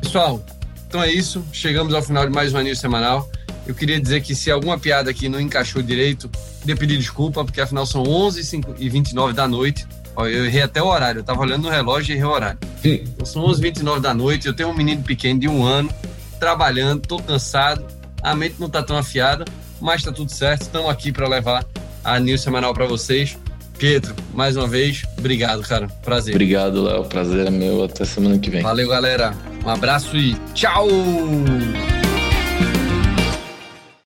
Pessoal, 0.00 0.44
então 0.86 1.02
é 1.02 1.12
isso. 1.12 1.44
Chegamos 1.52 1.92
ao 1.94 2.02
final 2.02 2.24
de 2.24 2.32
mais 2.32 2.54
um 2.54 2.60
News 2.60 2.78
Semanal. 2.78 3.28
Eu 3.66 3.74
queria 3.74 4.00
dizer 4.00 4.22
que 4.22 4.36
se 4.36 4.52
alguma 4.52 4.78
piada 4.78 5.10
aqui 5.10 5.28
não 5.28 5.40
encaixou 5.40 5.82
direito, 5.82 6.30
queria 6.60 6.76
pedir 6.76 6.96
desculpa, 6.96 7.44
porque 7.44 7.60
afinal 7.60 7.84
são 7.84 8.04
11h29 8.04 9.32
da 9.32 9.48
noite. 9.48 9.84
Eu 10.26 10.46
errei 10.46 10.62
até 10.62 10.82
o 10.82 10.86
horário, 10.86 11.18
eu 11.18 11.22
estava 11.22 11.40
olhando 11.40 11.62
no 11.62 11.70
relógio 11.70 12.12
e 12.12 12.16
errei 12.16 12.28
o 12.28 12.32
horário. 12.32 12.58
Então, 12.84 13.26
são 13.26 13.42
11h29 13.46 14.00
da 14.00 14.14
noite, 14.14 14.46
eu 14.46 14.54
tenho 14.54 14.68
um 14.70 14.74
menino 14.74 15.02
pequeno 15.02 15.38
de 15.40 15.48
um 15.48 15.64
ano, 15.64 15.90
trabalhando, 16.38 17.02
estou 17.02 17.22
cansado, 17.22 17.84
a 18.22 18.34
mente 18.34 18.56
não 18.58 18.66
está 18.66 18.82
tão 18.82 18.96
afiada, 18.96 19.44
mas 19.80 20.00
está 20.00 20.12
tudo 20.12 20.30
certo. 20.30 20.62
Estamos 20.62 20.90
aqui 20.90 21.12
para 21.12 21.28
levar 21.28 21.64
a 22.02 22.18
News 22.18 22.40
Semanal 22.40 22.74
para 22.74 22.86
vocês. 22.86 23.38
Pietro, 23.78 24.14
mais 24.34 24.56
uma 24.56 24.66
vez, 24.66 25.04
obrigado, 25.16 25.62
cara. 25.62 25.86
Prazer. 26.02 26.34
Obrigado, 26.34 26.82
Léo. 26.82 27.04
Prazer 27.04 27.46
é 27.46 27.50
meu. 27.50 27.84
Até 27.84 28.04
semana 28.04 28.36
que 28.38 28.50
vem. 28.50 28.62
Valeu, 28.62 28.88
galera. 28.88 29.32
Um 29.64 29.70
abraço 29.70 30.16
e 30.16 30.34
tchau! 30.52 30.88